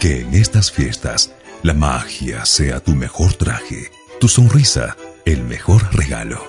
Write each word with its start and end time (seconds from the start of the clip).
Que 0.00 0.20
en 0.20 0.32
estas 0.34 0.70
fiestas 0.70 1.32
la 1.64 1.74
magia 1.74 2.44
sea 2.44 2.78
tu 2.78 2.92
mejor 2.92 3.34
traje, 3.34 3.90
tu 4.20 4.28
sonrisa 4.28 4.96
el 5.24 5.42
mejor 5.42 5.92
regalo, 5.92 6.40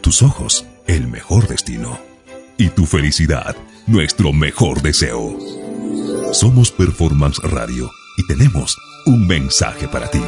tus 0.00 0.22
ojos 0.22 0.64
el 0.86 1.06
mejor 1.06 1.46
destino 1.46 1.98
y 2.56 2.70
tu 2.70 2.86
felicidad 2.86 3.56
nuestro 3.86 4.32
mejor 4.32 4.80
deseo. 4.80 5.36
Somos 6.32 6.70
Performance 6.70 7.38
Radio 7.42 7.90
y 8.16 8.26
tenemos 8.26 8.78
un 9.04 9.26
mensaje 9.26 9.86
para 9.86 10.10
ti. 10.10 10.22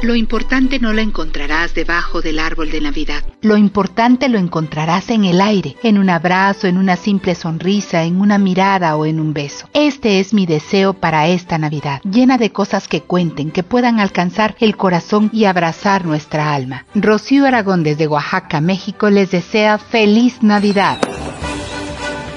Lo 0.00 0.14
importante 0.14 0.78
no 0.78 0.92
lo 0.92 1.00
encontrarás 1.00 1.74
debajo 1.74 2.20
del 2.20 2.38
árbol 2.38 2.70
de 2.70 2.80
Navidad. 2.80 3.24
Lo 3.42 3.56
importante 3.56 4.28
lo 4.28 4.38
encontrarás 4.38 5.10
en 5.10 5.24
el 5.24 5.40
aire, 5.40 5.74
en 5.82 5.98
un 5.98 6.08
abrazo, 6.08 6.68
en 6.68 6.78
una 6.78 6.94
simple 6.94 7.34
sonrisa, 7.34 8.04
en 8.04 8.20
una 8.20 8.38
mirada 8.38 8.96
o 8.96 9.06
en 9.06 9.18
un 9.18 9.34
beso. 9.34 9.68
Este 9.72 10.20
es 10.20 10.32
mi 10.32 10.46
deseo 10.46 10.92
para 10.94 11.26
esta 11.26 11.58
Navidad, 11.58 12.00
llena 12.02 12.38
de 12.38 12.52
cosas 12.52 12.86
que 12.86 13.00
cuenten, 13.00 13.50
que 13.50 13.64
puedan 13.64 13.98
alcanzar 13.98 14.54
el 14.60 14.76
corazón 14.76 15.30
y 15.32 15.46
abrazar 15.46 16.06
nuestra 16.06 16.54
alma. 16.54 16.86
Rocío 16.94 17.44
Aragón 17.44 17.82
desde 17.82 18.06
Oaxaca, 18.06 18.60
México 18.60 19.10
les 19.10 19.32
desea 19.32 19.78
feliz 19.78 20.44
Navidad. 20.44 20.98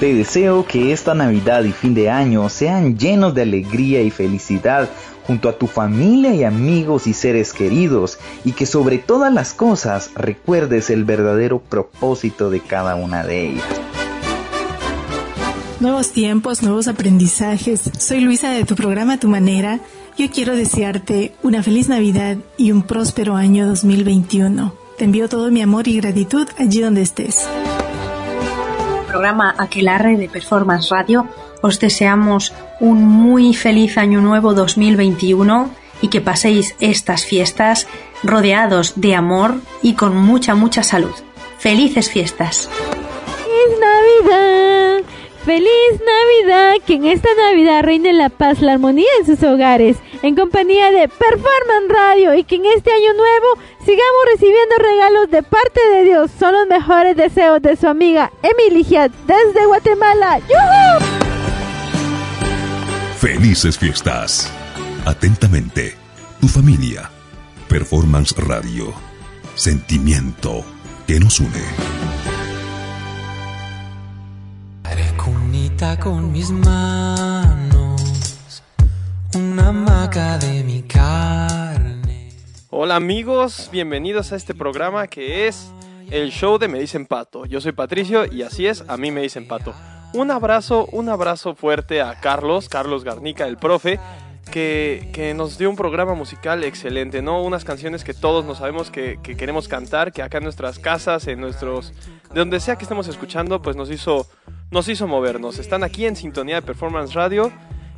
Te 0.00 0.12
deseo 0.12 0.66
que 0.66 0.92
esta 0.92 1.14
Navidad 1.14 1.62
y 1.62 1.70
fin 1.70 1.94
de 1.94 2.10
año 2.10 2.48
sean 2.48 2.98
llenos 2.98 3.36
de 3.36 3.42
alegría 3.42 4.02
y 4.02 4.10
felicidad 4.10 4.90
junto 5.26 5.48
a 5.48 5.58
tu 5.58 5.66
familia 5.66 6.34
y 6.34 6.44
amigos 6.44 7.06
y 7.06 7.12
seres 7.12 7.52
queridos 7.52 8.18
y 8.44 8.52
que 8.52 8.66
sobre 8.66 8.98
todas 8.98 9.32
las 9.32 9.54
cosas 9.54 10.10
recuerdes 10.14 10.90
el 10.90 11.04
verdadero 11.04 11.60
propósito 11.60 12.50
de 12.50 12.60
cada 12.60 12.94
una 12.94 13.24
de 13.24 13.48
ellas. 13.48 13.64
Nuevos 15.80 16.12
tiempos, 16.12 16.62
nuevos 16.62 16.86
aprendizajes. 16.86 17.90
Soy 17.98 18.20
Luisa 18.20 18.50
de 18.50 18.64
tu 18.64 18.76
programa 18.76 19.18
Tu 19.18 19.26
Manera. 19.28 19.80
Yo 20.16 20.30
quiero 20.30 20.54
desearte 20.54 21.34
una 21.42 21.62
feliz 21.62 21.88
Navidad 21.88 22.36
y 22.56 22.70
un 22.70 22.82
próspero 22.82 23.34
año 23.34 23.66
2021. 23.66 24.74
Te 24.96 25.04
envío 25.04 25.28
todo 25.28 25.50
mi 25.50 25.60
amor 25.60 25.88
y 25.88 25.96
gratitud 25.96 26.46
allí 26.58 26.80
donde 26.80 27.02
estés. 27.02 27.48
Programa 29.08 29.54
Aquelarre 29.58 30.16
de 30.16 30.28
Performance 30.28 30.88
Radio 30.90 31.26
os 31.62 31.80
deseamos 31.80 32.52
un 32.80 33.04
muy 33.04 33.54
feliz 33.54 33.96
año 33.96 34.20
nuevo 34.20 34.52
2021 34.52 35.70
y 36.02 36.08
que 36.08 36.20
paséis 36.20 36.74
estas 36.80 37.24
fiestas 37.24 37.86
rodeados 38.22 38.94
de 38.96 39.14
amor 39.14 39.54
y 39.82 39.94
con 39.94 40.16
mucha, 40.16 40.54
mucha 40.54 40.82
salud. 40.82 41.14
Felices 41.58 42.10
fiestas. 42.10 42.68
¡Feliz 43.36 43.78
Navidad! 43.80 45.02
¡Feliz 45.44 46.00
Navidad! 46.00 46.74
Que 46.86 46.94
en 46.94 47.06
esta 47.06 47.28
Navidad 47.36 47.82
reine 47.84 48.12
la 48.12 48.28
paz, 48.28 48.60
la 48.60 48.72
armonía 48.72 49.08
en 49.20 49.26
sus 49.26 49.42
hogares, 49.44 49.96
en 50.22 50.34
compañía 50.34 50.90
de 50.90 51.08
Performance 51.08 51.88
Radio 51.88 52.34
y 52.34 52.44
que 52.44 52.56
en 52.56 52.66
este 52.66 52.92
año 52.92 53.14
nuevo 53.14 53.46
sigamos 53.80 54.24
recibiendo 54.32 54.76
regalos 54.78 55.30
de 55.30 55.42
parte 55.42 55.80
de 55.94 56.04
Dios. 56.04 56.30
Son 56.38 56.52
los 56.52 56.66
mejores 56.66 57.16
deseos 57.16 57.62
de 57.62 57.76
su 57.76 57.86
amiga 57.86 58.32
Emilia 58.42 59.08
desde 59.26 59.66
Guatemala. 59.66 60.40
¡Yuhu! 60.40 61.31
Felices 63.22 63.78
fiestas. 63.78 64.52
Atentamente, 65.04 65.94
tu 66.40 66.48
familia. 66.48 67.08
Performance 67.68 68.34
Radio. 68.36 68.92
Sentimiento 69.54 70.64
que 71.06 71.20
nos 71.20 71.38
une. 71.38 71.62
Haré 74.82 75.06
cunita 75.16 76.00
con 76.00 76.32
mis 76.32 76.50
manos, 76.50 78.02
una 79.36 79.70
maca 79.70 80.36
de 80.38 80.64
mi 80.64 80.82
carne. 80.82 82.32
Hola 82.70 82.96
amigos, 82.96 83.68
bienvenidos 83.70 84.32
a 84.32 84.36
este 84.36 84.52
programa 84.52 85.06
que 85.06 85.46
es 85.46 85.70
el 86.10 86.32
show 86.32 86.58
de 86.58 86.66
Me 86.66 86.80
Dicen 86.80 87.06
Pato. 87.06 87.46
Yo 87.46 87.60
soy 87.60 87.70
Patricio 87.70 88.26
y 88.26 88.42
así 88.42 88.66
es, 88.66 88.82
a 88.88 88.96
mí 88.96 89.12
me 89.12 89.22
dicen 89.22 89.46
Pato. 89.46 89.72
Un 90.14 90.30
abrazo, 90.30 90.86
un 90.92 91.08
abrazo 91.08 91.54
fuerte 91.54 92.02
a 92.02 92.20
Carlos, 92.20 92.68
Carlos 92.68 93.02
Garnica, 93.02 93.46
el 93.46 93.56
profe, 93.56 93.98
que, 94.50 95.32
nos 95.34 95.56
dio 95.56 95.70
un 95.70 95.76
programa 95.76 96.14
musical 96.14 96.64
excelente, 96.64 97.22
¿no? 97.22 97.42
Unas 97.42 97.64
canciones 97.64 98.04
que 98.04 98.12
todos 98.12 98.44
nos 98.44 98.58
sabemos 98.58 98.90
que, 98.90 99.18
que, 99.22 99.36
queremos 99.36 99.68
cantar, 99.68 100.12
que 100.12 100.22
acá 100.22 100.36
en 100.38 100.44
nuestras 100.44 100.78
casas, 100.78 101.26
en 101.28 101.40
nuestros... 101.40 101.94
De 102.32 102.40
donde 102.40 102.60
sea 102.60 102.76
que 102.76 102.84
estemos 102.84 103.08
escuchando, 103.08 103.62
pues 103.62 103.74
nos 103.74 103.90
hizo, 103.90 104.26
nos 104.70 104.86
hizo 104.88 105.06
movernos. 105.06 105.58
Están 105.58 105.82
aquí 105.82 106.04
en 106.04 106.14
sintonía 106.14 106.56
de 106.56 106.62
Performance 106.62 107.14
Radio 107.14 107.50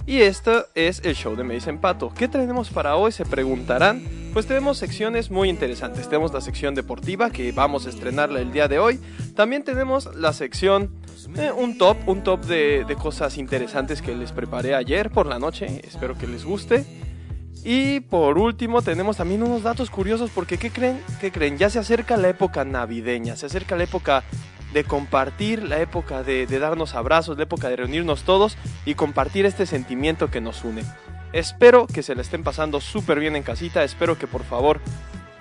y 0.07 0.21
esto 0.21 0.67
es 0.75 1.01
el 1.03 1.15
show 1.15 1.35
de 1.35 1.45
Me 1.45 1.55
Dicen 1.55 1.81
Pato. 1.81 2.13
¿Qué 2.15 2.29
tenemos 2.29 2.69
para 2.69 2.97
hoy? 2.97 3.11
Se 3.11 3.25
preguntarán. 3.25 4.05
Pues 4.35 4.47
tenemos 4.47 4.77
secciones 4.77 5.31
muy 5.31 5.49
interesantes. 5.49 6.09
Tenemos 6.09 6.31
la 6.35 6.43
sección 6.43 6.75
deportiva 6.75 7.31
que 7.31 7.53
vamos 7.53 7.87
a 7.87 7.89
estrenarla 7.89 8.41
el 8.41 8.53
día 8.53 8.69
de 8.69 8.79
hoy. 8.79 9.01
También 9.35 9.65
tenemos 9.65 10.15
la 10.15 10.35
sección, 10.35 10.91
eh, 11.37 11.53
un 11.53 11.79
top, 11.79 12.09
un 12.09 12.23
top 12.23 12.45
de, 12.45 12.85
de 12.85 12.97
cosas 12.97 13.39
interesantes 13.39 14.03
que 14.03 14.15
les 14.15 14.33
preparé 14.33 14.75
ayer 14.75 15.11
por 15.11 15.27
la 15.27 15.39
noche. 15.39 15.81
Espero 15.85 16.17
que 16.17 16.27
les 16.27 16.45
guste. 16.45 16.85
Y 17.65 18.01
por 18.01 18.37
último 18.37 18.83
tenemos 18.83 19.17
también 19.17 19.43
unos 19.43 19.63
datos 19.63 19.89
curiosos 19.89 20.31
porque 20.35 20.59
¿qué 20.59 20.71
creen? 20.71 21.01
¿Qué 21.21 21.33
creen? 21.33 21.57
Ya 21.57 21.71
se 21.71 21.79
acerca 21.79 22.19
la 22.19 22.29
época 22.29 22.63
navideña, 22.65 23.37
se 23.37 23.47
acerca 23.47 23.75
la 23.75 23.85
época 23.85 24.23
de 24.75 24.85
compartir, 24.85 25.63
la 25.63 25.81
época 25.81 26.23
de, 26.23 26.47
darnos 26.47 26.95
abrazos, 26.95 27.39
la 27.39 27.45
época 27.45 27.71
de 27.71 27.77
reunirnos 27.77 28.25
todos 28.25 28.59
y 28.85 28.97
compartir 28.97 29.47
este 29.47 29.65
sentimiento 29.65 30.31
que 30.31 30.43
nos 30.43 30.63
une. 30.63 30.83
Espero 31.33 31.87
que 31.87 32.03
se 32.03 32.15
la 32.15 32.21
estén 32.21 32.43
pasando 32.43 32.81
súper 32.81 33.19
bien 33.19 33.35
en 33.35 33.45
casita, 33.45 33.83
espero 33.83 34.19
que 34.19 34.27
por 34.27 34.43
favor 34.43 34.81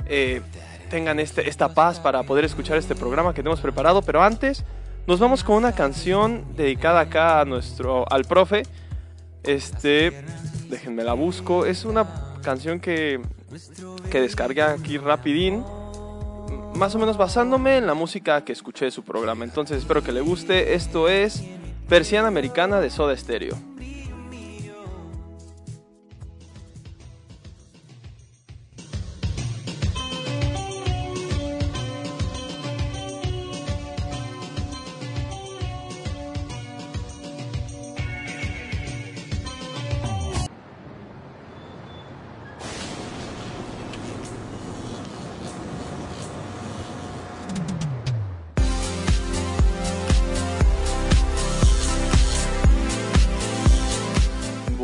eh, 0.05 0.41
tengan 0.89 1.19
este, 1.19 1.49
esta 1.49 1.73
paz 1.73 1.99
para 1.99 2.23
poder 2.23 2.45
escuchar 2.45 2.77
este 2.77 2.95
programa 2.95 3.33
que 3.33 3.41
tenemos 3.41 3.59
preparado, 3.59 4.01
pero 4.01 4.23
antes 4.23 4.63
nos 5.07 5.19
vamos 5.19 5.43
con 5.43 5.57
una 5.57 5.73
canción 5.73 6.45
dedicada 6.55 7.01
acá 7.01 7.41
a 7.41 7.45
nuestro, 7.45 8.05
al 8.11 8.25
profe. 8.25 8.63
Este, 9.43 10.23
déjenme 10.69 11.03
la 11.03 11.13
busco, 11.13 11.65
es 11.65 11.85
una 11.85 12.07
canción 12.41 12.79
que, 12.79 13.21
que 14.09 14.21
descargué 14.21 14.61
aquí 14.61 14.97
rapidín 14.97 15.63
más 16.75 16.95
o 16.95 16.99
menos 16.99 17.17
basándome 17.17 17.77
en 17.77 17.87
la 17.87 17.93
música 17.93 18.43
que 18.43 18.51
escuché 18.51 18.85
de 18.85 18.91
su 18.91 19.03
programa. 19.03 19.43
Entonces 19.43 19.77
espero 19.77 20.03
que 20.03 20.11
le 20.11 20.21
guste. 20.21 20.73
Esto 20.73 21.07
es 21.07 21.43
Persiana 21.87 22.27
Americana 22.27 22.79
de 22.79 22.89
Soda 22.89 23.15
Stereo. 23.15 23.72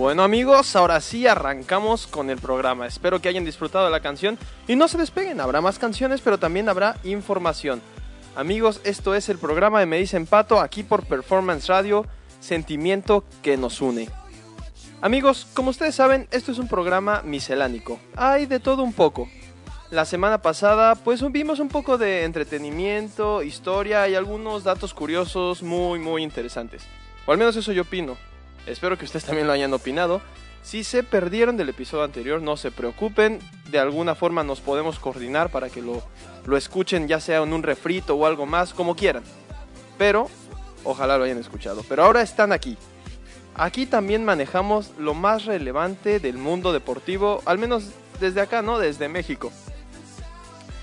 Bueno 0.09 0.23
amigos, 0.23 0.75
ahora 0.75 1.01
sí 1.01 1.27
arrancamos 1.27 2.07
con 2.07 2.31
el 2.31 2.39
programa. 2.39 2.87
Espero 2.87 3.21
que 3.21 3.29
hayan 3.29 3.45
disfrutado 3.45 3.85
de 3.85 3.91
la 3.91 3.99
canción 3.99 4.39
y 4.67 4.75
no 4.75 4.87
se 4.87 4.97
despeguen. 4.97 5.39
Habrá 5.39 5.61
más 5.61 5.77
canciones, 5.77 6.19
pero 6.21 6.39
también 6.39 6.67
habrá 6.67 6.97
información. 7.03 7.79
Amigos, 8.35 8.81
esto 8.85 9.13
es 9.13 9.29
el 9.29 9.37
programa 9.37 9.79
de 9.79 9.85
Me 9.85 9.99
Dicen 9.99 10.25
Pato 10.25 10.61
aquí 10.61 10.81
por 10.81 11.05
Performance 11.05 11.67
Radio, 11.67 12.07
sentimiento 12.39 13.23
que 13.43 13.55
nos 13.55 13.81
une. 13.81 14.09
Amigos, 14.99 15.45
como 15.53 15.69
ustedes 15.69 15.93
saben, 15.93 16.27
esto 16.31 16.51
es 16.51 16.57
un 16.57 16.67
programa 16.67 17.21
miscelánico. 17.21 17.99
Hay 18.15 18.47
de 18.47 18.59
todo 18.59 18.81
un 18.81 18.93
poco. 18.93 19.29
La 19.91 20.05
semana 20.05 20.41
pasada 20.41 20.95
pues 20.95 21.21
vimos 21.31 21.59
un 21.59 21.67
poco 21.69 21.99
de 21.99 22.23
entretenimiento, 22.23 23.43
historia 23.43 24.07
y 24.07 24.15
algunos 24.15 24.63
datos 24.63 24.95
curiosos 24.95 25.61
muy 25.61 25.99
muy 25.99 26.23
interesantes. 26.23 26.81
O 27.27 27.31
al 27.31 27.37
menos 27.37 27.55
eso 27.55 27.71
yo 27.71 27.83
opino. 27.83 28.17
Espero 28.65 28.97
que 28.97 29.05
ustedes 29.05 29.25
también 29.25 29.47
lo 29.47 29.53
hayan 29.53 29.73
opinado. 29.73 30.21
Si 30.61 30.83
se 30.83 31.03
perdieron 31.03 31.57
del 31.57 31.69
episodio 31.69 32.03
anterior, 32.03 32.41
no 32.41 32.57
se 32.57 32.71
preocupen. 32.71 33.39
De 33.71 33.79
alguna 33.79 34.15
forma 34.15 34.43
nos 34.43 34.61
podemos 34.61 34.99
coordinar 34.99 35.49
para 35.49 35.69
que 35.69 35.81
lo, 35.81 36.03
lo 36.45 36.57
escuchen, 36.57 37.07
ya 37.07 37.19
sea 37.19 37.41
en 37.41 37.53
un 37.53 37.63
refrito 37.63 38.15
o 38.15 38.25
algo 38.25 38.45
más, 38.45 38.73
como 38.73 38.95
quieran. 38.95 39.23
Pero, 39.97 40.29
ojalá 40.83 41.17
lo 41.17 41.23
hayan 41.23 41.37
escuchado. 41.37 41.83
Pero 41.87 42.03
ahora 42.03 42.21
están 42.21 42.51
aquí. 42.51 42.77
Aquí 43.55 43.85
también 43.85 44.23
manejamos 44.23 44.91
lo 44.97 45.13
más 45.13 45.45
relevante 45.45 46.19
del 46.19 46.37
mundo 46.37 46.71
deportivo, 46.71 47.41
al 47.45 47.57
menos 47.57 47.91
desde 48.19 48.41
acá, 48.41 48.61
¿no? 48.61 48.79
Desde 48.79 49.09
México. 49.09 49.51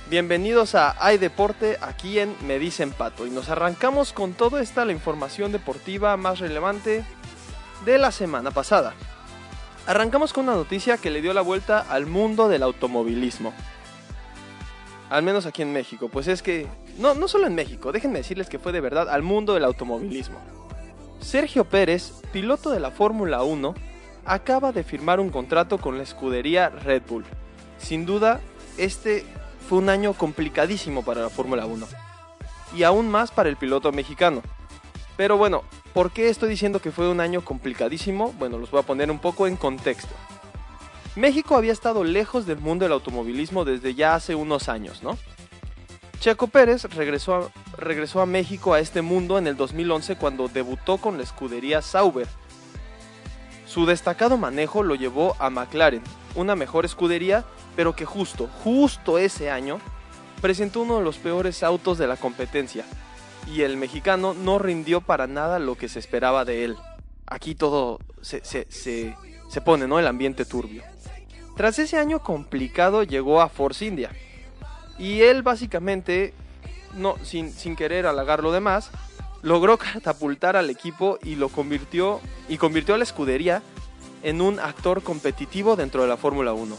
Bienvenidos 0.09 0.75
a 0.75 0.95
Hay 1.05 1.19
Deporte 1.19 1.79
aquí 1.81 2.19
en 2.19 2.35
Me 2.47 2.59
Dicen 2.59 2.93
Pato. 2.93 3.27
Y 3.27 3.31
nos 3.31 3.49
arrancamos 3.49 4.13
con 4.13 4.35
toda 4.35 4.63
esta 4.63 4.85
la 4.85 4.93
información 4.93 5.53
deportiva 5.53 6.17
más 6.17 6.39
relevante 6.39 7.05
de 7.85 7.99
la 7.99 8.11
semana 8.11 8.51
pasada. 8.51 8.95
Arrancamos 9.87 10.33
con 10.33 10.45
una 10.45 10.57
noticia 10.57 10.97
que 10.99 11.11
le 11.11 11.23
dio 11.23 11.33
la 11.33 11.43
vuelta 11.43 11.81
al 11.89 12.07
mundo 12.07 12.49
del 12.49 12.63
automovilismo. 12.63 13.53
Al 15.11 15.23
menos 15.23 15.47
aquí 15.47 15.63
en 15.63 15.73
México. 15.73 16.09
Pues 16.09 16.27
es 16.27 16.43
que, 16.43 16.67
no, 16.99 17.15
no 17.15 17.29
solo 17.29 17.47
en 17.47 17.55
México, 17.55 17.93
déjenme 17.93 18.19
decirles 18.19 18.49
que 18.49 18.59
fue 18.59 18.73
de 18.73 18.81
verdad 18.81 19.09
al 19.09 19.23
mundo 19.23 19.55
del 19.55 19.65
automovilismo. 19.65 20.39
Sergio 21.21 21.65
Pérez, 21.65 22.13
piloto 22.33 22.71
de 22.71 22.81
la 22.81 22.91
Fórmula 22.91 23.43
1, 23.43 23.75
acaba 24.25 24.73
de 24.73 24.83
firmar 24.83 25.21
un 25.21 25.31
contrato 25.31 25.79
con 25.79 25.97
la 25.97 26.03
escudería 26.03 26.69
Red 26.69 27.03
Bull. 27.09 27.25
Sin 27.79 28.07
duda, 28.07 28.41
este 28.77 29.25
fue 29.69 29.79
un 29.79 29.89
año 29.89 30.13
complicadísimo 30.15 31.05
para 31.05 31.23
la 31.23 31.31
Fórmula 31.31 31.67
1. 31.67 31.87
Y 32.77 32.83
aún 32.83 33.09
más 33.09 33.31
para 33.31 33.49
el 33.49 33.57
piloto 33.57 33.93
mexicano. 33.93 34.43
Pero 35.17 35.37
bueno, 35.37 35.63
¿por 35.97 36.11
qué 36.11 36.29
estoy 36.29 36.51
diciendo 36.51 36.83
que 36.83 36.93
fue 36.93 37.09
un 37.09 37.21
año 37.21 37.43
complicadísimo? 37.43 38.35
Bueno, 38.39 38.59
los 38.59 38.71
voy 38.71 38.81
a 38.81 38.83
poner 38.83 39.11
un 39.11 39.19
poco 39.19 39.47
en 39.47 39.57
contexto. 39.57 40.15
México 41.15 41.57
había 41.57 41.73
estado 41.73 42.05
lejos 42.05 42.45
del 42.45 42.59
mundo 42.59 42.85
del 42.85 42.93
automovilismo 42.93 43.65
desde 43.65 43.95
ya 43.95 44.15
hace 44.15 44.35
unos 44.35 44.69
años, 44.69 45.03
¿no? 45.03 45.17
Checo 46.21 46.49
Pérez 46.49 46.85
regresó 46.95 47.35
a, 47.37 47.51
regresó 47.79 48.21
a 48.21 48.27
México 48.27 48.75
a 48.75 48.81
este 48.81 49.01
mundo 49.01 49.39
en 49.39 49.47
el 49.47 49.57
2011 49.57 50.17
cuando 50.17 50.49
debutó 50.49 50.99
con 50.99 51.17
la 51.17 51.23
escudería 51.23 51.81
Sauber. 51.81 52.29
Su 53.65 53.87
destacado 53.87 54.37
manejo 54.37 54.83
lo 54.83 54.97
llevó 54.97 55.35
a 55.39 55.49
McLaren, 55.49 56.03
una 56.35 56.57
mejor 56.57 56.85
escudería, 56.85 57.47
pero 57.75 57.97
que 57.97 58.05
justo, 58.05 58.51
justo 58.63 59.17
ese 59.17 59.51
año, 59.51 59.81
presentó 60.43 60.83
uno 60.83 60.99
de 60.99 61.05
los 61.05 61.17
peores 61.17 61.63
autos 61.63 61.97
de 61.97 62.07
la 62.07 62.19
competencia, 62.19 62.85
y 63.47 63.63
el 63.63 63.77
mexicano 63.77 64.35
no 64.35 64.59
rindió 64.59 65.01
para 65.01 65.27
nada 65.27 65.59
lo 65.59 65.77
que 65.77 65.89
se 65.89 65.99
esperaba 65.99 66.45
de 66.45 66.65
él. 66.65 66.77
Aquí 67.27 67.55
todo 67.55 67.99
se, 68.21 68.45
se, 68.45 68.67
se, 68.71 69.17
se 69.49 69.61
pone, 69.61 69.87
¿no? 69.87 69.99
El 69.99 70.07
ambiente 70.07 70.45
turbio. 70.45 70.83
Tras 71.57 71.79
ese 71.79 71.97
año 71.97 72.23
complicado 72.23 73.03
llegó 73.03 73.41
a 73.41 73.49
Force 73.49 73.85
India. 73.85 74.11
Y 74.99 75.23
él 75.23 75.43
básicamente, 75.43 76.35
no, 76.95 77.17
sin, 77.23 77.53
sin 77.53 77.77
querer 77.77 78.07
halagar 78.07 78.43
lo 78.43 78.53
demás, 78.53 78.91
logró 79.43 79.79
catapultar 79.79 80.57
al 80.57 80.71
equipo 80.71 81.19
y 81.23 81.37
lo 81.37 81.49
convirtió, 81.49 82.21
y 82.49 82.59
convirtió 82.59 82.95
a 82.95 82.99
la 82.99 83.05
escudería 83.05 83.63
en 84.23 84.41
un 84.41 84.59
actor 84.59 85.03
competitivo 85.03 85.77
dentro 85.77 86.03
de 86.03 86.09
la 86.09 86.17
Fórmula 86.17 86.53
1. 86.53 86.77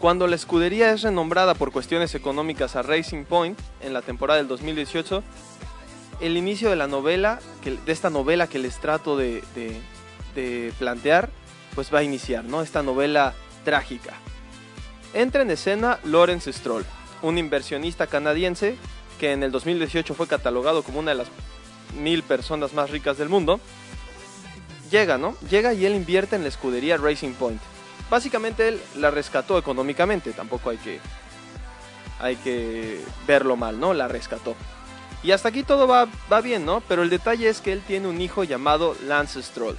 Cuando 0.00 0.26
la 0.26 0.36
escudería 0.36 0.92
es 0.92 1.02
renombrada 1.02 1.54
por 1.54 1.72
cuestiones 1.72 2.14
económicas 2.14 2.76
a 2.76 2.82
Racing 2.82 3.24
Point 3.24 3.58
en 3.80 3.92
la 3.94 4.02
temporada 4.02 4.38
del 4.38 4.48
2018, 4.48 5.22
el 6.20 6.36
inicio 6.36 6.68
de 6.68 6.76
la 6.76 6.86
novela, 6.86 7.40
de 7.64 7.92
esta 7.92 8.10
novela 8.10 8.46
que 8.46 8.58
les 8.58 8.78
trato 8.80 9.16
de 9.16 9.42
plantear, 10.78 11.30
pues 11.74 11.92
va 11.92 12.00
a 12.00 12.02
iniciar, 12.02 12.44
¿no? 12.44 12.60
Esta 12.62 12.82
novela 12.82 13.34
trágica. 13.64 14.12
Entra 15.14 15.42
en 15.42 15.50
escena 15.50 15.98
Lawrence 16.04 16.52
Stroll, 16.52 16.84
un 17.22 17.38
inversionista 17.38 18.06
canadiense 18.06 18.76
que 19.18 19.32
en 19.32 19.42
el 19.42 19.52
2018 19.52 20.14
fue 20.14 20.26
catalogado 20.26 20.82
como 20.82 20.98
una 20.98 21.12
de 21.12 21.18
las 21.18 21.28
mil 21.98 22.22
personas 22.22 22.74
más 22.74 22.90
ricas 22.90 23.16
del 23.16 23.28
mundo. 23.28 23.58
Llega, 24.90 25.18
¿no? 25.18 25.34
Llega 25.48 25.72
y 25.72 25.86
él 25.86 25.94
invierte 25.94 26.36
en 26.36 26.42
la 26.42 26.48
escudería 26.48 26.96
Racing 26.96 27.32
Point. 27.32 27.60
Básicamente 28.10 28.68
él 28.68 28.80
la 28.96 29.10
rescató 29.10 29.58
económicamente, 29.58 30.32
tampoco 30.32 30.70
hay 30.70 30.76
que 30.78 31.00
hay 32.20 32.36
que 32.36 33.04
verlo 33.26 33.56
mal, 33.56 33.78
¿no? 33.78 33.92
La 33.92 34.08
rescató. 34.08 34.54
Y 35.22 35.32
hasta 35.32 35.48
aquí 35.48 35.62
todo 35.62 35.86
va, 35.88 36.06
va 36.32 36.40
bien, 36.40 36.64
¿no? 36.64 36.80
Pero 36.82 37.02
el 37.02 37.10
detalle 37.10 37.48
es 37.48 37.60
que 37.60 37.72
él 37.72 37.82
tiene 37.86 38.08
un 38.08 38.20
hijo 38.20 38.44
llamado 38.44 38.96
Lance 39.04 39.42
Stroll. 39.42 39.76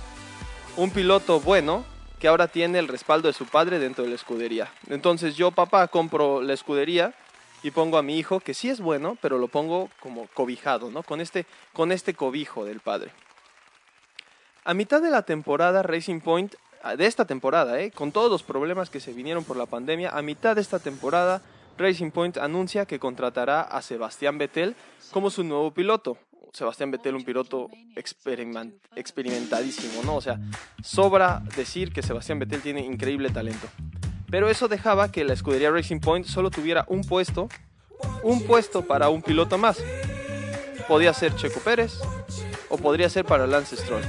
Un 0.75 0.91
piloto 0.91 1.39
bueno 1.39 1.85
que 2.19 2.27
ahora 2.27 2.47
tiene 2.47 2.79
el 2.79 2.87
respaldo 2.87 3.27
de 3.27 3.33
su 3.33 3.45
padre 3.45 3.79
dentro 3.79 4.03
de 4.03 4.09
la 4.09 4.15
escudería. 4.15 4.71
Entonces 4.89 5.35
yo, 5.35 5.51
papá, 5.51 5.87
compro 5.87 6.41
la 6.41 6.53
escudería 6.53 7.13
y 7.61 7.71
pongo 7.71 7.97
a 7.97 8.03
mi 8.03 8.17
hijo, 8.17 8.39
que 8.39 8.53
sí 8.53 8.69
es 8.69 8.79
bueno, 8.79 9.17
pero 9.21 9.37
lo 9.37 9.47
pongo 9.47 9.89
como 9.99 10.27
cobijado, 10.33 10.91
¿no? 10.91 11.03
Con 11.03 11.21
este, 11.21 11.45
con 11.73 11.91
este 11.91 12.13
cobijo 12.13 12.65
del 12.65 12.79
padre. 12.79 13.11
A 14.63 14.73
mitad 14.73 15.01
de 15.01 15.11
la 15.11 15.23
temporada, 15.23 15.83
Racing 15.83 16.21
Point, 16.21 16.55
de 16.93 17.05
esta 17.07 17.25
temporada, 17.25 17.81
¿eh? 17.81 17.91
con 17.91 18.11
todos 18.11 18.29
los 18.29 18.43
problemas 18.43 18.89
que 18.89 18.99
se 18.99 19.11
vinieron 19.11 19.43
por 19.43 19.57
la 19.57 19.65
pandemia, 19.65 20.11
a 20.11 20.21
mitad 20.21 20.55
de 20.55 20.61
esta 20.61 20.77
temporada, 20.77 21.41
Racing 21.77 22.11
Point 22.11 22.37
anuncia 22.37 22.85
que 22.85 22.99
contratará 22.99 23.61
a 23.61 23.81
Sebastián 23.81 24.37
Vettel 24.37 24.75
como 25.11 25.29
su 25.29 25.43
nuevo 25.43 25.71
piloto. 25.71 26.17
Sebastián 26.53 26.91
Vettel, 26.91 27.15
un 27.15 27.25
piloto 27.25 27.69
experiment, 27.97 28.75
experimentadísimo, 28.95 30.03
¿no? 30.03 30.15
O 30.15 30.21
sea, 30.21 30.39
sobra 30.81 31.43
decir 31.57 31.91
que 31.91 32.01
Sebastián 32.01 32.39
Vettel 32.39 32.61
tiene 32.61 32.79
increíble 32.79 33.29
talento. 33.29 33.67
Pero 34.29 34.49
eso 34.49 34.69
dejaba 34.69 35.11
que 35.11 35.25
la 35.25 35.33
escudería 35.33 35.71
Racing 35.71 35.99
Point 35.99 36.25
solo 36.27 36.49
tuviera 36.51 36.85
un 36.87 37.01
puesto, 37.01 37.49
un 38.23 38.43
puesto 38.43 38.83
para 38.83 39.09
un 39.09 39.21
piloto 39.21 39.57
más. 39.57 39.83
Podía 40.87 41.13
ser 41.13 41.35
Checo 41.35 41.59
Pérez 41.59 41.99
o 42.69 42.77
podría 42.77 43.09
ser 43.09 43.25
para 43.25 43.47
Lance 43.47 43.75
Stroll. 43.75 44.03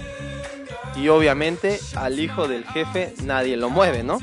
Y 0.96 1.08
obviamente 1.08 1.78
al 1.94 2.18
hijo 2.18 2.48
del 2.48 2.64
jefe 2.64 3.14
nadie 3.22 3.56
lo 3.56 3.70
mueve, 3.70 4.02
¿no? 4.02 4.18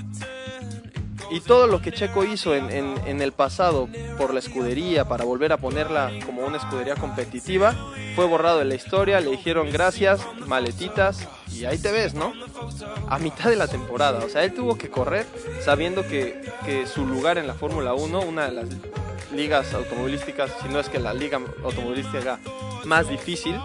Y 1.34 1.40
todo 1.40 1.66
lo 1.66 1.82
que 1.82 1.92
Checo 1.92 2.24
hizo 2.24 2.54
en, 2.54 3.22
el 3.22 3.32
pasado 3.32 3.90
por 4.18 4.34
la 4.34 4.40
escudería 4.40 5.08
para 5.08 5.26
volver 5.26 5.52
a 5.52 5.58
ponerla 5.58 6.12
como 6.26 6.46
una 6.46 6.58
escudería 6.58 6.96
competitiva 6.96 7.76
fue 8.16 8.28
borrado 8.28 8.60
de 8.60 8.66
la 8.66 8.76
historia. 8.76 9.20
Le 9.20 9.32
dijeron 9.32 9.72
gracias, 9.72 10.22
maletitas 10.46 11.28
y 11.52 11.66
ahí 11.66 11.80
te 11.80 11.92
ves, 11.92 12.14
¿no? 12.14 12.34
A 13.08 13.18
mitad 13.18 13.50
de 13.50 13.56
la 13.56 13.68
temporada. 13.68 14.24
O 14.24 14.30
sea, 14.30 14.44
él 14.44 14.54
tuvo 14.54 14.78
que 14.78 14.90
correr 14.90 15.26
sabiendo 15.62 16.08
que, 16.08 16.40
que 16.66 16.86
su 16.86 17.06
lugar 17.06 17.40
en 17.40 17.48
la 17.48 17.56
Fórmula 17.56 17.96
1, 17.96 18.22
una 18.22 18.46
de 18.46 18.52
las 18.52 18.70
ligas 19.34 19.74
automovilísticas, 19.74 20.52
si 20.62 20.70
no 20.70 20.80
es 20.80 20.90
que 20.90 21.00
la 21.00 21.16
liga 21.16 21.42
automovilística 21.64 22.40
más 22.86 23.10
difícil, 23.10 23.60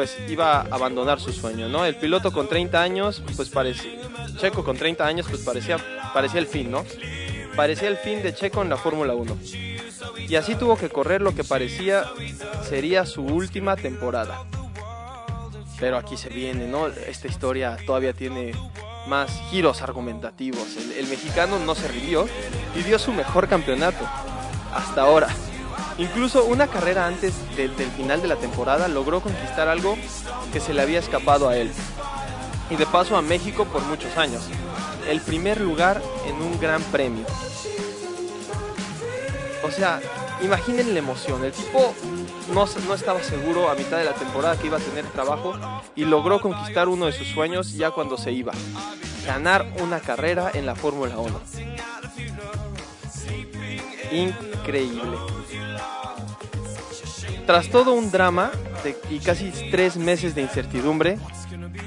pues 0.00 0.16
iba 0.30 0.60
a 0.60 0.60
abandonar 0.70 1.20
su 1.20 1.30
sueño, 1.30 1.68
¿no? 1.68 1.84
El 1.84 1.94
piloto 1.94 2.32
con 2.32 2.48
30 2.48 2.80
años, 2.80 3.22
pues 3.36 3.50
parecía, 3.50 3.90
Checo 4.38 4.64
con 4.64 4.74
30 4.74 5.06
años, 5.06 5.26
pues 5.28 5.42
parecía, 5.42 5.76
parecía 6.14 6.40
el 6.40 6.46
fin, 6.46 6.70
¿no? 6.70 6.86
Parecía 7.54 7.88
el 7.88 7.98
fin 7.98 8.22
de 8.22 8.34
Checo 8.34 8.62
en 8.62 8.70
la 8.70 8.78
Fórmula 8.78 9.14
1. 9.14 9.36
Y 10.26 10.36
así 10.36 10.54
tuvo 10.54 10.78
que 10.78 10.88
correr 10.88 11.20
lo 11.20 11.34
que 11.34 11.44
parecía 11.44 12.04
sería 12.66 13.04
su 13.04 13.26
última 13.26 13.76
temporada. 13.76 14.46
Pero 15.78 15.98
aquí 15.98 16.16
se 16.16 16.30
viene, 16.30 16.66
¿no? 16.66 16.86
Esta 16.86 17.28
historia 17.28 17.76
todavía 17.84 18.14
tiene 18.14 18.52
más 19.06 19.30
giros 19.50 19.82
argumentativos. 19.82 20.78
El, 20.78 20.92
el 20.92 21.06
mexicano 21.08 21.58
no 21.58 21.74
se 21.74 21.88
rindió 21.88 22.26
y 22.74 22.82
dio 22.84 22.98
su 22.98 23.12
mejor 23.12 23.48
campeonato 23.48 24.08
hasta 24.72 25.02
ahora. 25.02 25.28
Incluso 26.00 26.46
una 26.46 26.66
carrera 26.66 27.06
antes 27.06 27.34
de, 27.56 27.68
del 27.68 27.90
final 27.90 28.22
de 28.22 28.28
la 28.28 28.36
temporada 28.36 28.88
logró 28.88 29.20
conquistar 29.20 29.68
algo 29.68 29.98
que 30.50 30.58
se 30.58 30.72
le 30.72 30.80
había 30.80 30.98
escapado 30.98 31.46
a 31.46 31.58
él. 31.58 31.70
Y 32.70 32.76
de 32.76 32.86
paso 32.86 33.18
a 33.18 33.22
México 33.22 33.66
por 33.66 33.82
muchos 33.82 34.16
años. 34.16 34.42
El 35.06 35.20
primer 35.20 35.60
lugar 35.60 36.00
en 36.26 36.36
un 36.36 36.58
gran 36.58 36.82
premio. 36.84 37.26
O 39.62 39.70
sea, 39.70 40.00
imaginen 40.42 40.94
la 40.94 41.00
emoción. 41.00 41.44
El 41.44 41.52
tipo 41.52 41.94
no, 42.54 42.66
no, 42.86 42.94
estaba 42.94 43.22
seguro 43.22 43.68
a 43.68 43.74
mitad 43.74 43.98
de 43.98 44.04
la 44.04 44.14
temporada 44.14 44.56
que 44.56 44.68
iba 44.68 44.78
a 44.78 44.80
tener 44.80 45.04
trabajo 45.08 45.52
y 45.94 46.06
logró 46.06 46.40
conquistar 46.40 46.88
uno 46.88 47.06
de 47.06 47.12
sus 47.12 47.28
sueños 47.28 47.74
ya 47.74 47.90
cuando 47.90 48.16
se 48.16 48.32
iba. 48.32 48.52
Ganar 49.26 49.70
una 49.82 50.00
carrera 50.00 50.50
en 50.54 50.64
la 50.64 50.74
Fórmula 50.74 51.18
1. 51.18 51.40
Increíble. 54.12 55.39
Tras 57.50 57.68
todo 57.68 57.94
un 57.94 58.12
drama 58.12 58.52
y 59.10 59.18
casi 59.18 59.50
tres 59.72 59.96
meses 59.96 60.36
de 60.36 60.42
incertidumbre, 60.42 61.18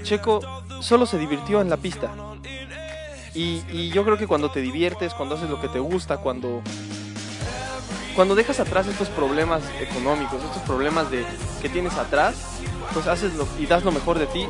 Checo 0.04 0.42
solo 0.82 1.06
se 1.06 1.18
divirtió 1.18 1.62
en 1.62 1.70
la 1.70 1.78
pista. 1.78 2.12
Y, 3.34 3.64
y, 3.72 3.90
yo 3.90 4.04
creo 4.04 4.18
que 4.18 4.28
cuando 4.28 4.52
te 4.52 4.60
diviertes, 4.60 5.14
cuando 5.14 5.36
haces 5.36 5.50
lo 5.50 5.62
que 5.62 5.70
te 5.70 5.80
gusta, 5.80 6.18
cuando, 6.18 6.62
cuando 8.14 8.36
dejas 8.36 8.60
atrás 8.60 8.88
estos 8.88 9.08
problemas 9.08 9.64
económicos, 9.80 10.44
estos 10.44 10.62
problemas 10.64 11.10
de, 11.10 11.26
que 11.62 11.70
tienes 11.70 11.94
atrás, 11.94 12.36
pues 12.92 13.08
haces 13.08 13.34
lo, 13.36 13.48
y 13.58 13.66
das 13.66 13.86
lo 13.86 13.94
mejor 13.94 14.20
de 14.20 14.26
ti, 14.26 14.46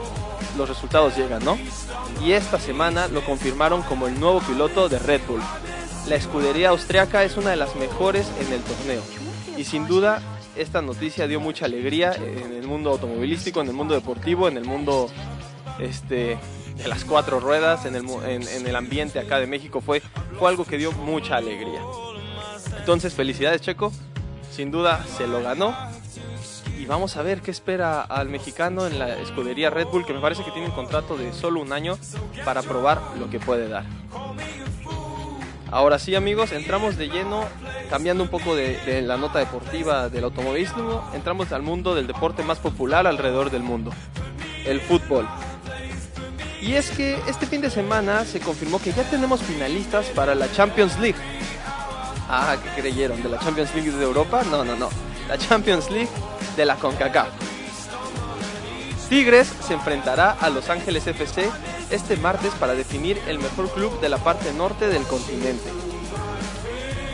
los 0.58 0.68
resultados 0.68 1.16
llegan, 1.16 1.46
¿no? 1.46 1.60
Y 2.26 2.32
esta 2.32 2.60
semana 2.60 3.08
lo 3.08 3.24
confirmaron 3.24 3.84
como 3.84 4.08
el 4.08 4.20
nuevo 4.20 4.40
piloto 4.40 4.90
de 4.90 4.98
Red 4.98 5.22
Bull. 5.28 5.42
La 6.08 6.16
escudería 6.16 6.70
austriaca 6.70 7.24
es 7.24 7.38
una 7.38 7.52
de 7.52 7.58
las 7.58 7.76
mejores 7.76 8.26
en 8.40 8.52
el 8.52 8.64
torneo. 8.64 9.04
Y 9.56 9.66
sin 9.66 9.86
duda 9.86 10.20
esta 10.56 10.82
noticia 10.82 11.28
dio 11.28 11.40
mucha 11.40 11.66
alegría 11.66 12.14
en 12.14 12.54
el 12.54 12.68
mundo 12.68 12.92
automovilístico, 12.92 13.62
en 13.62 13.68
el 13.68 13.74
mundo 13.74 13.94
deportivo, 13.94 14.48
en 14.48 14.58
el 14.58 14.66
mundo 14.66 15.10
este, 15.80 16.38
de 16.76 16.88
las 16.88 17.06
cuatro 17.06 17.40
ruedas, 17.40 17.86
en 17.86 17.96
el, 17.96 18.06
en, 18.26 18.68
el 18.68 18.76
ambiente 18.76 19.20
acá 19.20 19.40
de 19.40 19.48
México. 19.48 19.82
Fue, 19.82 20.02
fue 20.38 20.50
algo 20.50 20.66
que 20.66 20.78
dio 20.78 20.92
mucha 20.92 21.38
alegría. 21.38 21.82
Entonces, 22.78 23.14
felicidades 23.14 23.62
Checo, 23.62 23.92
sin 24.52 24.72
duda 24.72 25.06
se 25.18 25.28
lo 25.28 25.42
ganó. 25.42 25.76
y 26.78 26.86
vamos 26.86 27.18
a 27.18 27.22
ver 27.22 27.42
qué 27.42 27.52
espera 27.52 28.02
al 28.02 28.30
mexicano 28.30 28.86
en 28.88 29.00
la 29.00 29.18
escudería 29.20 29.70
Red 29.70 29.88
Bull, 29.88 30.06
que 30.06 30.14
me 30.14 30.20
parece 30.20 30.44
que 30.44 30.52
tiene 30.52 30.68
un 30.68 30.76
contrato 30.76 31.18
de 31.18 31.34
solo 31.34 31.62
un 31.62 31.72
año 31.72 31.98
para 32.46 32.62
probar 32.62 33.02
lo 33.18 33.30
que 33.30 33.40
puede 33.40 33.68
dar. 33.68 33.86
Ahora 35.74 35.98
sí 35.98 36.14
amigos, 36.14 36.52
entramos 36.52 36.98
de 36.98 37.10
lleno, 37.10 37.46
cambiando 37.90 38.22
un 38.22 38.30
poco 38.30 38.56
de, 38.56 39.02
la 39.02 39.18
nota 39.18 39.40
deportiva 39.40 40.08
del 40.08 40.26
automovilismo, 40.26 41.04
entramos 41.16 41.52
al 41.52 41.64
mundo 41.64 41.96
del 41.96 42.06
deporte 42.06 42.44
más 42.44 42.60
popular 42.60 43.08
alrededor 43.08 43.50
del 43.50 43.64
mundo, 43.64 43.92
el 44.68 44.80
fútbol. 44.82 45.28
Y 46.62 46.74
es 46.74 46.92
que 46.92 47.18
este 47.28 47.48
fin 47.48 47.60
de 47.60 47.72
semana 47.72 48.24
se 48.24 48.40
confirmó 48.40 48.80
que 48.80 48.94
ya 48.94 49.02
tenemos 49.10 49.42
finalistas 49.42 50.06
para 50.10 50.36
la 50.36 50.52
Champions 50.52 51.00
League. 51.00 51.18
Ah, 52.30 52.56
¿qué 52.64 52.82
creyeron? 52.82 53.24
¿De 53.24 53.30
la 53.30 53.40
Champions 53.40 53.74
League 53.74 53.90
de 53.90 54.04
Europa? 54.04 54.44
No, 54.52 54.64
no, 54.64 54.76
no. 54.76 54.90
La 55.28 55.40
Champions 55.40 55.90
League 55.90 56.10
de 56.56 56.66
la 56.66 56.76
CONCACAF. 56.76 57.30
Tigres 59.10 59.52
se 59.66 59.74
enfrentará 59.74 60.38
a 60.40 60.52
Los 60.52 60.70
Ángeles 60.70 61.08
FC 61.08 61.50
este 61.94 62.18
martes 62.18 62.52
para 62.56 62.74
definir 62.74 63.20
el 63.28 63.40
mejor 63.40 63.70
club 63.72 64.00
de 64.02 64.10
la 64.10 64.18
parte 64.18 64.52
norte 64.54 64.88
del 64.88 65.04
continente. 65.04 65.70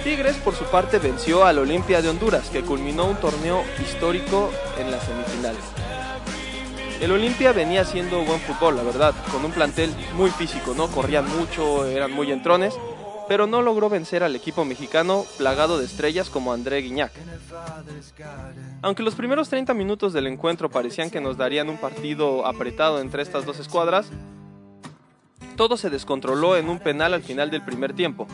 Tigres 0.03 0.37
por 0.37 0.55
su 0.55 0.63
parte 0.65 0.97
venció 0.97 1.43
al 1.45 1.59
Olimpia 1.59 2.01
de 2.01 2.07
Honduras 2.07 2.49
que 2.49 2.61
culminó 2.61 3.05
un 3.05 3.17
torneo 3.17 3.63
histórico 3.81 4.49
en 4.79 4.89
las 4.89 5.03
semifinales. 5.03 5.63
El 7.01 7.11
Olimpia 7.11 7.51
venía 7.51 7.81
haciendo 7.81 8.23
buen 8.23 8.39
fútbol, 8.39 8.77
la 8.77 8.83
verdad, 8.83 9.13
con 9.31 9.43
un 9.43 9.51
plantel 9.51 9.93
muy 10.15 10.29
físico, 10.31 10.73
¿no? 10.75 10.87
Corrían 10.87 11.27
mucho, 11.37 11.85
eran 11.85 12.11
muy 12.11 12.31
entrones, 12.31 12.73
pero 13.27 13.47
no 13.47 13.61
logró 13.61 13.89
vencer 13.89 14.23
al 14.23 14.35
equipo 14.35 14.65
mexicano 14.65 15.25
plagado 15.37 15.77
de 15.77 15.85
estrellas 15.85 16.29
como 16.29 16.51
André 16.53 16.81
Guiñac. 16.81 17.11
Aunque 18.81 19.03
los 19.03 19.15
primeros 19.15 19.49
30 19.49 19.73
minutos 19.73 20.13
del 20.13 20.27
encuentro 20.27 20.69
parecían 20.69 21.09
que 21.09 21.21
nos 21.21 21.37
darían 21.37 21.69
un 21.69 21.77
partido 21.77 22.45
apretado 22.45 22.99
entre 22.99 23.21
estas 23.21 23.45
dos 23.45 23.59
escuadras, 23.59 24.07
todo 25.59 25.75
se 25.75 25.89
descontroló 25.89 26.55
en 26.55 26.69
un 26.69 26.79
penal 26.79 27.13
al 27.13 27.21
final 27.21 27.51
del 27.51 27.61
primer 27.61 27.91
tiempo. 27.91 28.27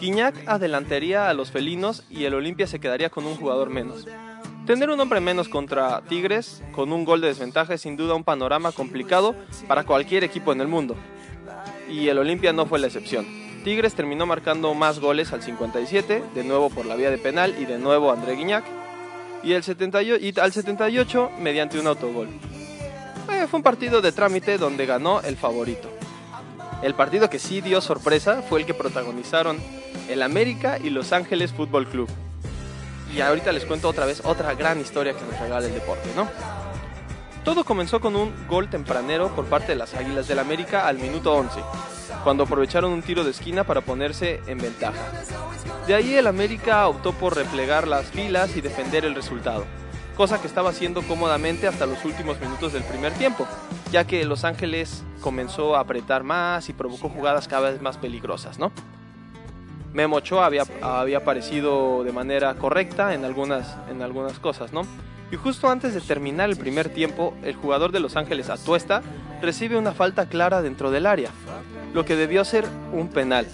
Guiñac 0.00 0.48
adelantaría 0.48 1.28
a 1.28 1.34
los 1.34 1.50
felinos 1.50 2.02
y 2.08 2.24
el 2.24 2.32
Olimpia 2.32 2.66
se 2.66 2.80
quedaría 2.80 3.10
con 3.10 3.26
un 3.26 3.36
jugador 3.36 3.68
menos. 3.68 4.06
Tener 4.64 4.88
un 4.88 4.98
hombre 4.98 5.20
menos 5.20 5.50
contra 5.50 6.00
Tigres 6.08 6.62
con 6.72 6.94
un 6.94 7.04
gol 7.04 7.20
de 7.20 7.26
desventaja 7.26 7.74
es 7.74 7.82
sin 7.82 7.98
duda 7.98 8.14
un 8.14 8.24
panorama 8.24 8.72
complicado 8.72 9.34
para 9.68 9.84
cualquier 9.84 10.24
equipo 10.24 10.50
en 10.50 10.62
el 10.62 10.66
mundo. 10.66 10.96
Y 11.90 12.08
el 12.08 12.16
Olimpia 12.16 12.54
no 12.54 12.64
fue 12.64 12.78
la 12.78 12.86
excepción. 12.86 13.26
Tigres 13.62 13.94
terminó 13.94 14.24
marcando 14.24 14.72
más 14.72 14.98
goles 14.98 15.34
al 15.34 15.42
57, 15.42 16.22
de 16.34 16.44
nuevo 16.44 16.70
por 16.70 16.86
la 16.86 16.96
vía 16.96 17.10
de 17.10 17.18
penal 17.18 17.54
y 17.60 17.66
de 17.66 17.76
nuevo 17.76 18.10
André 18.10 18.34
Guiñac, 18.34 18.64
y, 19.42 19.52
el 19.52 19.62
78, 19.62 20.24
y 20.24 20.40
al 20.40 20.52
78 20.52 21.32
mediante 21.38 21.78
un 21.78 21.86
autogol. 21.86 22.28
Eh, 23.30 23.46
fue 23.46 23.58
un 23.58 23.62
partido 23.62 24.00
de 24.00 24.12
trámite 24.12 24.56
donde 24.56 24.86
ganó 24.86 25.20
el 25.20 25.36
favorito. 25.36 25.95
El 26.82 26.94
partido 26.94 27.30
que 27.30 27.38
sí 27.38 27.60
dio 27.60 27.80
sorpresa 27.80 28.42
fue 28.42 28.60
el 28.60 28.66
que 28.66 28.74
protagonizaron 28.74 29.58
el 30.08 30.22
América 30.22 30.78
y 30.78 30.90
Los 30.90 31.12
Ángeles 31.12 31.52
Fútbol 31.52 31.86
Club. 31.86 32.08
Y 33.14 33.20
ahorita 33.20 33.50
les 33.52 33.64
cuento 33.64 33.88
otra 33.88 34.04
vez 34.04 34.20
otra 34.24 34.54
gran 34.54 34.80
historia 34.80 35.14
que 35.14 35.24
nos 35.24 35.40
regala 35.40 35.66
el 35.66 35.72
deporte, 35.72 36.08
¿no? 36.14 36.28
Todo 37.44 37.64
comenzó 37.64 38.00
con 38.00 38.14
un 38.14 38.32
gol 38.46 38.68
tempranero 38.68 39.34
por 39.34 39.46
parte 39.46 39.68
de 39.68 39.76
las 39.76 39.94
Águilas 39.94 40.28
del 40.28 40.38
América 40.38 40.86
al 40.86 40.98
minuto 40.98 41.32
11, 41.32 41.60
cuando 42.24 42.44
aprovecharon 42.44 42.92
un 42.92 43.02
tiro 43.02 43.24
de 43.24 43.30
esquina 43.30 43.64
para 43.64 43.80
ponerse 43.80 44.40
en 44.46 44.58
ventaja. 44.58 45.00
De 45.86 45.94
ahí 45.94 46.14
el 46.14 46.26
América 46.26 46.86
optó 46.88 47.12
por 47.12 47.36
replegar 47.36 47.88
las 47.88 48.06
filas 48.06 48.56
y 48.56 48.60
defender 48.60 49.04
el 49.04 49.14
resultado, 49.14 49.64
cosa 50.16 50.40
que 50.40 50.48
estaba 50.48 50.70
haciendo 50.70 51.02
cómodamente 51.02 51.68
hasta 51.68 51.86
los 51.86 52.04
últimos 52.04 52.40
minutos 52.40 52.72
del 52.72 52.82
primer 52.82 53.12
tiempo, 53.12 53.46
ya 53.96 54.06
que 54.06 54.26
Los 54.26 54.44
Ángeles 54.44 55.02
comenzó 55.22 55.74
a 55.74 55.80
apretar 55.80 56.22
más 56.22 56.68
y 56.68 56.74
provocó 56.74 57.08
jugadas 57.08 57.48
cada 57.48 57.70
vez 57.70 57.80
más 57.80 57.96
peligrosas, 57.96 58.58
¿no? 58.58 58.70
Memo 59.94 60.16
Ochoa 60.16 60.44
había, 60.44 61.16
aparecido 61.16 62.04
de 62.04 62.12
manera 62.12 62.54
correcta 62.56 63.14
en 63.14 63.24
algunas, 63.24 63.74
en 63.90 64.02
algunas 64.02 64.38
cosas, 64.38 64.74
¿no? 64.74 64.82
Y 65.32 65.36
justo 65.36 65.70
antes 65.70 65.94
de 65.94 66.02
terminar 66.02 66.50
el 66.50 66.58
primer 66.58 66.90
tiempo, 66.90 67.32
el 67.42 67.54
jugador 67.54 67.90
de 67.90 68.00
Los 68.00 68.16
Ángeles 68.16 68.50
Atuesta 68.50 69.00
recibe 69.40 69.78
una 69.78 69.92
falta 69.92 70.28
clara 70.28 70.60
dentro 70.60 70.90
del 70.90 71.06
área, 71.06 71.30
lo 71.94 72.04
que 72.04 72.16
debió 72.16 72.44
ser 72.44 72.66
un 72.92 73.08
penal, 73.08 73.46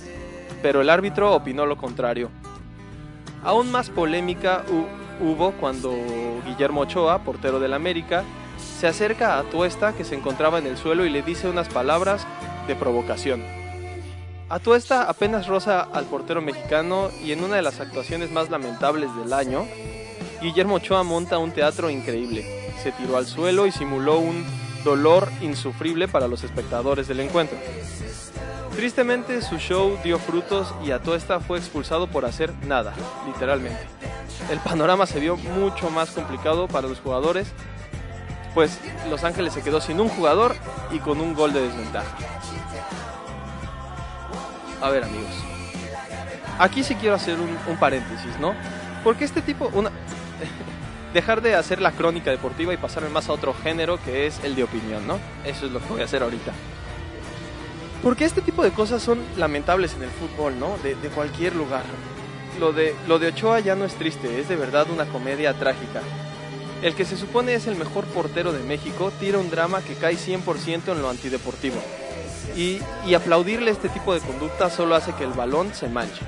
pero 0.60 0.80
el 0.80 0.90
árbitro 0.90 1.32
opinó 1.36 1.66
lo 1.66 1.76
contrario. 1.76 2.30
Aún 3.44 3.70
más 3.70 3.90
polémica 3.90 4.64
hubo 5.20 5.52
cuando 5.52 5.94
Guillermo 6.44 6.80
Ochoa, 6.80 7.20
portero 7.20 7.60
del 7.60 7.74
América, 7.74 8.24
se 8.78 8.86
acerca 8.86 9.34
a 9.34 9.40
Atuesta 9.40 9.92
que 9.92 10.04
se 10.04 10.14
encontraba 10.14 10.58
en 10.58 10.66
el 10.66 10.76
suelo 10.76 11.04
y 11.04 11.10
le 11.10 11.22
dice 11.22 11.48
unas 11.48 11.68
palabras 11.68 12.26
de 12.66 12.76
provocación. 12.76 13.42
Atuesta 14.48 15.08
apenas 15.08 15.46
roza 15.46 15.80
al 15.80 16.04
portero 16.04 16.42
mexicano 16.42 17.10
y 17.24 17.32
en 17.32 17.42
una 17.42 17.56
de 17.56 17.62
las 17.62 17.80
actuaciones 17.80 18.30
más 18.30 18.50
lamentables 18.50 19.08
del 19.16 19.32
año, 19.32 19.66
Guillermo 20.42 20.74
Ochoa 20.74 21.02
monta 21.04 21.38
un 21.38 21.52
teatro 21.52 21.88
increíble. 21.88 22.44
Se 22.82 22.92
tiró 22.92 23.16
al 23.16 23.26
suelo 23.26 23.66
y 23.66 23.72
simuló 23.72 24.18
un 24.18 24.44
dolor 24.84 25.28
insufrible 25.40 26.08
para 26.08 26.28
los 26.28 26.44
espectadores 26.44 27.08
del 27.08 27.20
encuentro. 27.20 27.56
Tristemente 28.76 29.42
su 29.42 29.58
show 29.58 29.98
dio 30.02 30.18
frutos 30.18 30.74
y 30.84 30.90
Atuesta 30.90 31.40
fue 31.40 31.58
expulsado 31.58 32.06
por 32.08 32.24
hacer 32.24 32.52
nada, 32.66 32.92
literalmente. 33.26 33.86
El 34.50 34.58
panorama 34.58 35.06
se 35.06 35.20
vio 35.20 35.36
mucho 35.36 35.90
más 35.90 36.10
complicado 36.10 36.68
para 36.68 36.88
los 36.88 37.00
jugadores, 37.00 37.52
pues 38.54 38.78
Los 39.08 39.24
Ángeles 39.24 39.52
se 39.52 39.62
quedó 39.62 39.80
sin 39.80 40.00
un 40.00 40.08
jugador 40.08 40.56
y 40.90 40.98
con 40.98 41.20
un 41.20 41.34
gol 41.34 41.52
de 41.52 41.62
desventaja. 41.62 42.16
A 44.80 44.90
ver 44.90 45.04
amigos, 45.04 45.30
aquí 46.58 46.82
sí 46.82 46.94
quiero 46.96 47.14
hacer 47.14 47.38
un, 47.38 47.76
paréntesis, 47.76 48.38
¿no? 48.40 48.54
Porque 49.04 49.24
este 49.24 49.40
tipo, 49.40 49.70
una, 49.74 49.90
dejar 51.14 51.40
de 51.40 51.54
hacer 51.54 51.80
la 51.80 51.92
crónica 51.92 52.30
deportiva 52.30 52.74
y 52.74 52.76
pasarme 52.76 53.08
más 53.08 53.28
a 53.28 53.32
otro 53.32 53.54
género 53.54 54.02
que 54.02 54.26
es 54.26 54.42
el 54.42 54.54
de 54.54 54.64
opinión, 54.64 55.06
¿no? 55.06 55.18
Eso 55.44 55.66
es 55.66 55.72
lo 55.72 55.80
que 55.80 55.88
voy 55.88 56.00
a 56.00 56.04
hacer 56.04 56.22
ahorita. 56.22 56.52
Porque 58.02 58.24
este 58.24 58.42
tipo 58.42 58.64
de 58.64 58.72
cosas 58.72 59.00
son 59.00 59.20
lamentables 59.36 59.94
en 59.94 60.02
el 60.02 60.10
fútbol, 60.10 60.58
¿no? 60.58 60.76
De, 60.82 60.96
de, 60.96 61.08
cualquier 61.08 61.54
lugar. 61.54 61.84
Lo 62.58 62.72
de, 62.72 62.96
lo 63.06 63.20
de 63.20 63.28
Ochoa 63.28 63.60
ya 63.60 63.76
no 63.76 63.84
es 63.84 63.94
triste, 63.94 64.40
es 64.40 64.48
de 64.48 64.56
verdad 64.56 64.90
una 64.90 65.04
comedia 65.06 65.54
trágica. 65.54 66.02
El 66.82 66.96
que 66.96 67.04
se 67.04 67.16
supone 67.16 67.54
es 67.54 67.68
el 67.68 67.76
mejor 67.76 68.04
portero 68.06 68.52
de 68.52 68.64
México 68.64 69.12
tira 69.20 69.38
un 69.38 69.50
drama 69.50 69.82
que 69.82 69.94
cae 69.94 70.16
100% 70.16 70.90
en 70.90 71.00
lo 71.00 71.08
antideportivo. 71.08 71.76
Y, 72.56 72.80
y 73.06 73.14
aplaudirle 73.14 73.70
este 73.70 73.88
tipo 73.88 74.12
de 74.12 74.20
conducta 74.20 74.68
solo 74.68 74.96
hace 74.96 75.14
que 75.14 75.22
el 75.22 75.32
balón 75.32 75.72
se 75.72 75.88
manche. 75.88 76.22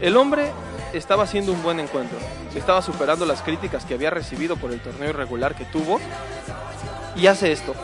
El 0.00 0.16
hombre 0.16 0.50
estaba 0.92 1.22
haciendo 1.22 1.52
un 1.52 1.62
buen 1.62 1.78
encuentro, 1.78 2.18
estaba 2.56 2.82
superando 2.82 3.24
las 3.24 3.40
críticas 3.40 3.84
que 3.84 3.94
había 3.94 4.10
recibido 4.10 4.56
por 4.56 4.72
el 4.72 4.80
torneo 4.80 5.10
irregular 5.10 5.54
que 5.54 5.64
tuvo 5.64 6.00
y 7.14 7.28
hace 7.28 7.52
esto. 7.52 7.74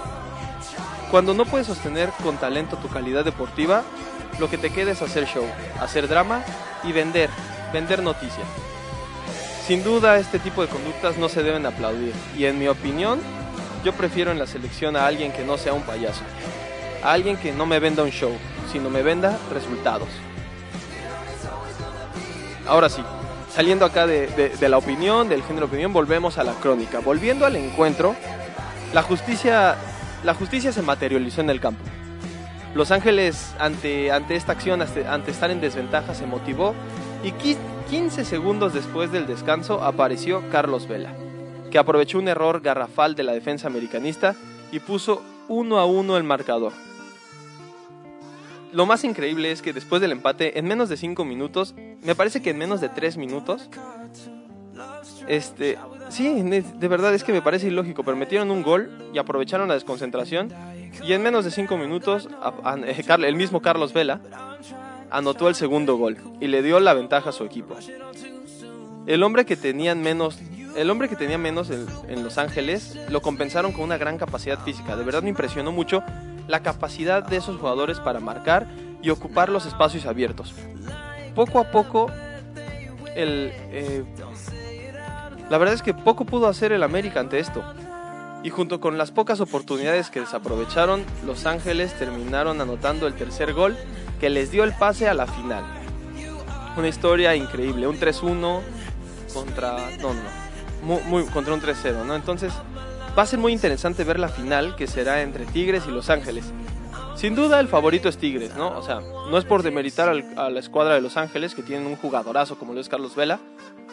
Cuando 1.11 1.33
no 1.33 1.45
puedes 1.45 1.69
sostener 1.69 2.11
con 2.23 2.39
talento 2.39 2.77
tu 2.77 2.89
calidad 2.89 3.25
deportiva, 3.25 3.83
lo 4.41 4.51
que 4.51 4.59
te 4.59 4.71
queda 4.71 4.93
es 4.93 5.01
hacer 5.01 5.27
show, 5.27 5.47
hacer 5.81 6.09
drama 6.09 6.43
y 6.83 6.93
vender, 6.93 7.31
vender 7.73 8.03
noticia. 8.03 8.45
Sin 9.67 9.85
duda 9.85 10.19
este 10.19 10.41
tipo 10.41 10.63
de 10.63 10.69
conductas 10.69 11.19
no 11.19 11.29
se 11.29 11.43
deben 11.43 11.67
aplaudir 11.67 12.13
y 12.37 12.47
en 12.47 12.59
mi 12.59 12.67
opinión 12.67 13.21
yo 13.85 13.93
prefiero 13.93 14.33
en 14.33 14.39
la 14.39 14.47
selección 14.47 14.97
a 14.97 15.07
alguien 15.07 15.33
que 15.33 15.45
no 15.45 15.57
sea 15.57 15.73
un 15.73 15.83
payaso, 15.83 16.23
a 17.03 17.13
alguien 17.13 17.37
que 17.37 17.53
no 17.53 17.65
me 17.65 17.79
venda 17.79 18.03
un 18.03 18.11
show, 18.11 18.33
sino 18.73 18.91
me 18.91 19.03
venda 19.03 19.39
resultados. 19.53 20.09
Ahora 22.67 22.89
sí, 22.89 23.03
saliendo 23.55 23.85
acá 23.85 24.07
de, 24.07 24.27
de, 24.29 24.49
de, 24.51 24.69
la 24.69 24.79
opinión, 24.79 25.29
del 25.29 25.43
género 25.43 25.67
opinión, 25.67 25.93
volvemos 25.93 26.39
a 26.39 26.45
la 26.45 26.53
crónica. 26.55 27.01
Volviendo 27.01 27.45
al 27.45 27.57
encuentro, 27.57 28.15
la 28.93 29.03
justicia, 29.03 29.77
la 30.25 30.35
justicia 30.35 30.73
se 30.73 30.83
materializó 30.83 31.41
en 31.41 31.51
el 31.51 31.61
campo. 31.61 31.83
Los 32.75 32.91
Ángeles, 32.91 33.53
ante, 33.59 34.11
ante 34.13 34.37
esta 34.37 34.53
acción, 34.53 34.81
ante, 34.81 35.07
ante 35.07 35.31
estar 35.31 35.51
en 35.51 35.61
desventaja, 35.61 36.15
se 36.15 36.27
motivó 36.27 36.75
y 37.23 37.33
15 37.89 38.25
segundos 38.25 38.75
después 38.75 39.13
del 39.13 39.27
descanso 39.27 39.83
apareció 39.83 40.43
Carlos 40.51 40.89
Vela, 40.89 41.15
que 41.71 41.79
aprovechó 41.79 42.19
un 42.19 42.29
error 42.29 42.61
garrafal 42.61 43.15
de 43.15 43.23
la 43.23 43.33
defensa 43.33 43.67
americanista 43.67 44.35
y 44.71 44.81
puso 44.81 45.23
uno 45.49 45.79
a 45.79 45.87
uno 45.87 46.17
el 46.17 46.25
marcador. 46.25 46.73
Lo 48.73 48.87
más 48.87 49.05
increíble 49.05 49.53
es 49.53 49.63
que 49.63 49.73
después 49.73 50.01
del 50.01 50.13
empate, 50.13 50.59
en 50.59 50.67
menos 50.67 50.89
de 50.89 50.97
5 50.97 51.25
minutos, 51.25 51.75
me 52.03 52.15
parece 52.15 52.41
que 52.41 52.51
en 52.51 52.59
menos 52.59 52.81
de 52.81 52.89
3 52.89 53.17
minutos, 53.17 53.69
este, 55.29 55.79
sí, 56.09 56.43
de 56.43 56.89
verdad 56.89 57.15
es 57.15 57.25
que 57.25 57.33
me 57.33 57.43
parece 57.43 57.69
ilógico, 57.69 58.03
pero 58.03 58.17
metieron 58.17 58.51
un 58.51 58.63
gol 58.63 59.11
y 59.13 59.19
aprovecharon 59.19 59.69
la 59.69 59.75
desconcentración 59.75 60.51
y 61.03 61.13
en 61.13 61.23
menos 61.23 61.45
de 61.45 61.51
5 61.51 61.77
minutos 61.77 62.29
el 63.19 63.37
mismo 63.37 63.61
Carlos 63.61 63.93
Vela 63.93 64.21
anotó 65.13 65.49
el 65.49 65.55
segundo 65.55 65.97
gol 65.97 66.17
y 66.41 66.49
le 66.49 66.63
dio 66.63 66.81
la 66.81 66.95
ventaja 66.95 67.31
a 67.31 67.33
su 67.33 67.45
equipo. 67.45 67.77
El 69.07 69.23
hombre 69.23 69.45
que 69.45 69.57
menos 69.95 70.39
el 70.75 70.89
hombre 70.89 71.09
que 71.09 71.17
tenía 71.17 71.37
menos 71.37 71.69
en, 71.69 71.87
en 72.09 72.25
Los 72.25 72.39
Ángeles 72.39 72.99
lo 73.11 73.21
compensaron 73.21 73.73
con 73.73 73.83
una 73.83 73.99
gran 73.99 74.17
capacidad 74.17 74.59
física. 74.61 74.97
De 74.97 75.05
verdad 75.05 75.23
me 75.23 75.29
impresionó 75.29 75.71
mucho 75.71 76.03
la 76.49 76.61
capacidad 76.61 77.23
de 77.23 77.37
esos 77.37 77.59
jugadores 77.59 78.01
para 78.01 78.21
marcar 78.21 78.67
y 79.03 79.11
ocupar 79.11 79.51
los 79.51 79.67
espacios 79.67 80.07
abiertos. 80.07 80.55
Poco 81.35 81.59
a 81.59 81.71
poco, 81.71 82.11
el, 83.15 83.53
eh, 83.71 84.05
la 85.51 85.59
verdad 85.59 85.75
es 85.75 85.83
que 85.83 85.93
poco 85.93 86.25
pudo 86.25 86.47
hacer 86.47 86.73
el 86.73 86.83
América 86.83 87.21
ante 87.21 87.39
esto. 87.39 87.63
Y 88.43 88.51
junto 88.51 88.81
con 88.81 88.99
las 88.99 89.13
pocas 89.13 89.41
oportunidades 89.41 90.11
que 90.11 90.21
desaprovecharon, 90.21 91.05
Los 91.25 91.47
Ángeles 91.47 91.97
terminaron 91.99 92.61
anotando 92.61 93.07
el 93.07 93.15
tercer 93.15 93.53
gol 93.53 93.77
que 94.21 94.31
les 94.31 94.51
dio 94.51 94.65
el 94.65 94.73
pase 94.73 95.09
a 95.09 95.15
la 95.15 95.27
final. 95.27 95.65
Una 96.77 96.89
historia 96.89 97.37
increíble, 97.37 97.87
un 97.87 97.99
3-1 98.01 98.61
contra 99.33 99.77
no, 100.01 100.15
no, 100.15 100.21
muy, 100.83 101.01
muy- 101.05 101.25
contra 101.27 101.55
un 101.55 101.61
3-0, 101.61 102.05
¿no? 102.05 102.17
Entonces, 102.17 102.53
va 103.17 103.23
a 103.23 103.27
ser 103.27 103.39
muy 103.39 103.53
interesante 103.53 104.05
ver 104.05 104.19
la 104.19 104.29
final 104.29 104.75
que 104.75 104.87
será 104.87 105.23
entre 105.23 105.45
Tigres 105.47 105.85
y 105.87 105.91
Los 105.91 106.11
Ángeles. 106.11 106.47
Sin 107.15 107.35
duda 107.37 107.61
el 107.61 107.69
favorito 107.69 108.09
es 108.09 108.17
Tigres, 108.17 108.57
¿no? 108.57 108.77
O 108.77 108.83
sea, 108.83 109.01
no 109.01 109.39
es 109.39 109.45
por 109.45 109.63
demeritar 109.63 110.09
a 110.09 110.51
la 110.51 110.59
escuadra 110.61 110.95
de 110.95 111.01
Los 111.03 111.17
Ángeles, 111.17 111.55
que 111.55 111.63
tienen 111.63 111.87
un 111.87 111.97
jugadorazo 111.97 112.59
como 112.59 112.73
lo 112.73 112.81
es 112.81 112.89
Carlos 112.89 113.15
Vela, 113.15 113.39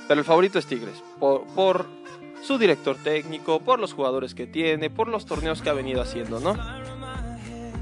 pero 0.08 0.20
el 0.22 0.26
favorito 0.26 0.58
es 0.58 0.66
Tigres, 0.66 1.04
por, 1.20 1.44
por 1.48 1.86
su 2.44 2.58
director 2.58 2.98
técnico, 2.98 3.60
por 3.60 3.80
los 3.80 3.94
jugadores 3.94 4.34
que 4.34 4.48
tiene, 4.48 4.90
por 4.90 5.08
los 5.08 5.26
torneos 5.26 5.62
que 5.62 5.70
ha 5.70 5.74
venido 5.74 6.02
haciendo, 6.02 6.40
¿no? 6.40 6.56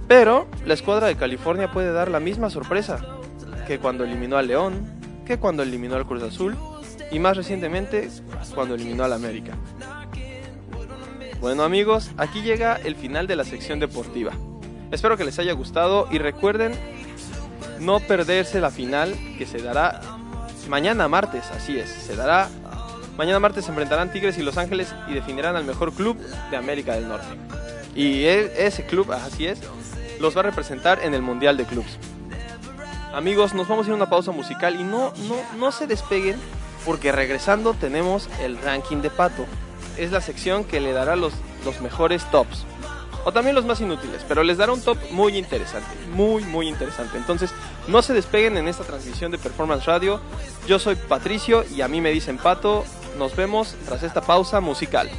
Pero 0.07 0.47
la 0.65 0.73
escuadra 0.73 1.07
de 1.07 1.15
California 1.15 1.71
puede 1.71 1.91
dar 1.91 2.09
la 2.09 2.19
misma 2.19 2.49
sorpresa 2.49 2.99
que 3.67 3.79
cuando 3.79 4.05
eliminó 4.05 4.37
al 4.37 4.47
León, 4.47 4.97
que 5.25 5.37
cuando 5.37 5.63
eliminó 5.63 5.95
al 5.95 6.05
Cruz 6.05 6.23
Azul 6.23 6.55
y 7.11 7.19
más 7.19 7.35
recientemente 7.35 8.09
cuando 8.55 8.75
eliminó 8.75 9.03
al 9.03 9.13
América. 9.13 9.53
Bueno 11.41 11.63
amigos, 11.63 12.11
aquí 12.17 12.41
llega 12.41 12.77
el 12.77 12.95
final 12.95 13.27
de 13.27 13.35
la 13.35 13.43
sección 13.43 13.79
deportiva. 13.79 14.31
Espero 14.91 15.17
que 15.17 15.25
les 15.25 15.37
haya 15.37 15.51
gustado 15.51 16.07
y 16.09 16.17
recuerden 16.17 16.71
no 17.79 17.99
perderse 17.99 18.61
la 18.61 18.71
final 18.71 19.13
que 19.37 19.45
se 19.45 19.61
dará 19.61 20.01
mañana 20.69 21.07
martes, 21.07 21.43
así 21.51 21.77
es, 21.77 21.89
se 21.89 22.15
dará 22.15 22.49
mañana 23.17 23.39
martes 23.39 23.65
se 23.65 23.71
enfrentarán 23.71 24.11
Tigres 24.11 24.37
y 24.37 24.43
Los 24.43 24.57
Ángeles 24.57 24.93
y 25.07 25.13
definirán 25.13 25.55
al 25.55 25.65
mejor 25.65 25.93
club 25.93 26.17
de 26.49 26.57
América 26.57 26.93
del 26.93 27.07
Norte. 27.07 27.27
Y 27.95 28.25
e- 28.25 28.65
ese 28.67 28.85
club, 28.85 29.11
así 29.11 29.47
es, 29.47 29.59
los 30.19 30.35
va 30.35 30.41
a 30.41 30.43
representar 30.43 30.99
en 31.03 31.13
el 31.13 31.21
Mundial 31.21 31.57
de 31.57 31.65
Clubs. 31.65 31.97
Amigos, 33.13 33.53
nos 33.53 33.67
vamos 33.67 33.85
a 33.85 33.89
ir 33.89 33.93
a 33.93 33.95
una 33.95 34.09
pausa 34.09 34.31
musical 34.31 34.79
y 34.79 34.83
no, 34.83 35.13
no, 35.27 35.35
no 35.57 35.71
se 35.71 35.87
despeguen 35.87 36.35
porque 36.85 37.11
regresando 37.11 37.73
tenemos 37.73 38.29
el 38.41 38.57
ranking 38.61 38.97
de 38.97 39.09
Pato. 39.09 39.45
Es 39.97 40.11
la 40.11 40.21
sección 40.21 40.63
que 40.63 40.79
le 40.79 40.93
dará 40.93 41.15
los, 41.15 41.33
los 41.65 41.81
mejores 41.81 42.29
tops. 42.31 42.65
O 43.25 43.33
también 43.33 43.55
los 43.55 43.65
más 43.65 43.81
inútiles, 43.81 44.23
pero 44.25 44.43
les 44.43 44.57
dará 44.57 44.71
un 44.71 44.81
top 44.81 44.97
muy 45.11 45.35
interesante, 45.37 45.89
muy 46.13 46.45
muy 46.45 46.69
interesante. 46.69 47.17
Entonces, 47.17 47.51
no 47.89 48.01
se 48.01 48.13
despeguen 48.13 48.55
en 48.55 48.69
esta 48.69 48.85
transmisión 48.85 49.31
de 49.31 49.37
Performance 49.37 49.85
Radio. 49.85 50.21
Yo 50.65 50.79
soy 50.79 50.95
Patricio 50.95 51.65
y 51.75 51.81
a 51.81 51.89
mí 51.89 51.99
me 51.99 52.11
dicen 52.11 52.37
Pato. 52.37 52.85
Nos 53.17 53.35
vemos 53.35 53.75
tras 53.85 54.03
esta 54.03 54.21
pausa 54.21 54.61
musical. 54.61 55.09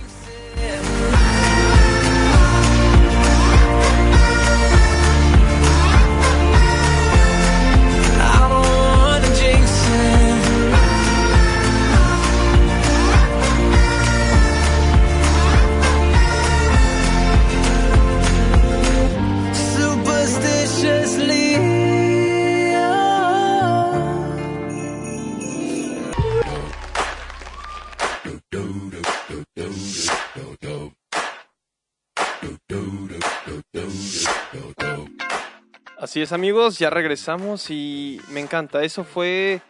Así 36.23 36.35
amigos, 36.35 36.79
ya 36.79 36.91
regresamos 36.91 37.71
y 37.71 38.21
me 38.31 38.41
encanta. 38.41 38.83
Eso 38.83 39.05
fue 39.05 39.61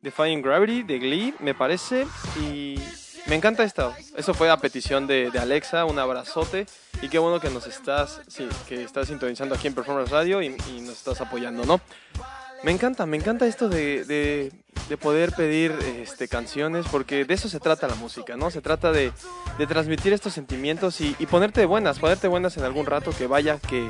Defying 0.00 0.42
Gravity 0.42 0.82
de 0.82 0.98
Glee, 0.98 1.34
me 1.40 1.54
parece. 1.54 2.06
Y 2.40 2.76
me 3.26 3.34
encanta 3.36 3.62
esto. 3.64 3.94
Eso 4.16 4.32
fue 4.34 4.50
a 4.50 4.56
petición 4.56 5.06
de, 5.06 5.30
de 5.30 5.38
Alexa, 5.38 5.84
un 5.84 5.98
abrazote. 5.98 6.66
Y 7.02 7.08
qué 7.08 7.18
bueno 7.18 7.40
que 7.40 7.50
nos 7.50 7.66
estás, 7.66 8.20
que 8.68 8.82
estás 8.82 9.08
sintonizando 9.08 9.54
aquí 9.54 9.66
en 9.66 9.74
Performance 9.74 10.10
Radio 10.10 10.40
y, 10.40 10.50
nos 10.80 10.98
estás 10.98 11.20
apoyando, 11.20 11.64
¿no? 11.64 11.80
Me 12.62 12.70
encanta, 12.70 13.06
me 13.06 13.16
encanta 13.16 13.46
esto 13.46 13.68
de, 13.68 14.04
de- 14.04 14.52
de 14.88 14.96
poder 14.96 15.32
pedir 15.32 15.72
este, 16.00 16.28
canciones, 16.28 16.86
porque 16.90 17.24
de 17.24 17.34
eso 17.34 17.48
se 17.48 17.60
trata 17.60 17.86
la 17.88 17.94
música, 17.94 18.36
¿no? 18.36 18.50
Se 18.50 18.60
trata 18.60 18.92
de, 18.92 19.12
de 19.58 19.66
transmitir 19.66 20.12
estos 20.12 20.32
sentimientos 20.32 21.00
y, 21.00 21.14
y 21.18 21.26
ponerte 21.26 21.64
buenas, 21.66 21.98
ponerte 21.98 22.28
buenas 22.28 22.56
en 22.56 22.64
algún 22.64 22.84
rato 22.86 23.10
que 23.16 23.26
vaya, 23.26 23.58
que 23.58 23.88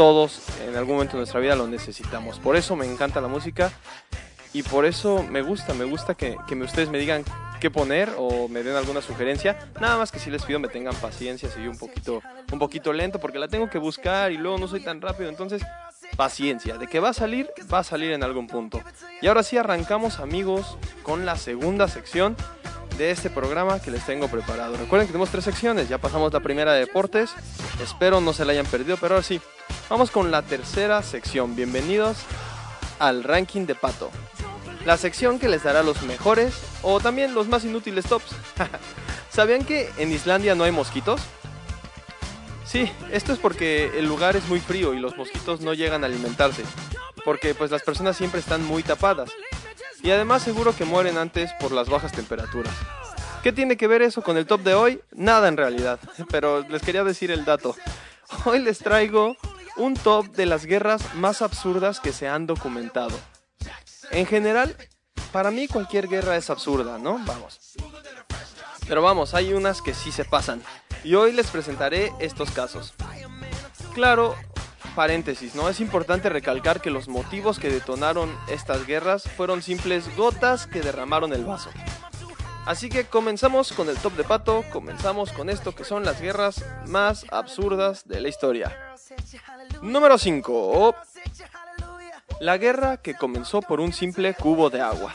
todos 0.00 0.40
en 0.66 0.74
algún 0.76 0.94
momento 0.94 1.12
de 1.12 1.18
nuestra 1.18 1.40
vida 1.40 1.54
lo 1.54 1.66
necesitamos. 1.66 2.38
Por 2.38 2.56
eso 2.56 2.74
me 2.74 2.90
encanta 2.90 3.20
la 3.20 3.28
música 3.28 3.70
y 4.54 4.62
por 4.62 4.86
eso 4.86 5.22
me 5.24 5.42
gusta, 5.42 5.74
me 5.74 5.84
gusta 5.84 6.14
que, 6.14 6.38
que 6.48 6.54
ustedes 6.54 6.88
me 6.88 6.96
digan 6.96 7.22
qué 7.60 7.70
poner 7.70 8.10
o 8.16 8.48
me 8.48 8.62
den 8.62 8.76
alguna 8.76 9.02
sugerencia. 9.02 9.58
Nada 9.78 9.98
más 9.98 10.10
que 10.10 10.18
si 10.18 10.30
les 10.30 10.42
pido 10.42 10.58
me 10.58 10.68
tengan 10.68 10.94
paciencia, 10.94 11.50
soy 11.50 11.66
un 11.66 11.76
poquito, 11.76 12.22
un 12.50 12.58
poquito 12.58 12.94
lento 12.94 13.20
porque 13.20 13.38
la 13.38 13.48
tengo 13.48 13.68
que 13.68 13.76
buscar 13.76 14.32
y 14.32 14.38
luego 14.38 14.56
no 14.56 14.68
soy 14.68 14.80
tan 14.80 15.02
rápido. 15.02 15.28
Entonces, 15.28 15.60
paciencia, 16.16 16.78
de 16.78 16.86
que 16.86 16.98
va 16.98 17.10
a 17.10 17.12
salir, 17.12 17.50
va 17.70 17.80
a 17.80 17.84
salir 17.84 18.12
en 18.12 18.22
algún 18.22 18.46
punto. 18.46 18.80
Y 19.20 19.26
ahora 19.26 19.42
sí 19.42 19.58
arrancamos 19.58 20.18
amigos 20.18 20.78
con 21.02 21.26
la 21.26 21.36
segunda 21.36 21.88
sección 21.88 22.36
de 23.00 23.10
este 23.10 23.30
programa 23.30 23.80
que 23.80 23.90
les 23.90 24.04
tengo 24.04 24.28
preparado. 24.28 24.76
Recuerden 24.76 25.06
que 25.06 25.12
tenemos 25.12 25.30
tres 25.30 25.44
secciones, 25.44 25.88
ya 25.88 25.96
pasamos 25.96 26.34
la 26.34 26.40
primera 26.40 26.74
de 26.74 26.80
deportes, 26.80 27.30
espero 27.82 28.20
no 28.20 28.34
se 28.34 28.44
la 28.44 28.52
hayan 28.52 28.66
perdido, 28.66 28.98
pero 29.00 29.14
ahora 29.14 29.26
sí, 29.26 29.40
vamos 29.88 30.10
con 30.10 30.30
la 30.30 30.42
tercera 30.42 31.02
sección. 31.02 31.56
Bienvenidos 31.56 32.18
al 32.98 33.24
ranking 33.24 33.64
de 33.64 33.74
Pato. 33.74 34.10
La 34.84 34.98
sección 34.98 35.38
que 35.38 35.48
les 35.48 35.62
dará 35.62 35.82
los 35.82 36.02
mejores 36.02 36.52
o 36.82 37.00
también 37.00 37.32
los 37.32 37.48
más 37.48 37.64
inútiles 37.64 38.04
tops. 38.04 38.32
¿Sabían 39.30 39.64
que 39.64 39.90
en 39.96 40.12
Islandia 40.12 40.54
no 40.54 40.64
hay 40.64 40.72
mosquitos? 40.72 41.22
Sí, 42.66 42.92
esto 43.10 43.32
es 43.32 43.38
porque 43.38 43.98
el 43.98 44.04
lugar 44.04 44.36
es 44.36 44.46
muy 44.46 44.60
frío 44.60 44.92
y 44.92 45.00
los 45.00 45.16
mosquitos 45.16 45.62
no 45.62 45.72
llegan 45.72 46.04
a 46.04 46.06
alimentarse, 46.06 46.64
porque 47.24 47.54
pues 47.54 47.70
las 47.70 47.82
personas 47.82 48.18
siempre 48.18 48.40
están 48.40 48.62
muy 48.62 48.82
tapadas. 48.82 49.30
Y 50.02 50.10
además 50.10 50.42
seguro 50.42 50.74
que 50.74 50.84
mueren 50.84 51.18
antes 51.18 51.52
por 51.60 51.72
las 51.72 51.88
bajas 51.88 52.12
temperaturas. 52.12 52.74
¿Qué 53.42 53.52
tiene 53.52 53.76
que 53.76 53.86
ver 53.86 54.02
eso 54.02 54.22
con 54.22 54.36
el 54.36 54.46
top 54.46 54.62
de 54.62 54.74
hoy? 54.74 55.00
Nada 55.12 55.48
en 55.48 55.56
realidad, 55.56 55.98
pero 56.30 56.60
les 56.68 56.82
quería 56.82 57.04
decir 57.04 57.30
el 57.30 57.44
dato. 57.44 57.74
Hoy 58.44 58.58
les 58.58 58.78
traigo 58.78 59.36
un 59.76 59.94
top 59.94 60.26
de 60.32 60.46
las 60.46 60.66
guerras 60.66 61.14
más 61.14 61.42
absurdas 61.42 62.00
que 62.00 62.12
se 62.12 62.28
han 62.28 62.46
documentado. 62.46 63.18
En 64.10 64.26
general, 64.26 64.76
para 65.32 65.50
mí 65.50 65.68
cualquier 65.68 66.08
guerra 66.08 66.36
es 66.36 66.50
absurda, 66.50 66.98
¿no? 66.98 67.18
Vamos. 67.24 67.60
Pero 68.86 69.02
vamos, 69.02 69.34
hay 69.34 69.54
unas 69.54 69.80
que 69.80 69.94
sí 69.94 70.12
se 70.12 70.24
pasan. 70.24 70.62
Y 71.04 71.14
hoy 71.14 71.32
les 71.32 71.46
presentaré 71.46 72.12
estos 72.18 72.50
casos. 72.50 72.92
Claro, 73.94 74.36
paréntesis, 74.90 75.54
¿no? 75.54 75.68
Es 75.68 75.80
importante 75.80 76.28
recalcar 76.28 76.80
que 76.80 76.90
los 76.90 77.08
motivos 77.08 77.58
que 77.58 77.70
detonaron 77.70 78.34
estas 78.48 78.86
guerras 78.86 79.24
fueron 79.36 79.62
simples 79.62 80.14
gotas 80.16 80.66
que 80.66 80.80
derramaron 80.80 81.32
el 81.32 81.44
vaso. 81.44 81.70
Así 82.66 82.88
que 82.88 83.04
comenzamos 83.04 83.72
con 83.72 83.88
el 83.88 83.96
top 83.96 84.14
de 84.14 84.24
pato, 84.24 84.64
comenzamos 84.70 85.32
con 85.32 85.48
esto 85.48 85.74
que 85.74 85.84
son 85.84 86.04
las 86.04 86.20
guerras 86.20 86.64
más 86.86 87.24
absurdas 87.30 88.06
de 88.06 88.20
la 88.20 88.28
historia. 88.28 88.76
Número 89.82 90.18
5. 90.18 90.94
La 92.40 92.58
guerra 92.58 92.98
que 92.98 93.14
comenzó 93.14 93.60
por 93.62 93.80
un 93.80 93.92
simple 93.92 94.34
cubo 94.34 94.70
de 94.70 94.80
agua. 94.80 95.14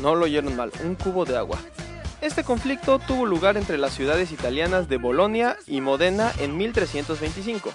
No 0.00 0.14
lo 0.14 0.24
oyeron 0.24 0.56
mal, 0.56 0.72
un 0.82 0.94
cubo 0.94 1.24
de 1.24 1.36
agua. 1.36 1.58
Este 2.20 2.42
conflicto 2.42 2.98
tuvo 2.98 3.26
lugar 3.26 3.56
entre 3.56 3.78
las 3.78 3.92
ciudades 3.92 4.32
italianas 4.32 4.88
de 4.88 4.96
Bolonia 4.96 5.56
y 5.66 5.80
Modena 5.80 6.32
en 6.38 6.56
1325. 6.56 7.72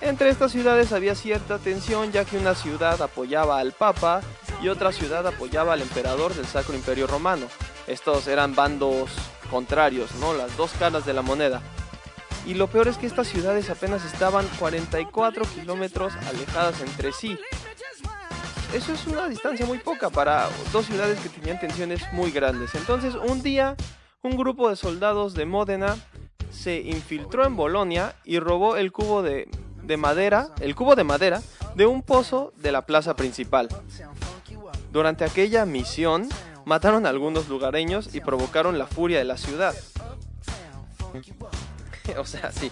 Entre 0.00 0.28
estas 0.28 0.52
ciudades 0.52 0.92
había 0.92 1.14
cierta 1.14 1.58
tensión 1.58 2.12
ya 2.12 2.24
que 2.24 2.36
una 2.36 2.54
ciudad 2.54 3.00
apoyaba 3.00 3.58
al 3.58 3.72
Papa 3.72 4.20
y 4.62 4.68
otra 4.68 4.92
ciudad 4.92 5.26
apoyaba 5.26 5.72
al 5.72 5.82
emperador 5.82 6.34
del 6.34 6.46
Sacro 6.46 6.74
Imperio 6.74 7.06
Romano. 7.06 7.46
Estos 7.86 8.26
eran 8.26 8.54
bandos 8.54 9.10
contrarios, 9.50 10.14
¿no? 10.16 10.34
Las 10.34 10.54
dos 10.56 10.72
caras 10.78 11.06
de 11.06 11.14
la 11.14 11.22
moneda. 11.22 11.62
Y 12.44 12.54
lo 12.54 12.68
peor 12.68 12.88
es 12.88 12.98
que 12.98 13.06
estas 13.06 13.26
ciudades 13.26 13.70
apenas 13.70 14.04
estaban 14.04 14.46
44 14.58 15.44
kilómetros 15.46 16.12
alejadas 16.28 16.80
entre 16.80 17.12
sí. 17.12 17.38
eso 18.74 18.92
es 18.92 19.06
una 19.06 19.28
distancia 19.28 19.64
muy 19.66 19.78
poca 19.78 20.10
para 20.10 20.48
dos 20.72 20.86
ciudades 20.86 21.18
que 21.20 21.30
tenían 21.30 21.58
tensiones 21.58 22.02
muy 22.12 22.30
grandes. 22.30 22.74
Entonces, 22.74 23.14
un 23.14 23.42
día, 23.42 23.76
un 24.22 24.36
grupo 24.36 24.68
de 24.68 24.76
soldados 24.76 25.34
de 25.34 25.46
Módena 25.46 25.96
se 26.50 26.80
infiltró 26.80 27.46
en 27.46 27.56
Bolonia 27.56 28.14
y 28.24 28.38
robó 28.38 28.76
el 28.76 28.92
cubo 28.92 29.22
de, 29.22 29.48
de 29.82 29.96
madera, 29.96 30.48
el 30.60 30.74
cubo 30.74 30.94
de 30.96 31.04
madera 31.04 31.42
de 31.74 31.86
un 31.86 32.02
pozo 32.02 32.52
de 32.56 32.72
la 32.72 32.86
plaza 32.86 33.14
principal. 33.16 33.68
Durante 34.92 35.24
aquella 35.24 35.66
misión, 35.66 36.28
mataron 36.64 37.06
a 37.06 37.10
algunos 37.10 37.48
lugareños 37.48 38.14
y 38.14 38.20
provocaron 38.20 38.78
la 38.78 38.86
furia 38.86 39.18
de 39.18 39.24
la 39.24 39.36
ciudad. 39.36 39.74
o 42.18 42.24
sea, 42.24 42.52
sí, 42.52 42.70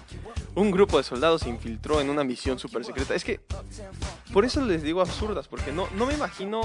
un 0.54 0.70
grupo 0.70 0.98
de 0.98 1.04
soldados 1.04 1.42
se 1.42 1.48
infiltró 1.48 2.00
en 2.00 2.10
una 2.10 2.24
misión 2.24 2.58
super 2.58 2.84
secreta. 2.84 3.14
Es 3.14 3.24
que, 3.24 3.40
por 4.32 4.44
eso 4.44 4.60
les 4.64 4.82
digo 4.82 5.00
absurdas, 5.00 5.48
porque 5.48 5.72
no, 5.72 5.88
no 5.96 6.06
me 6.06 6.14
imagino 6.14 6.62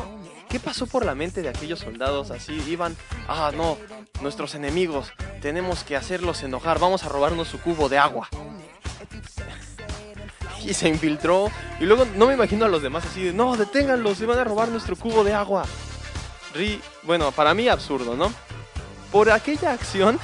qué 0.49 0.59
pasó 0.59 0.87
por 0.87 1.05
la 1.05 1.15
mente 1.15 1.41
de 1.41 1.49
aquellos 1.49 1.79
soldados 1.79 2.31
así. 2.31 2.53
Iban, 2.67 2.95
ah, 3.27 3.51
no, 3.55 3.77
nuestros 4.21 4.55
enemigos, 4.55 5.11
tenemos 5.41 5.83
que 5.83 5.95
hacerlos 5.95 6.43
enojar, 6.43 6.79
vamos 6.79 7.03
a 7.03 7.09
robarnos 7.09 7.47
su 7.47 7.59
cubo 7.59 7.89
de 7.89 7.97
agua. 7.97 8.29
Y 10.69 10.73
se 10.73 10.87
infiltró. 10.87 11.51
Y 11.79 11.85
luego 11.85 12.05
no 12.15 12.27
me 12.27 12.35
imagino 12.35 12.65
a 12.65 12.69
los 12.69 12.81
demás 12.81 13.05
así 13.05 13.23
de, 13.23 13.33
no, 13.33 13.57
deténganlos, 13.57 14.17
se 14.17 14.25
van 14.25 14.39
a 14.39 14.43
robar 14.43 14.69
nuestro 14.69 14.95
cubo 14.95 15.23
de 15.23 15.33
agua. 15.33 15.65
Ri 16.53 16.79
bueno, 17.03 17.31
para 17.31 17.53
mí 17.53 17.67
absurdo, 17.67 18.15
¿no? 18.15 18.31
Por 19.11 19.31
aquella 19.31 19.73
acción, 19.73 20.19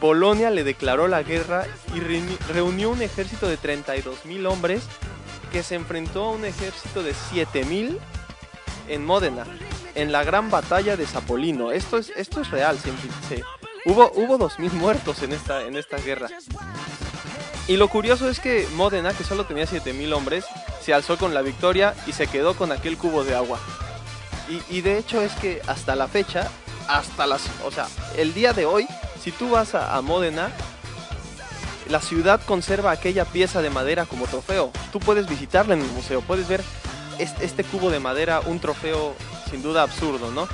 Bolonia 0.00 0.50
le 0.50 0.64
declaró 0.64 1.08
la 1.08 1.22
guerra 1.22 1.66
y 1.94 2.00
reunió 2.52 2.90
un 2.90 3.00
ejército 3.00 3.48
de 3.48 3.58
32.000 3.58 4.46
hombres 4.46 4.82
que 5.50 5.62
se 5.62 5.76
enfrentó 5.76 6.24
a 6.24 6.30
un 6.32 6.44
ejército 6.44 7.02
de 7.02 7.14
7.000 7.14 7.98
en 8.88 9.06
Módena, 9.06 9.44
en 9.94 10.12
la 10.12 10.24
gran 10.24 10.50
batalla 10.50 10.96
de 10.96 11.06
Zapolino. 11.06 11.72
Esto 11.72 11.96
es, 11.96 12.12
esto 12.16 12.42
es 12.42 12.50
real, 12.50 12.78
se, 12.78 13.42
hubo, 13.86 14.12
hubo 14.14 14.38
2.000 14.38 14.72
muertos 14.72 15.22
en 15.22 15.32
esta, 15.32 15.62
en 15.62 15.76
esta 15.76 15.96
guerra. 15.96 16.28
Y 17.66 17.76
lo 17.78 17.88
curioso 17.88 18.28
es 18.28 18.40
que 18.40 18.68
Módena, 18.74 19.14
que 19.14 19.24
solo 19.24 19.46
tenía 19.46 19.66
7000 19.66 20.12
hombres, 20.12 20.44
se 20.82 20.92
alzó 20.92 21.16
con 21.16 21.32
la 21.32 21.40
victoria 21.40 21.94
y 22.06 22.12
se 22.12 22.26
quedó 22.26 22.54
con 22.54 22.72
aquel 22.72 22.98
cubo 22.98 23.24
de 23.24 23.34
agua. 23.34 23.58
Y, 24.70 24.82
de 24.82 24.98
hecho 24.98 25.22
es 25.22 25.32
que 25.32 25.62
hasta 25.66 25.96
la 25.96 26.06
fecha, 26.06 26.50
hasta 26.86 27.26
las. 27.26 27.42
O 27.64 27.70
sea, 27.70 27.88
el 28.18 28.34
día 28.34 28.52
de 28.52 28.66
hoy, 28.66 28.86
si 29.22 29.32
tú 29.32 29.48
vas 29.48 29.74
a, 29.74 29.98
Módena, 30.02 30.50
la 31.88 32.00
ciudad 32.02 32.42
conserva 32.44 32.90
aquella 32.90 33.24
pieza 33.24 33.62
de 33.62 33.70
madera 33.70 34.04
como 34.04 34.26
trofeo. 34.26 34.70
Tú 34.92 35.00
puedes 35.00 35.26
visitarla 35.26 35.72
en 35.72 35.80
el 35.80 35.90
museo, 35.92 36.20
puedes 36.20 36.46
ver 36.46 36.62
este, 37.18 37.64
cubo 37.64 37.90
de 37.90 38.00
madera, 38.00 38.40
un 38.40 38.60
trofeo 38.60 39.14
sin 39.50 39.62
duda 39.62 39.82
absurdo, 39.82 40.30
¿no? 40.30 40.46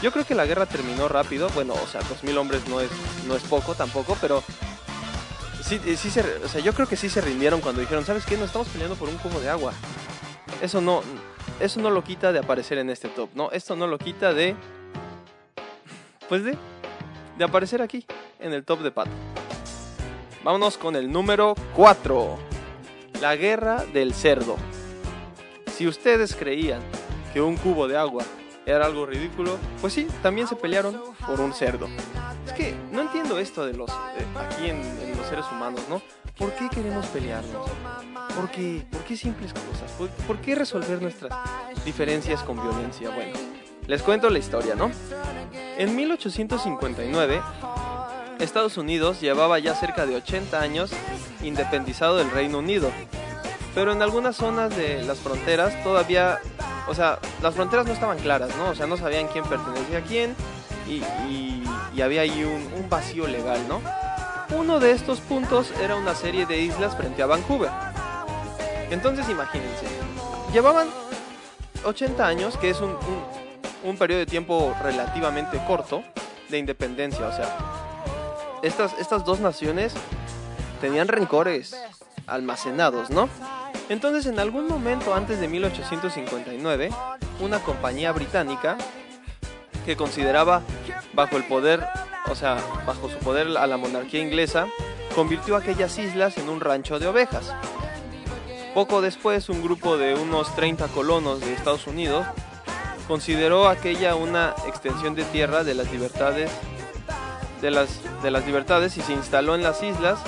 Yo 0.00 0.12
creo 0.12 0.24
que 0.24 0.36
la 0.36 0.46
guerra 0.46 0.66
terminó 0.66 1.08
rápido, 1.08 1.48
bueno, 1.50 1.74
o 1.74 1.88
sea, 1.88 2.02
2000 2.02 2.38
hombres 2.38 2.68
no 2.68 2.80
es, 2.80 2.90
no 3.26 3.34
es 3.34 3.42
poco 3.42 3.74
tampoco, 3.74 4.16
pero 4.20 4.44
sí, 5.64 5.80
eh, 5.86 5.96
sí 5.96 6.10
se, 6.10 6.20
o 6.20 6.48
sea, 6.48 6.60
yo 6.60 6.72
creo 6.72 6.86
que 6.86 6.96
sí 6.96 7.08
se 7.08 7.20
rindieron 7.20 7.60
cuando 7.60 7.80
dijeron, 7.80 8.04
¿sabes 8.04 8.24
qué? 8.24 8.36
No 8.36 8.44
estamos 8.44 8.68
peleando 8.68 8.96
por 8.96 9.08
un 9.08 9.16
cubo 9.16 9.40
de 9.40 9.48
agua. 9.48 9.72
Eso 10.62 10.80
no, 10.80 11.02
eso 11.60 11.80
no 11.80 11.90
lo 11.90 12.04
quita 12.04 12.32
de 12.32 12.38
aparecer 12.38 12.78
en 12.78 12.90
este 12.90 13.08
top, 13.08 13.30
¿no? 13.34 13.50
Esto 13.50 13.74
no 13.74 13.86
lo 13.86 13.98
quita 13.98 14.32
de, 14.34 14.54
pues 16.28 16.44
de, 16.44 16.56
de 17.38 17.44
aparecer 17.44 17.82
aquí, 17.82 18.06
en 18.38 18.52
el 18.52 18.64
top 18.64 18.80
de 18.80 18.90
pato. 18.90 19.10
Vámonos 20.44 20.76
con 20.76 20.94
el 20.94 21.10
número 21.10 21.54
4. 21.74 22.38
La 23.20 23.34
guerra 23.36 23.84
del 23.86 24.12
cerdo. 24.12 24.56
Si 25.74 25.86
ustedes 25.86 26.36
creían 26.36 26.82
que 27.32 27.40
un 27.40 27.56
cubo 27.56 27.88
de 27.88 27.96
agua 27.96 28.24
era 28.66 28.84
algo 28.84 29.06
ridículo, 29.06 29.58
pues 29.80 29.94
sí, 29.94 30.06
también 30.22 30.46
se 30.46 30.56
pelearon 30.56 31.00
por 31.26 31.40
un 31.40 31.52
cerdo. 31.54 31.88
Esto 33.38 33.66
de 33.66 33.74
los 33.74 33.90
aquí 33.90 34.68
en, 34.68 34.80
los 35.16 35.26
seres 35.26 35.44
humanos, 35.52 35.82
¿no? 35.88 36.02
¿Por 36.38 36.52
qué 36.52 36.68
queremos 36.68 37.06
pelearnos? 37.06 37.68
¿Por 38.36 38.50
qué, 38.50 38.84
¿Por 38.90 39.02
qué 39.04 39.16
simples 39.16 39.52
cosas? 39.52 39.90
¿Por, 39.92 40.08
¿Por 40.26 40.38
qué 40.38 40.54
resolver 40.54 41.00
nuestras 41.00 41.32
diferencias 41.84 42.42
con 42.42 42.60
violencia? 42.62 43.10
Bueno, 43.10 43.32
les 43.86 44.02
cuento 44.02 44.30
la 44.30 44.38
historia, 44.38 44.74
¿no? 44.74 44.90
En 45.78 45.94
1859, 45.94 47.40
Estados 48.38 48.76
Unidos 48.76 49.20
llevaba 49.20 49.58
ya 49.58 49.74
cerca 49.74 50.06
de 50.06 50.16
80 50.16 50.60
años 50.60 50.90
independizado 51.42 52.16
del 52.16 52.30
Reino 52.30 52.58
Unido, 52.58 52.90
pero 53.74 53.92
en 53.92 54.02
algunas 54.02 54.36
zonas 54.36 54.76
de 54.76 55.02
las 55.02 55.18
fronteras 55.18 55.82
todavía 55.82 56.40
o 56.86 56.94
sea, 56.94 57.18
las 57.42 57.54
fronteras 57.54 57.86
no 57.86 57.92
estaban 57.92 58.18
claras, 58.18 58.54
¿no? 58.56 58.70
O 58.70 58.74
sea, 58.74 58.86
no 58.86 58.96
sabían 58.96 59.26
quién 59.28 59.44
pertenecía 59.44 59.98
a 59.98 60.02
quién 60.02 60.34
y, 60.86 61.53
había 62.02 62.22
ahí 62.22 62.44
un, 62.44 62.88
vacío 62.88 63.26
legal, 63.26 63.60
¿no? 63.68 63.80
Uno 64.56 64.78
de 64.78 64.92
estos 64.92 65.20
puntos 65.20 65.72
era 65.82 65.96
una 65.96 66.14
serie 66.14 66.46
de 66.46 66.58
islas 66.58 66.96
frente 66.96 67.22
a 67.22 67.26
Vancouver. 67.26 67.70
Entonces 68.90 69.28
imagínense, 69.28 69.86
llevaban 70.52 70.88
80 71.84 72.26
años, 72.26 72.56
que 72.56 72.70
es 72.70 72.80
un, 72.80 72.96
un 73.84 73.96
periodo 73.96 74.20
de 74.20 74.26
tiempo 74.26 74.74
relativamente 74.82 75.60
corto 75.66 76.02
de 76.48 76.58
independencia, 76.58 77.26
o 77.26 77.32
sea, 77.32 77.56
estas, 78.62 78.94
estas 78.98 79.24
dos 79.24 79.40
naciones 79.40 79.94
tenían 80.80 81.08
rencores 81.08 81.76
almacenados, 82.26 83.10
¿no? 83.10 83.28
Entonces, 83.88 84.26
en 84.26 84.38
algún 84.38 84.66
momento 84.66 85.14
antes 85.14 85.40
de 85.40 85.48
1859, 85.48 86.90
una 87.40 87.58
compañía 87.60 88.12
británica 88.12 88.78
que 89.84 89.96
consideraba 89.96 90.62
bajo 91.12 91.36
el 91.36 91.44
poder, 91.44 91.86
o 92.30 92.34
sea, 92.34 92.56
bajo 92.86 93.08
su 93.08 93.18
poder 93.18 93.56
a 93.56 93.66
la 93.66 93.76
monarquía 93.76 94.20
inglesa, 94.20 94.66
convirtió 95.14 95.56
aquellas 95.56 95.98
islas 95.98 96.38
en 96.38 96.48
un 96.48 96.60
rancho 96.60 96.98
de 96.98 97.06
ovejas. 97.06 97.54
Poco 98.74 99.00
después, 99.00 99.48
un 99.48 99.62
grupo 99.62 99.96
de 99.96 100.14
unos 100.14 100.54
30 100.56 100.88
colonos 100.88 101.40
de 101.40 101.52
Estados 101.52 101.86
Unidos 101.86 102.26
consideró 103.06 103.68
aquella 103.68 104.16
una 104.16 104.54
extensión 104.66 105.14
de 105.14 105.24
tierra 105.24 105.62
de 105.62 105.74
las 105.74 105.92
libertades 105.92 106.50
de 107.64 107.70
las, 107.70 108.00
de 108.22 108.30
las 108.30 108.44
libertades 108.46 108.96
y 108.98 109.00
se 109.00 109.12
instaló 109.12 109.54
en 109.54 109.62
las 109.62 109.82
islas 109.82 110.18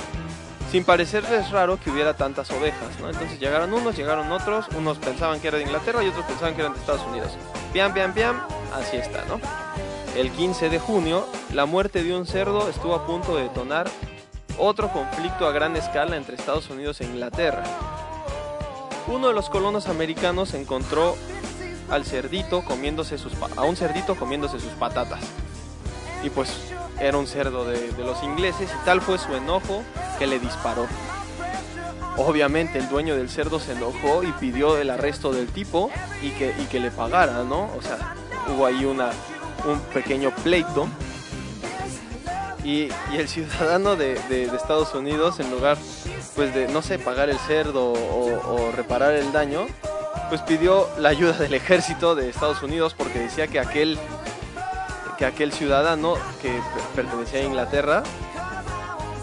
sin 0.70 0.84
parecerles 0.84 1.50
raro 1.50 1.78
que 1.78 1.90
hubiera 1.90 2.14
tantas 2.14 2.50
ovejas, 2.50 2.98
¿no? 3.00 3.08
Entonces 3.08 3.38
llegaron 3.38 3.72
unos, 3.72 3.96
llegaron 3.96 4.32
otros, 4.32 4.66
unos 4.76 4.98
pensaban 4.98 5.40
que 5.40 5.48
era 5.48 5.58
de 5.58 5.64
Inglaterra 5.64 6.02
y 6.02 6.08
otros 6.08 6.24
pensaban 6.24 6.54
que 6.54 6.62
eran 6.62 6.72
de 6.72 6.80
Estados 6.80 7.06
Unidos. 7.06 7.32
Piam, 7.72 7.92
piam, 7.92 8.12
piam, 8.12 8.40
así 8.74 8.96
está, 8.96 9.24
¿no? 9.26 9.40
El 10.16 10.30
15 10.30 10.70
de 10.70 10.78
junio, 10.78 11.26
la 11.52 11.66
muerte 11.66 12.02
de 12.02 12.16
un 12.16 12.26
cerdo 12.26 12.68
estuvo 12.68 12.94
a 12.94 13.06
punto 13.06 13.36
de 13.36 13.44
detonar 13.44 13.86
otro 14.58 14.90
conflicto 14.90 15.46
a 15.46 15.52
gran 15.52 15.76
escala 15.76 16.16
entre 16.16 16.36
Estados 16.36 16.70
Unidos 16.70 17.00
e 17.00 17.04
Inglaterra. 17.04 17.64
Uno 19.08 19.28
de 19.28 19.34
los 19.34 19.50
colonos 19.50 19.88
americanos 19.88 20.54
encontró 20.54 21.16
al 21.90 22.04
cerdito 22.04 22.64
comiéndose 22.64 23.18
sus 23.18 23.34
a 23.56 23.62
un 23.62 23.76
cerdito 23.76 24.16
comiéndose 24.16 24.58
sus 24.58 24.72
patatas. 24.72 25.20
Y 26.24 26.30
pues 26.30 26.50
era 26.98 27.18
un 27.18 27.26
cerdo 27.26 27.64
de, 27.66 27.92
los 27.98 28.22
ingleses 28.22 28.70
y 28.70 28.84
tal 28.84 29.00
fue 29.00 29.18
su 29.18 29.34
enojo 29.34 29.82
que 30.18 30.26
le 30.26 30.38
disparó. 30.38 30.86
Obviamente 32.16 32.78
el 32.78 32.88
dueño 32.88 33.14
del 33.16 33.28
cerdo 33.28 33.60
se 33.60 33.72
enojó 33.72 34.22
y 34.22 34.32
pidió 34.32 34.78
el 34.78 34.88
arresto 34.88 35.32
del 35.32 35.48
tipo 35.48 35.90
y 36.22 36.30
que, 36.30 36.54
y 36.58 36.64
que 36.64 36.80
le 36.80 36.90
pagara, 36.90 37.44
¿no? 37.44 37.70
O 37.76 37.82
sea, 37.82 38.14
hubo 38.48 38.66
ahí 38.66 38.84
una, 38.84 39.10
un 39.64 39.80
pequeño 39.92 40.30
pleito. 40.42 40.88
Y, 42.64 42.88
el 43.16 43.28
ciudadano 43.28 43.94
de, 43.94 44.14
Estados 44.54 44.92
Unidos, 44.94 45.38
en 45.38 45.50
lugar 45.50 45.78
pues 46.34 46.52
de, 46.54 46.66
no 46.68 46.82
sé, 46.82 46.98
pagar 46.98 47.30
el 47.30 47.38
cerdo 47.38 47.92
o, 47.92 48.72
reparar 48.74 49.14
el 49.14 49.32
daño, 49.32 49.66
pues 50.28 50.40
pidió 50.42 50.88
la 50.98 51.10
ayuda 51.10 51.34
del 51.34 51.54
ejército 51.54 52.14
de 52.14 52.28
Estados 52.28 52.62
Unidos 52.62 52.94
porque 52.94 53.20
decía 53.20 53.46
que 53.46 53.60
aquel 53.60 53.98
que 55.16 55.24
aquel 55.24 55.50
ciudadano 55.50 56.16
que 56.42 56.52
pertenecía 56.94 57.40
a 57.40 57.44
Inglaterra 57.44 58.02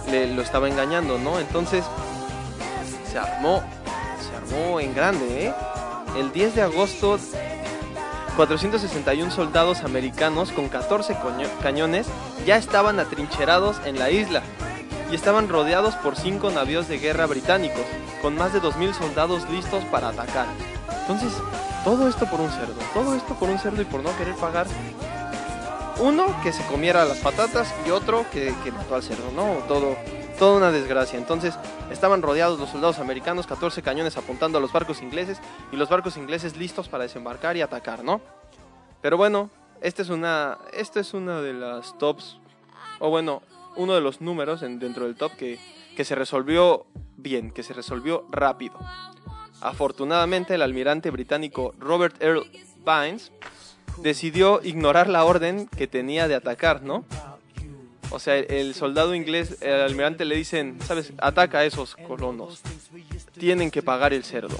le, 0.09 0.33
lo 0.33 0.41
estaba 0.41 0.67
engañando, 0.67 1.19
¿no? 1.19 1.39
Entonces 1.39 1.85
se 3.11 3.19
armó, 3.19 3.61
se 4.19 4.35
armó 4.35 4.79
en 4.79 4.95
grande, 4.95 5.47
¿eh? 5.47 5.53
El 6.17 6.31
10 6.31 6.55
de 6.55 6.61
agosto 6.63 7.19
461 8.35 9.31
soldados 9.31 9.83
americanos 9.83 10.51
con 10.51 10.67
14 10.67 11.15
cañones 11.61 12.07
ya 12.45 12.57
estaban 12.57 12.99
atrincherados 12.99 13.77
en 13.85 13.99
la 13.99 14.09
isla 14.09 14.41
y 15.11 15.15
estaban 15.15 15.47
rodeados 15.47 15.95
por 15.95 16.15
5 16.15 16.49
navíos 16.49 16.87
de 16.87 16.97
guerra 16.97 17.27
británicos, 17.27 17.85
con 18.21 18.35
más 18.35 18.51
de 18.51 18.61
2.000 18.61 18.93
soldados 18.93 19.47
listos 19.49 19.83
para 19.85 20.09
atacar. 20.09 20.47
Entonces, 21.01 21.31
todo 21.83 22.07
esto 22.07 22.25
por 22.25 22.41
un 22.41 22.49
cerdo, 22.49 22.79
todo 22.93 23.13
esto 23.13 23.35
por 23.35 23.49
un 23.49 23.59
cerdo 23.59 23.81
y 23.81 23.85
por 23.85 24.01
no 24.01 24.17
querer 24.17 24.35
pagar 24.35 24.65
uno 25.99 26.25
que 26.41 26.51
se 26.51 26.63
comiera 26.63 27.05
las 27.05 27.19
patatas 27.19 27.73
y 27.85 27.91
otro 27.91 28.25
que, 28.31 28.53
mató 28.75 28.95
al 28.95 29.03
cerdo, 29.03 29.31
¿no? 29.35 29.63
Todo, 29.67 29.95
toda 30.39 30.57
una 30.57 30.71
desgracia. 30.71 31.17
Entonces 31.17 31.55
estaban 31.91 32.21
rodeados 32.21 32.59
los 32.59 32.69
soldados 32.69 32.99
americanos, 32.99 33.47
14 33.47 33.81
cañones 33.81 34.17
apuntando 34.17 34.57
a 34.57 34.61
los 34.61 34.71
barcos 34.73 35.01
ingleses 35.01 35.39
y 35.71 35.75
los 35.75 35.89
barcos 35.89 36.17
ingleses 36.17 36.57
listos 36.57 36.89
para 36.89 37.03
desembarcar 37.03 37.55
y 37.57 37.61
atacar, 37.61 38.03
¿no? 38.03 38.21
Pero 39.01 39.17
bueno, 39.17 39.49
esta 39.81 40.01
es 40.01 40.09
una, 40.09 40.57
esta 40.73 40.99
es 40.99 41.13
una 41.13 41.41
de 41.41 41.53
las 41.53 41.97
tops, 41.97 42.37
o 42.99 43.09
bueno, 43.09 43.41
uno 43.75 43.93
de 43.95 44.01
los 44.01 44.21
números 44.21 44.61
en- 44.63 44.79
dentro 44.79 45.05
del 45.05 45.15
top 45.15 45.33
que, 45.33 45.59
que 45.95 46.05
se 46.05 46.15
resolvió 46.15 46.85
bien, 47.17 47.51
que 47.51 47.63
se 47.63 47.73
resolvió 47.73 48.25
rápido. 48.29 48.75
Afortunadamente 49.61 50.55
el 50.55 50.61
almirante 50.61 51.09
británico 51.09 51.73
Robert 51.79 52.21
Earl 52.21 52.43
Vines 52.85 53.31
decidió 53.97 54.59
ignorar 54.63 55.07
la 55.09 55.23
orden 55.25 55.67
que 55.67 55.87
tenía 55.87 56.27
de 56.27 56.35
atacar, 56.35 56.81
¿no? 56.81 57.05
O 58.13 58.19
sea, 58.19 58.37
el, 58.37 58.75
soldado 58.75 59.15
inglés, 59.15 59.57
el 59.61 59.81
almirante 59.81 60.23
le 60.23 60.35
dicen, 60.35 60.77
sabes, 60.85 61.13
ataca 61.17 61.59
a 61.59 61.65
esos 61.65 61.95
colonos, 61.95 62.61
tienen 63.39 63.71
que 63.71 63.81
pagar 63.81 64.13
el 64.13 64.23
cerdo. 64.23 64.55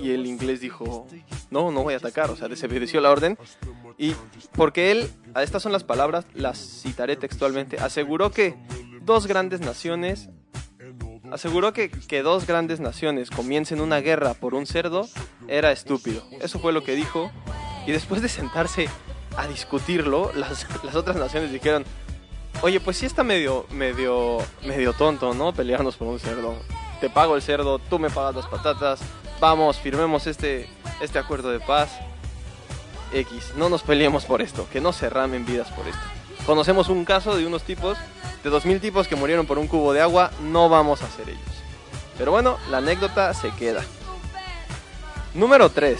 Y 0.00 0.10
el 0.10 0.26
inglés 0.26 0.60
dijo, 0.60 1.06
no, 1.52 1.70
no 1.70 1.84
voy 1.84 1.94
a 1.94 1.98
atacar, 1.98 2.28
o 2.30 2.36
sea, 2.36 2.48
desobedeció 2.48 3.00
la 3.00 3.12
orden. 3.12 3.38
Y 3.96 4.14
porque 4.56 4.90
él, 4.90 5.08
estas 5.36 5.62
son 5.62 5.70
las 5.70 5.84
palabras, 5.84 6.26
las 6.34 6.58
citaré 6.82 7.14
textualmente, 7.14 7.78
aseguró 7.78 8.32
que 8.32 8.56
dos 9.02 9.28
grandes 9.28 9.60
naciones, 9.60 10.28
aseguró 11.30 11.72
que, 11.72 11.88
que 11.88 12.22
dos 12.22 12.48
grandes 12.48 12.80
naciones 12.80 13.30
comiencen 13.30 13.80
una 13.80 14.00
guerra 14.00 14.34
por 14.34 14.54
un 14.54 14.66
cerdo 14.66 15.08
era 15.46 15.70
estúpido. 15.70 16.24
Eso 16.40 16.58
fue 16.58 16.72
lo 16.72 16.82
que 16.82 16.96
dijo. 16.96 17.30
Y 17.86 17.92
después 17.92 18.22
de 18.22 18.28
sentarse 18.28 18.88
a 19.36 19.46
discutirlo, 19.46 20.32
las, 20.34 20.66
las 20.82 20.96
otras 20.96 21.16
naciones 21.16 21.52
dijeron, 21.52 21.84
oye, 22.62 22.80
pues 22.80 22.96
sí 22.96 23.06
está 23.06 23.22
medio, 23.24 23.66
medio, 23.70 24.38
medio 24.64 24.92
tonto, 24.92 25.34
¿no? 25.34 25.52
Pelearnos 25.52 25.96
por 25.96 26.08
un 26.08 26.18
cerdo. 26.18 26.56
Te 27.00 27.10
pago 27.10 27.36
el 27.36 27.42
cerdo, 27.42 27.78
tú 27.78 27.98
me 27.98 28.10
pagas 28.10 28.34
las 28.34 28.46
patatas, 28.46 29.00
vamos, 29.40 29.78
firmemos 29.78 30.26
este, 30.26 30.68
este 31.00 31.18
acuerdo 31.18 31.50
de 31.50 31.60
paz. 31.60 31.90
X, 33.12 33.52
no 33.56 33.68
nos 33.68 33.82
peleemos 33.82 34.24
por 34.24 34.42
esto, 34.42 34.68
que 34.70 34.80
no 34.80 34.92
se 34.92 35.08
ramen 35.08 35.46
vidas 35.46 35.70
por 35.70 35.86
esto. 35.86 36.02
Conocemos 36.44 36.88
un 36.88 37.04
caso 37.04 37.36
de 37.36 37.46
unos 37.46 37.62
tipos, 37.62 37.96
de 38.42 38.50
2000 38.50 38.80
tipos 38.80 39.08
que 39.08 39.16
murieron 39.16 39.46
por 39.46 39.58
un 39.58 39.66
cubo 39.66 39.92
de 39.92 40.00
agua, 40.00 40.30
no 40.42 40.68
vamos 40.68 41.02
a 41.02 41.10
ser 41.10 41.28
ellos. 41.28 41.40
Pero 42.18 42.32
bueno, 42.32 42.58
la 42.70 42.78
anécdota 42.78 43.32
se 43.32 43.50
queda. 43.52 43.84
Número 45.34 45.70
3. 45.70 45.98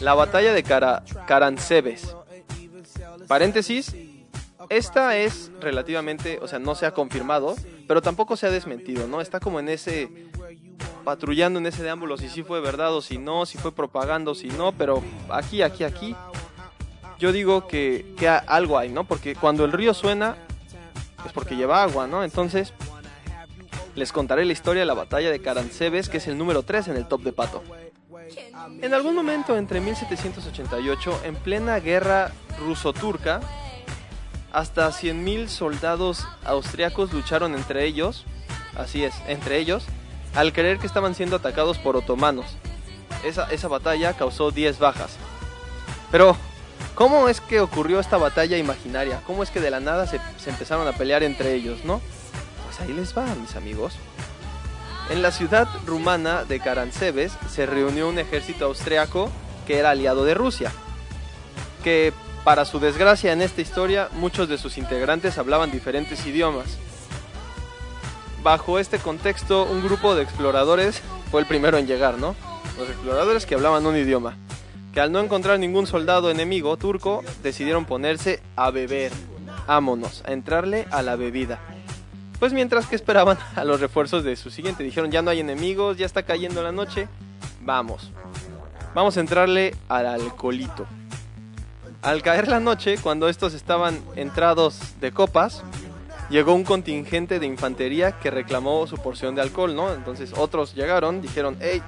La 0.00 0.14
batalla 0.14 0.52
de 0.52 0.62
Cara. 0.62 1.02
Paréntesis. 3.28 3.94
Esta 4.68 5.16
es 5.16 5.50
relativamente, 5.60 6.38
o 6.42 6.48
sea, 6.48 6.58
no 6.58 6.74
se 6.74 6.86
ha 6.86 6.92
confirmado, 6.92 7.54
pero 7.86 8.02
tampoco 8.02 8.36
se 8.36 8.46
ha 8.46 8.50
desmentido, 8.50 9.06
¿no? 9.06 9.20
Está 9.20 9.40
como 9.40 9.60
en 9.60 9.68
ese 9.68 10.10
patrullando 11.04 11.60
en 11.60 11.66
ese 11.66 11.84
deámbulo 11.84 12.18
si 12.18 12.28
sí 12.28 12.42
fue 12.42 12.60
verdad 12.60 12.92
o 12.92 13.00
si 13.00 13.16
no, 13.16 13.46
si 13.46 13.58
fue 13.58 13.70
propaganda 13.72 14.32
o 14.32 14.34
si 14.34 14.48
no, 14.48 14.72
pero 14.72 15.04
aquí, 15.30 15.62
aquí, 15.62 15.84
aquí, 15.84 16.16
yo 17.18 17.30
digo 17.30 17.68
que, 17.68 18.12
que 18.18 18.28
algo 18.28 18.76
hay, 18.76 18.88
¿no? 18.88 19.04
Porque 19.04 19.36
cuando 19.36 19.64
el 19.64 19.72
río 19.72 19.94
suena 19.94 20.36
es 21.24 21.32
porque 21.32 21.54
lleva 21.54 21.82
agua, 21.82 22.08
¿no? 22.08 22.24
Entonces, 22.24 22.72
les 23.94 24.12
contaré 24.12 24.44
la 24.44 24.52
historia 24.52 24.80
de 24.80 24.86
la 24.86 24.94
batalla 24.94 25.30
de 25.30 25.40
Caransebes, 25.40 26.08
que 26.08 26.18
es 26.18 26.26
el 26.26 26.36
número 26.36 26.62
3 26.62 26.88
en 26.88 26.96
el 26.96 27.06
top 27.06 27.22
de 27.22 27.32
Pato. 27.32 27.62
En 28.82 28.92
algún 28.92 29.14
momento 29.14 29.56
entre 29.56 29.80
1788, 29.80 31.20
en 31.24 31.36
plena 31.36 31.78
guerra 31.78 32.32
ruso-turca, 32.58 33.40
hasta 34.56 34.88
100.000 34.88 35.48
soldados 35.48 36.26
austriacos 36.42 37.12
lucharon 37.12 37.54
entre 37.54 37.84
ellos, 37.84 38.24
así 38.74 39.04
es, 39.04 39.14
entre 39.28 39.58
ellos, 39.58 39.84
al 40.34 40.54
creer 40.54 40.78
que 40.78 40.86
estaban 40.86 41.14
siendo 41.14 41.36
atacados 41.36 41.76
por 41.76 41.94
otomanos. 41.94 42.46
Esa, 43.22 43.68
batalla 43.68 44.14
causó 44.14 44.50
10 44.50 44.78
bajas. 44.78 45.18
Pero, 46.10 46.38
¿cómo 46.94 47.28
es 47.28 47.42
que 47.42 47.60
ocurrió 47.60 48.00
esta 48.00 48.16
batalla 48.16 48.56
imaginaria? 48.56 49.20
¿Cómo 49.26 49.42
es 49.42 49.50
que 49.50 49.60
de 49.60 49.70
la 49.70 49.80
nada 49.80 50.06
se, 50.06 50.20
empezaron 50.46 50.88
a 50.88 50.92
pelear 50.92 51.22
entre 51.22 51.52
ellos, 51.52 51.84
no? 51.84 52.00
Pues 52.64 52.80
ahí 52.80 52.94
les 52.94 53.14
va, 53.16 53.26
mis 53.34 53.56
amigos. 53.56 53.92
En 55.10 55.20
la 55.20 55.32
ciudad 55.32 55.68
rumana 55.84 56.44
de 56.44 56.60
Caransebes 56.60 57.32
se 57.50 57.66
reunió 57.66 58.08
un 58.08 58.18
ejército 58.18 58.64
austriaco 58.64 59.30
que 59.66 59.78
era 59.78 59.90
aliado 59.90 60.24
de 60.24 60.32
Rusia. 60.32 60.72
Que, 61.84 62.14
para 62.46 62.64
su 62.64 62.78
desgracia 62.78 63.32
en 63.32 63.42
esta 63.42 63.60
historia, 63.60 64.08
muchos 64.12 64.48
de 64.48 64.56
sus 64.56 64.78
integrantes 64.78 65.36
hablaban 65.36 65.72
diferentes 65.72 66.24
idiomas. 66.26 66.78
Bajo 68.44 68.78
este 68.78 69.00
contexto, 69.00 69.64
un 69.64 69.82
grupo 69.82 70.14
de 70.14 70.22
exploradores 70.22 71.02
fue 71.32 71.40
el 71.40 71.48
primero 71.48 71.76
en 71.76 71.88
llegar, 71.88 72.18
¿no? 72.18 72.36
Los 72.78 72.88
exploradores 72.88 73.46
que 73.46 73.56
hablaban 73.56 73.84
un 73.84 73.96
idioma. 73.96 74.36
Que 74.94 75.00
al 75.00 75.10
no 75.10 75.18
encontrar 75.18 75.58
ningún 75.58 75.88
soldado 75.88 76.30
enemigo 76.30 76.76
turco, 76.76 77.24
decidieron 77.42 77.84
ponerse 77.84 78.40
a 78.54 78.70
beber. 78.70 79.10
Ámonos, 79.66 80.22
a 80.24 80.30
entrarle 80.30 80.86
a 80.92 81.02
la 81.02 81.16
bebida. 81.16 81.58
Pues 82.38 82.52
mientras 82.52 82.86
que 82.86 82.94
esperaban 82.94 83.38
a 83.56 83.64
los 83.64 83.80
refuerzos 83.80 84.22
de 84.22 84.36
su 84.36 84.50
siguiente, 84.50 84.84
dijeron 84.84 85.10
ya 85.10 85.20
no 85.20 85.30
hay 85.30 85.40
enemigos, 85.40 85.96
ya 85.96 86.06
está 86.06 86.22
cayendo 86.22 86.62
la 86.62 86.70
noche, 86.70 87.08
vamos. 87.62 88.12
Vamos 88.94 89.16
a 89.16 89.20
entrarle 89.20 89.74
al 89.88 90.06
alcoholito. 90.06 90.86
Al 92.02 92.22
caer 92.22 92.48
la 92.48 92.60
noche, 92.60 92.98
cuando 92.98 93.28
estos 93.28 93.54
estaban 93.54 94.00
entrados 94.14 94.78
de 95.00 95.12
copas, 95.12 95.62
llegó 96.30 96.54
un 96.54 96.64
contingente 96.64 97.38
de 97.38 97.46
infantería 97.46 98.12
que 98.12 98.30
reclamó 98.30 98.86
su 98.86 98.96
porción 98.96 99.34
de 99.34 99.42
alcohol, 99.42 99.74
¿no? 99.74 99.92
Entonces 99.92 100.32
otros 100.36 100.74
llegaron, 100.74 101.20
dijeron, 101.20 101.56
hey, 101.60 101.82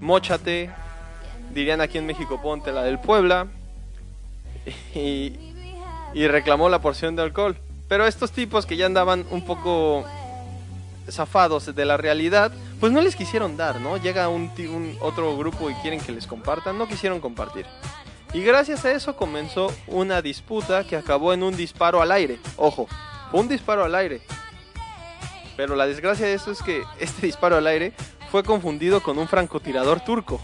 mochate, 0.00 0.70
dirían 1.52 1.80
aquí 1.80 1.98
en 1.98 2.06
México, 2.06 2.40
ponte 2.42 2.72
la 2.72 2.82
del 2.82 2.98
Puebla, 2.98 3.46
y, 4.94 5.36
reclamó 6.14 6.68
la 6.68 6.80
porción 6.80 7.16
de 7.16 7.22
alcohol. 7.22 7.56
Pero 7.88 8.06
estos 8.06 8.32
tipos 8.32 8.66
que 8.66 8.76
ya 8.76 8.86
andaban 8.86 9.26
un 9.30 9.44
poco 9.44 10.04
zafados 11.10 11.74
de 11.74 11.84
la 11.84 11.96
realidad, 11.96 12.50
pues 12.80 12.92
no 12.92 13.02
les 13.02 13.14
quisieron 13.14 13.56
dar, 13.56 13.80
¿no? 13.80 13.98
Llega 13.98 14.28
un, 14.28 14.50
un 14.58 14.96
otro 15.00 15.36
grupo 15.36 15.70
y 15.70 15.74
quieren 15.74 16.00
que 16.00 16.12
les 16.12 16.26
compartan, 16.26 16.78
no 16.78 16.88
quisieron 16.88 17.20
compartir. 17.20 17.66
Y 18.34 18.42
gracias 18.42 18.84
a 18.84 18.90
eso 18.90 19.14
comenzó 19.14 19.72
una 19.86 20.20
disputa 20.20 20.82
que 20.82 20.96
acabó 20.96 21.32
en 21.32 21.44
un 21.44 21.56
disparo 21.56 22.02
al 22.02 22.10
aire. 22.10 22.40
Ojo, 22.56 22.88
un 23.32 23.46
disparo 23.46 23.84
al 23.84 23.94
aire. 23.94 24.22
Pero 25.56 25.76
la 25.76 25.86
desgracia 25.86 26.26
de 26.26 26.34
esto 26.34 26.50
es 26.50 26.60
que 26.60 26.82
este 26.98 27.26
disparo 27.26 27.56
al 27.56 27.68
aire 27.68 27.92
fue 28.32 28.42
confundido 28.42 29.00
con 29.00 29.18
un 29.18 29.28
francotirador 29.28 30.00
turco. 30.00 30.40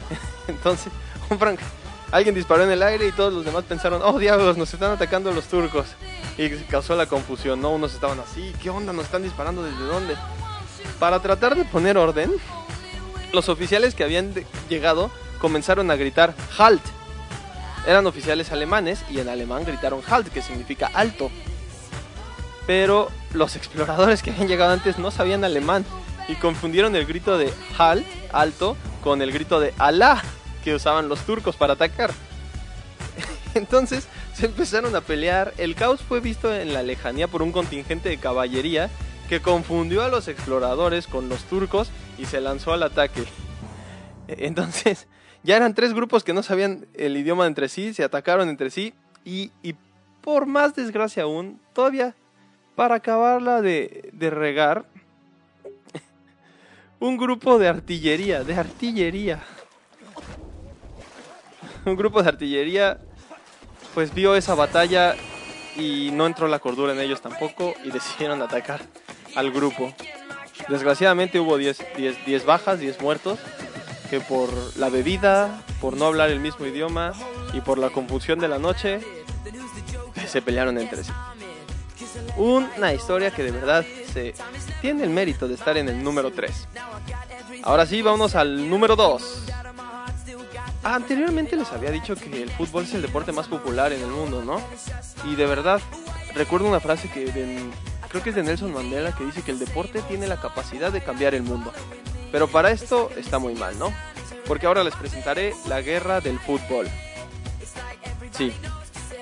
Entonces, 0.48 0.90
alguien 2.10 2.34
disparó 2.34 2.64
en 2.64 2.70
el 2.70 2.82
aire 2.82 3.06
y 3.06 3.12
todos 3.12 3.34
los 3.34 3.44
demás 3.44 3.64
pensaron, 3.64 4.00
oh 4.02 4.18
diablos, 4.18 4.56
nos 4.56 4.72
están 4.72 4.92
atacando 4.92 5.30
los 5.30 5.44
turcos. 5.44 5.88
Y 6.38 6.48
causó 6.70 6.96
la 6.96 7.04
confusión, 7.04 7.60
¿no? 7.60 7.70
Unos 7.70 7.92
estaban 7.92 8.18
así, 8.18 8.54
¿qué 8.62 8.70
onda? 8.70 8.94
¿Nos 8.94 9.04
están 9.04 9.22
disparando 9.22 9.62
desde 9.62 9.84
dónde? 9.84 10.16
Para 10.98 11.20
tratar 11.20 11.54
de 11.54 11.66
poner 11.66 11.98
orden, 11.98 12.32
los 13.34 13.50
oficiales 13.50 13.94
que 13.94 14.04
habían 14.04 14.32
llegado 14.70 15.10
comenzaron 15.38 15.90
a 15.90 15.96
gritar 15.96 16.34
halt. 16.56 16.95
Eran 17.86 18.06
oficiales 18.06 18.50
alemanes 18.52 19.04
y 19.10 19.20
en 19.20 19.28
alemán 19.28 19.64
gritaron 19.64 20.02
halt, 20.08 20.28
que 20.28 20.42
significa 20.42 20.90
alto. 20.92 21.30
Pero 22.66 23.10
los 23.32 23.54
exploradores 23.54 24.22
que 24.22 24.30
habían 24.30 24.48
llegado 24.48 24.72
antes 24.72 24.98
no 24.98 25.10
sabían 25.10 25.44
alemán 25.44 25.84
y 26.28 26.34
confundieron 26.34 26.96
el 26.96 27.06
grito 27.06 27.38
de 27.38 27.52
halt, 27.78 28.06
alto, 28.32 28.76
con 29.02 29.22
el 29.22 29.30
grito 29.30 29.60
de 29.60 29.72
Alá, 29.78 30.22
que 30.64 30.74
usaban 30.74 31.08
los 31.08 31.20
turcos 31.20 31.54
para 31.54 31.74
atacar. 31.74 32.12
Entonces 33.54 34.08
se 34.34 34.46
empezaron 34.46 34.96
a 34.96 35.00
pelear. 35.00 35.54
El 35.58 35.76
caos 35.76 36.00
fue 36.02 36.18
visto 36.20 36.52
en 36.52 36.74
la 36.74 36.82
lejanía 36.82 37.28
por 37.28 37.42
un 37.42 37.52
contingente 37.52 38.08
de 38.08 38.18
caballería 38.18 38.90
que 39.28 39.40
confundió 39.40 40.02
a 40.02 40.08
los 40.08 40.26
exploradores 40.26 41.06
con 41.06 41.28
los 41.28 41.44
turcos 41.44 41.90
y 42.18 42.26
se 42.26 42.40
lanzó 42.40 42.72
al 42.72 42.82
ataque. 42.82 43.24
Entonces, 44.28 45.06
ya 45.46 45.56
eran 45.56 45.74
tres 45.74 45.94
grupos 45.94 46.24
que 46.24 46.32
no 46.32 46.42
sabían 46.42 46.88
el 46.94 47.16
idioma 47.16 47.46
entre 47.46 47.68
sí, 47.68 47.94
se 47.94 48.02
atacaron 48.02 48.48
entre 48.48 48.68
sí 48.68 48.94
y, 49.24 49.52
y 49.62 49.76
por 50.20 50.46
más 50.46 50.74
desgracia 50.74 51.22
aún, 51.22 51.60
todavía 51.72 52.16
para 52.74 52.96
acabarla 52.96 53.62
de, 53.62 54.10
de 54.12 54.28
regar, 54.28 54.86
un 56.98 57.16
grupo 57.16 57.60
de 57.60 57.68
artillería, 57.68 58.42
de 58.42 58.56
artillería, 58.56 59.40
un 61.84 61.94
grupo 61.94 62.24
de 62.24 62.28
artillería 62.28 62.98
pues 63.94 64.12
vio 64.12 64.34
esa 64.34 64.56
batalla 64.56 65.14
y 65.76 66.10
no 66.12 66.26
entró 66.26 66.48
la 66.48 66.58
cordura 66.58 66.92
en 66.92 66.98
ellos 66.98 67.22
tampoco 67.22 67.74
y 67.84 67.92
decidieron 67.92 68.42
atacar 68.42 68.80
al 69.36 69.52
grupo. 69.52 69.94
Desgraciadamente 70.68 71.38
hubo 71.38 71.56
10 71.56 71.96
10 71.96 72.26
10 72.26 72.44
bajas, 72.46 72.80
10 72.80 73.00
muertos, 73.00 73.38
que 74.06 74.20
por 74.20 74.50
la 74.76 74.88
bebida, 74.88 75.62
por 75.80 75.96
no 75.96 76.06
hablar 76.06 76.30
el 76.30 76.40
mismo 76.40 76.66
idioma 76.66 77.12
y 77.52 77.60
por 77.60 77.78
la 77.78 77.90
confusión 77.90 78.38
de 78.38 78.48
la 78.48 78.58
noche, 78.58 79.00
se 80.26 80.42
pelearon 80.42 80.78
entre 80.78 81.04
sí. 81.04 81.12
Una 82.36 82.92
historia 82.92 83.30
que 83.30 83.42
de 83.42 83.50
verdad 83.50 83.84
se 84.12 84.34
tiene 84.80 85.04
el 85.04 85.10
mérito 85.10 85.48
de 85.48 85.54
estar 85.54 85.76
en 85.76 85.88
el 85.88 86.02
número 86.02 86.30
3. 86.30 86.68
Ahora 87.62 87.86
sí, 87.86 88.02
vámonos 88.02 88.34
al 88.34 88.68
número 88.68 88.96
2. 88.96 89.44
Anteriormente 90.82 91.56
les 91.56 91.72
había 91.72 91.90
dicho 91.90 92.14
que 92.14 92.42
el 92.42 92.50
fútbol 92.50 92.84
es 92.84 92.94
el 92.94 93.02
deporte 93.02 93.32
más 93.32 93.48
popular 93.48 93.92
en 93.92 94.02
el 94.02 94.08
mundo, 94.08 94.44
¿no? 94.44 94.60
Y 95.24 95.34
de 95.34 95.46
verdad, 95.46 95.80
recuerdo 96.34 96.68
una 96.68 96.80
frase 96.80 97.10
que 97.10 97.24
creo 98.08 98.22
que 98.22 98.30
es 98.30 98.36
de 98.36 98.42
Nelson 98.42 98.72
Mandela 98.72 99.12
que 99.12 99.24
dice 99.24 99.42
que 99.42 99.50
el 99.50 99.58
deporte 99.58 100.00
tiene 100.02 100.28
la 100.28 100.40
capacidad 100.40 100.92
de 100.92 101.02
cambiar 101.02 101.34
el 101.34 101.42
mundo. 101.42 101.72
Pero 102.32 102.48
para 102.48 102.70
esto 102.70 103.10
está 103.16 103.38
muy 103.38 103.54
mal, 103.54 103.78
¿no? 103.78 103.92
Porque 104.46 104.66
ahora 104.66 104.84
les 104.84 104.94
presentaré 104.94 105.54
la 105.68 105.80
guerra 105.80 106.20
del 106.20 106.38
fútbol. 106.38 106.88
Sí, 108.30 108.52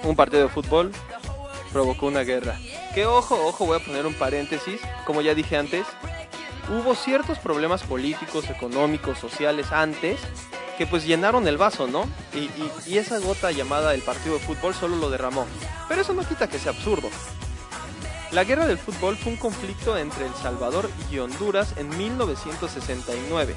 un 0.02 0.16
partido 0.16 0.42
de 0.42 0.48
fútbol 0.48 0.92
provocó 1.72 2.06
una 2.06 2.20
guerra. 2.20 2.58
Que 2.94 3.06
ojo, 3.06 3.34
ojo, 3.46 3.66
voy 3.66 3.80
a 3.80 3.84
poner 3.84 4.06
un 4.06 4.14
paréntesis, 4.14 4.80
como 5.06 5.20
ya 5.22 5.34
dije 5.34 5.56
antes, 5.56 5.86
hubo 6.68 6.94
ciertos 6.94 7.38
problemas 7.38 7.82
políticos, 7.82 8.48
económicos, 8.50 9.18
sociales 9.18 9.72
antes 9.72 10.20
que 10.78 10.86
pues 10.86 11.06
llenaron 11.06 11.46
el 11.46 11.56
vaso, 11.56 11.86
¿no? 11.86 12.04
Y, 12.34 12.50
y, 12.86 12.98
esa 12.98 13.18
gota 13.18 13.52
llamada 13.52 13.94
el 13.94 14.02
partido 14.02 14.34
de 14.34 14.40
fútbol 14.40 14.74
solo 14.74 14.96
lo 14.96 15.08
derramó. 15.08 15.46
Pero 15.88 16.02
eso 16.02 16.14
no 16.14 16.26
quita 16.26 16.48
que 16.48 16.58
sea 16.58 16.72
absurdo. 16.72 17.08
La 18.34 18.42
guerra 18.42 18.66
del 18.66 18.78
fútbol 18.78 19.16
fue 19.16 19.30
un 19.30 19.38
conflicto 19.38 19.96
entre 19.96 20.26
El 20.26 20.34
Salvador 20.34 20.90
y 21.08 21.20
Honduras 21.20 21.74
en 21.76 21.88
1969. 21.96 23.54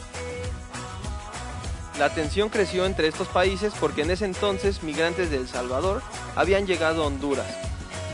La 1.97 2.13
tensión 2.13 2.49
creció 2.49 2.85
entre 2.85 3.07
estos 3.07 3.27
países 3.27 3.73
porque 3.79 4.03
en 4.03 4.11
ese 4.11 4.25
entonces 4.25 4.83
migrantes 4.83 5.31
de 5.31 5.37
El 5.37 5.47
Salvador 5.47 6.03
habían 6.35 6.67
llegado 6.67 7.01
a 7.01 7.07
Honduras 7.07 7.47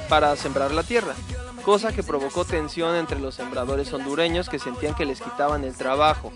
para 0.07 0.33
sembrar 0.37 0.71
la 0.71 0.83
tierra, 0.83 1.15
cosa 1.65 1.91
que 1.91 2.01
provocó 2.01 2.45
tensión 2.45 2.95
entre 2.95 3.19
los 3.19 3.35
sembradores 3.35 3.91
hondureños 3.91 4.47
que 4.47 4.57
sentían 4.57 4.95
que 4.95 5.05
les 5.05 5.19
quitaban 5.19 5.65
el 5.65 5.75
trabajo. 5.75 6.31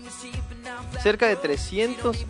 Cerca 1.02 1.26
de 1.26 1.36
300 1.36 2.26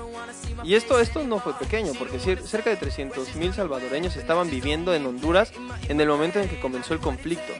y 0.62 0.76
esto, 0.76 1.00
esto 1.00 1.24
no 1.24 1.40
fue 1.40 1.52
pequeño, 1.54 1.94
porque 1.98 2.20
cerca 2.20 2.70
de 2.70 2.76
300 2.76 3.34
mil 3.34 3.52
salvadoreños 3.52 4.14
estaban 4.14 4.48
viviendo 4.50 4.94
en 4.94 5.04
Honduras 5.04 5.52
en 5.88 6.00
el 6.00 6.06
momento 6.06 6.38
en 6.38 6.48
que 6.48 6.60
comenzó 6.60 6.94
el 6.94 7.00
conflicto. 7.00 7.54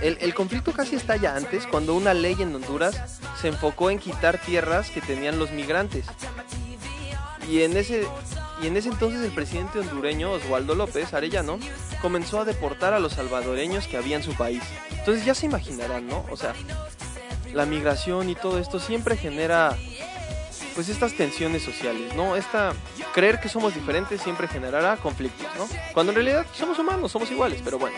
El, 0.00 0.16
el, 0.20 0.34
conflicto 0.34 0.72
casi 0.72 0.94
estalla 0.94 1.34
antes 1.34 1.66
cuando 1.66 1.94
una 1.94 2.14
ley 2.14 2.36
en 2.38 2.54
Honduras 2.54 3.18
se 3.40 3.48
enfocó 3.48 3.90
en 3.90 3.98
quitar 3.98 4.38
tierras 4.38 4.90
que 4.90 5.00
tenían 5.00 5.38
los 5.38 5.50
migrantes. 5.50 6.06
Y 7.48 7.62
en 7.62 7.76
ese, 7.76 8.06
y 8.62 8.66
en 8.66 8.76
ese 8.76 8.90
entonces 8.90 9.22
el 9.22 9.32
presidente 9.32 9.78
hondureño 9.78 10.32
Oswaldo 10.32 10.74
López 10.74 11.14
Arellano 11.14 11.58
comenzó 12.00 12.40
a 12.40 12.44
deportar 12.44 12.94
a 12.94 13.00
los 13.00 13.14
salvadoreños 13.14 13.86
que 13.86 13.96
había 13.96 14.16
en 14.16 14.22
su 14.22 14.34
país. 14.34 14.62
Entonces 14.90 15.24
ya 15.24 15.34
se 15.34 15.46
imaginarán, 15.46 16.06
¿no? 16.06 16.24
O 16.30 16.36
sea, 16.36 16.54
la 17.52 17.66
migración 17.66 18.28
y 18.28 18.34
todo 18.34 18.58
esto 18.58 18.78
siempre 18.78 19.16
genera 19.16 19.76
pues 20.74 20.88
estas 20.88 21.14
tensiones 21.14 21.62
sociales, 21.62 22.14
¿no? 22.14 22.36
Esta 22.36 22.72
creer 23.12 23.40
que 23.40 23.48
somos 23.48 23.74
diferentes 23.74 24.20
siempre 24.20 24.46
generará 24.46 24.96
conflictos, 24.96 25.46
¿no? 25.56 25.66
Cuando 25.92 26.12
en 26.12 26.16
realidad 26.16 26.46
somos 26.52 26.78
humanos, 26.78 27.10
somos 27.10 27.30
iguales, 27.30 27.60
pero 27.64 27.78
bueno, 27.78 27.96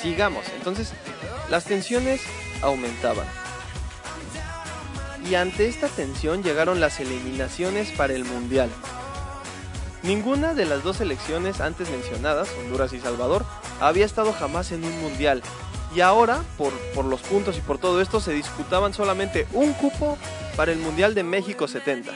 sigamos. 0.00 0.46
Entonces, 0.56 0.92
las 1.54 1.66
tensiones 1.66 2.20
aumentaban. 2.62 3.28
Y 5.30 5.36
ante 5.36 5.68
esta 5.68 5.86
tensión 5.86 6.42
llegaron 6.42 6.80
las 6.80 6.98
eliminaciones 6.98 7.92
para 7.92 8.12
el 8.12 8.24
Mundial. 8.24 8.68
Ninguna 10.02 10.54
de 10.54 10.66
las 10.66 10.82
dos 10.82 10.96
selecciones 10.96 11.60
antes 11.60 11.90
mencionadas, 11.90 12.48
Honduras 12.58 12.92
y 12.92 12.98
Salvador, 12.98 13.46
había 13.78 14.04
estado 14.04 14.32
jamás 14.32 14.72
en 14.72 14.84
un 14.84 15.00
Mundial. 15.00 15.42
Y 15.94 16.00
ahora, 16.00 16.42
por, 16.58 16.72
por 16.92 17.04
los 17.04 17.20
puntos 17.20 17.56
y 17.56 17.60
por 17.60 17.78
todo 17.78 18.00
esto, 18.00 18.18
se 18.18 18.32
disputaban 18.32 18.92
solamente 18.92 19.46
un 19.52 19.74
cupo 19.74 20.18
para 20.56 20.72
el 20.72 20.80
Mundial 20.80 21.14
de 21.14 21.22
México 21.22 21.68
70. 21.68 22.10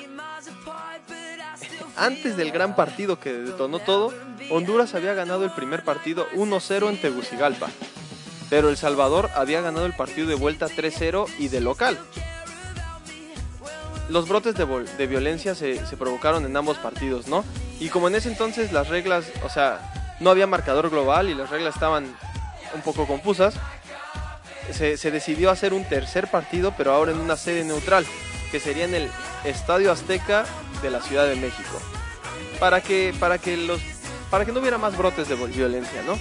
Antes 1.96 2.36
del 2.36 2.50
gran 2.50 2.74
partido 2.74 3.20
que 3.20 3.32
detonó 3.32 3.78
todo, 3.78 4.12
Honduras 4.50 4.96
había 4.96 5.14
ganado 5.14 5.44
el 5.44 5.52
primer 5.52 5.84
partido 5.84 6.26
1-0 6.34 6.88
en 6.88 7.00
Tegucigalpa, 7.00 7.68
pero 8.50 8.68
El 8.68 8.76
Salvador 8.76 9.30
había 9.34 9.60
ganado 9.60 9.86
el 9.86 9.94
partido 9.94 10.28
de 10.28 10.34
vuelta 10.34 10.66
3-0 10.66 11.26
y 11.38 11.48
de 11.48 11.60
local. 11.60 11.98
Los 14.08 14.26
brotes 14.26 14.54
de, 14.54 15.06
violencia 15.06 15.54
se, 15.54 15.84
se, 15.86 15.96
provocaron 15.96 16.46
en 16.46 16.56
ambos 16.56 16.78
partidos, 16.78 17.28
¿no? 17.28 17.44
Y 17.78 17.90
como 17.90 18.08
en 18.08 18.14
ese 18.14 18.30
entonces 18.30 18.72
las 18.72 18.88
reglas, 18.88 19.26
o 19.44 19.50
sea, 19.50 20.16
no 20.20 20.30
había 20.30 20.46
marcador 20.46 20.88
global 20.88 21.28
y 21.28 21.34
las 21.34 21.50
reglas 21.50 21.74
estaban 21.74 22.16
un 22.74 22.80
poco 22.80 23.06
confusas, 23.06 23.54
se, 24.72 24.96
se 24.96 25.10
decidió 25.10 25.50
hacer 25.50 25.74
un 25.74 25.84
tercer 25.84 26.30
partido, 26.30 26.72
pero 26.76 26.92
ahora 26.92 27.12
en 27.12 27.18
una 27.18 27.36
sede 27.36 27.64
neutral 27.64 28.06
que 28.50 28.60
sería 28.60 28.84
en 28.84 28.94
el 28.94 29.10
Estadio 29.44 29.92
Azteca 29.92 30.44
de 30.82 30.90
la 30.90 31.00
Ciudad 31.00 31.26
de 31.26 31.36
México. 31.36 31.80
Para 32.58 32.80
que, 32.80 33.14
para 33.20 33.38
que, 33.38 33.56
los, 33.56 33.80
para 34.30 34.44
que 34.44 34.52
no 34.52 34.60
hubiera 34.60 34.78
más 34.78 34.96
brotes 34.96 35.28
de 35.28 35.34
violencia, 35.34 36.02
¿no? 36.02 36.18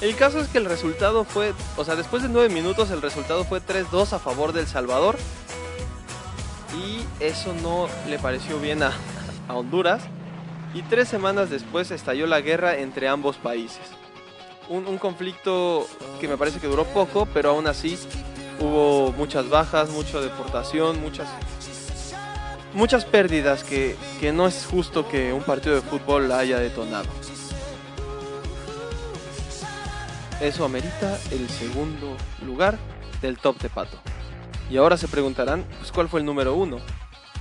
El 0.00 0.16
caso 0.16 0.40
es 0.40 0.48
que 0.48 0.58
el 0.58 0.64
resultado 0.64 1.24
fue, 1.24 1.54
o 1.76 1.84
sea, 1.84 1.96
después 1.96 2.22
de 2.22 2.28
nueve 2.28 2.52
minutos 2.52 2.90
el 2.90 3.00
resultado 3.00 3.44
fue 3.44 3.60
3-2 3.60 4.12
a 4.12 4.18
favor 4.18 4.52
del 4.52 4.66
Salvador. 4.66 5.16
Y 6.74 7.04
eso 7.22 7.54
no 7.62 7.88
le 8.08 8.18
pareció 8.18 8.58
bien 8.58 8.82
a, 8.82 8.92
Honduras. 9.48 10.02
Y 10.74 10.82
tres 10.82 11.08
semanas 11.08 11.50
después 11.50 11.92
estalló 11.92 12.26
la 12.26 12.40
guerra 12.40 12.76
entre 12.78 13.06
ambos 13.08 13.36
países. 13.36 13.82
Un, 14.68 14.86
un, 14.88 14.98
conflicto 14.98 15.86
que 16.20 16.26
me 16.26 16.36
parece 16.36 16.58
que 16.58 16.66
duró 16.66 16.84
poco, 16.84 17.26
pero 17.26 17.50
aún 17.50 17.66
así 17.68 17.96
hubo 18.58 19.12
muchas 19.12 19.48
bajas, 19.48 19.90
mucha 19.90 20.20
deportación, 20.20 21.00
muchas, 21.00 21.28
muchas 22.72 23.04
pérdidas 23.04 23.62
que, 23.62 23.94
que 24.20 24.32
no 24.32 24.48
es 24.48 24.66
justo 24.68 25.06
que 25.06 25.32
un 25.32 25.42
partido 25.42 25.76
de 25.76 25.82
fútbol 25.82 26.32
haya 26.32 26.58
detonado. 26.58 27.06
Eso 30.40 30.64
amerita 30.64 31.18
el 31.30 31.48
segundo 31.48 32.16
lugar 32.44 32.78
del 33.22 33.38
top 33.38 33.58
de 33.60 33.68
pato. 33.70 33.98
Y 34.70 34.76
ahora 34.76 34.96
se 34.96 35.08
preguntarán, 35.08 35.64
pues, 35.78 35.92
¿cuál 35.92 36.08
fue 36.08 36.20
el 36.20 36.26
número 36.26 36.54
uno? 36.54 36.78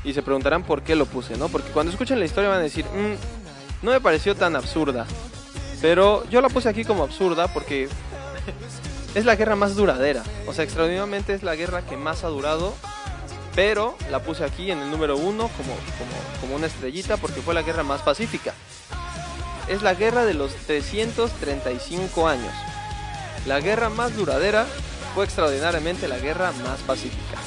Y 0.04 0.14
se 0.14 0.22
preguntarán 0.22 0.64
por 0.64 0.84
qué 0.84 0.96
lo 0.96 1.06
puse, 1.06 1.38
¿no? 1.38 1.50
Porque 1.50 1.72
cuando 1.72 1.92
escuchen 1.92 2.20
la 2.20 2.26
historia 2.26 2.50
van 2.50 2.60
a 2.60 2.64
decir, 2.64 2.86
mm, 2.86 3.86
no 3.86 3.92
me 3.92 4.02
pareció 4.02 4.36
tan 4.36 4.56
absurda. 4.56 5.06
Pero 5.82 6.28
yo 6.30 6.42
la 6.42 6.50
puse 6.50 6.70
aquí 6.70 6.86
como 6.86 7.04
absurda 7.04 7.48
porque 7.48 7.90
es 9.16 9.26
la 9.26 9.36
guerra 9.36 9.56
más 9.56 9.76
duradera. 9.76 10.24
O 10.48 10.54
sea, 10.54 10.64
extraordinariamente 10.64 11.34
es 11.34 11.44
la 11.44 11.56
guerra 11.56 11.86
que 11.86 11.98
más 11.98 12.24
ha 12.24 12.28
durado. 12.28 12.74
Pero 13.56 13.96
la 14.10 14.20
puse 14.20 14.44
aquí 14.44 14.72
en 14.72 14.80
el 14.80 14.90
número 14.90 15.16
uno 15.16 15.48
como, 15.50 15.74
como, 15.76 16.42
como 16.42 16.56
una 16.56 16.68
estrellita 16.68 17.18
porque 17.18 17.42
fue 17.42 17.54
la 17.54 17.62
guerra 17.62 17.84
más 17.84 18.02
pacífica. 18.02 18.54
Es 19.68 19.82
la 19.82 19.94
guerra 19.94 20.26
de 20.26 20.34
los 20.34 20.56
335 20.56 22.28
años. 22.28 22.52
La 23.46 23.60
guerra 23.60 23.90
más 23.90 24.16
duradera 24.16 24.66
fue 25.14 25.26
extraordinariamente 25.26 26.08
la 26.08 26.20
guerra 26.20 26.52
más 26.64 26.80
pacífica. 26.82 27.38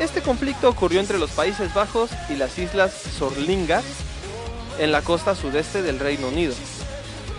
Este 0.00 0.22
conflicto 0.22 0.68
ocurrió 0.68 1.00
entre 1.00 1.18
los 1.18 1.30
Países 1.30 1.72
Bajos 1.72 2.10
y 2.28 2.34
las 2.34 2.58
Islas 2.58 2.92
Sorlingas 2.92 3.84
en 4.78 4.90
la 4.90 5.02
costa 5.02 5.34
sudeste 5.34 5.82
del 5.82 6.00
Reino 6.00 6.28
Unido. 6.28 6.54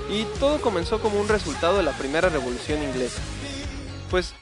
Y 0.10 0.24
todo 0.40 0.62
comenzó 0.62 1.00
como 1.02 1.20
un 1.20 1.28
resultado 1.28 1.78
de 1.78 1.84
la 1.84 1.92
primera 1.92 2.30
revolución 2.30 2.82
inglesa 2.82 3.22
pues 4.10 4.34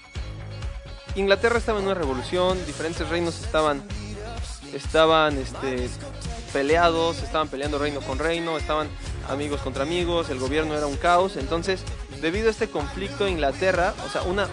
Inglaterra 1.15 1.57
estaba 1.57 1.79
en 1.79 1.85
una 1.85 1.93
revolución, 1.93 2.63
diferentes 2.65 3.07
reinos 3.09 3.41
estaban 3.41 3.83
estaban 4.73 5.37
este 5.37 5.89
peleados, 6.51 7.21
estaban 7.23 7.47
peleando 7.47 7.77
reino 7.77 8.01
con 8.01 8.19
reino, 8.19 8.57
estaban 8.57 8.87
amigos 9.29 9.61
contra 9.61 9.83
amigos, 9.83 10.29
el 10.29 10.39
gobierno 10.39 10.75
era 10.75 10.87
un 10.87 10.97
caos, 10.97 11.37
entonces, 11.37 11.83
debido 12.21 12.47
a 12.47 12.51
este 12.51 12.69
conflicto 12.69 13.27
Inglaterra, 13.27 13.93
o 14.05 14.09
sea, 14.09 14.23
una 14.23 14.47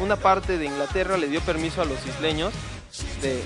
una 0.00 0.16
parte 0.16 0.58
de 0.58 0.66
Inglaterra 0.66 1.16
le 1.16 1.28
dio 1.28 1.40
permiso 1.40 1.82
a 1.82 1.84
los 1.84 2.04
isleños 2.06 2.52
de, 3.22 3.42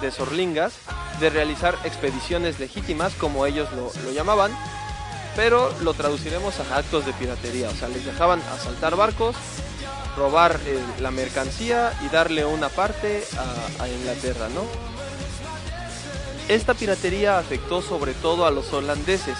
de 0.00 0.10
Sorlingas 0.10 0.74
de 1.20 1.30
realizar 1.30 1.76
expediciones 1.84 2.58
legítimas, 2.58 3.14
como 3.14 3.46
ellos 3.46 3.68
lo, 3.72 3.90
lo 4.04 4.12
llamaban, 4.12 4.52
pero 5.34 5.72
lo 5.82 5.94
traduciremos 5.94 6.54
a 6.60 6.76
actos 6.76 7.06
de 7.06 7.12
piratería, 7.14 7.68
o 7.68 7.74
sea, 7.74 7.88
les 7.88 8.04
dejaban 8.04 8.40
asaltar 8.54 8.96
barcos, 8.96 9.36
robar 10.16 10.58
eh, 10.66 10.78
la 11.00 11.10
mercancía 11.10 11.92
y 12.04 12.08
darle 12.08 12.44
una 12.44 12.68
parte 12.68 13.22
a, 13.38 13.84
a, 13.84 13.88
Inglaterra, 13.88 14.48
¿no? 14.54 14.62
Esta 16.48 16.74
piratería 16.74 17.38
afectó 17.38 17.82
sobre 17.82 18.14
todo 18.14 18.46
a 18.46 18.50
los 18.50 18.72
holandeses, 18.72 19.36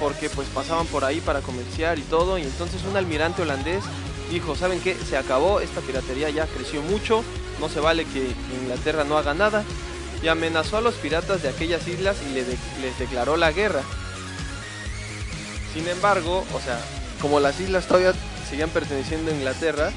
porque 0.00 0.30
pues 0.30 0.48
pasaban 0.48 0.86
por 0.86 1.04
ahí 1.04 1.20
para 1.20 1.40
comerciar 1.40 1.98
y 1.98 2.02
todo, 2.02 2.38
y 2.38 2.42
entonces 2.42 2.82
un 2.84 2.96
almirante 2.96 3.42
holandés 3.42 3.82
dijo, 4.30 4.56
¿saben 4.56 4.80
qué? 4.80 4.94
Se 4.94 5.16
acabó, 5.16 5.60
esta 5.60 5.80
piratería 5.80 6.30
ya 6.30 6.46
creció 6.46 6.82
mucho, 6.82 7.22
no 7.60 7.68
se 7.68 7.80
vale 7.80 8.04
que 8.04 8.32
Inglaterra 8.60 9.04
no 9.04 9.18
haga 9.18 9.34
nada, 9.34 9.64
y 10.22 10.28
amenazó 10.28 10.78
a 10.78 10.80
los 10.80 10.94
piratas 10.94 11.42
de 11.42 11.48
aquellas 11.48 11.86
islas 11.86 12.16
y 12.28 12.34
les 12.34 12.98
declaró 12.98 13.36
la 13.36 13.52
guerra. 13.52 13.82
Sin 15.72 15.86
embargo, 15.88 16.44
o 16.54 16.60
sea, 16.60 16.80
como 17.20 17.38
las 17.38 17.60
islas 17.60 17.86
todavía 17.86 18.14
seguían 18.48 18.70
perteneciendo 18.70 19.30
a 19.30 19.34
Inglaterra, 19.34 19.90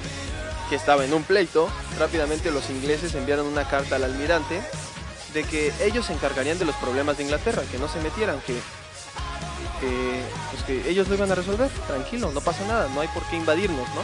que 0.70 0.76
estaba 0.76 1.04
en 1.06 1.14
un 1.14 1.24
pleito, 1.24 1.70
rápidamente 1.98 2.52
los 2.52 2.70
ingleses 2.70 3.16
enviaron 3.16 3.48
una 3.48 3.68
carta 3.68 3.96
al 3.96 4.04
almirante 4.04 4.62
de 5.34 5.44
que 5.44 5.74
ellos 5.82 6.06
se 6.06 6.14
encargarían 6.14 6.60
de 6.60 6.66
los 6.66 6.76
problemas 6.76 7.18
de 7.18 7.24
Inglaterra, 7.24 7.64
que 7.72 7.78
no 7.78 7.88
se 7.88 8.00
metieran, 8.02 8.40
que, 8.46 8.56
que, 9.80 10.22
pues 10.52 10.64
que 10.64 10.90
ellos 10.90 11.08
lo 11.08 11.16
iban 11.16 11.32
a 11.32 11.36
resolver, 11.36 11.70
tranquilo, 11.88 12.32
no 12.32 12.42
pasa 12.42 12.66
nada, 12.68 12.90
no 12.94 13.02
hay 13.02 13.08
por 13.10 13.24
qué 13.24 13.38
invadirnos, 13.38 13.88
¿no? 13.96 14.02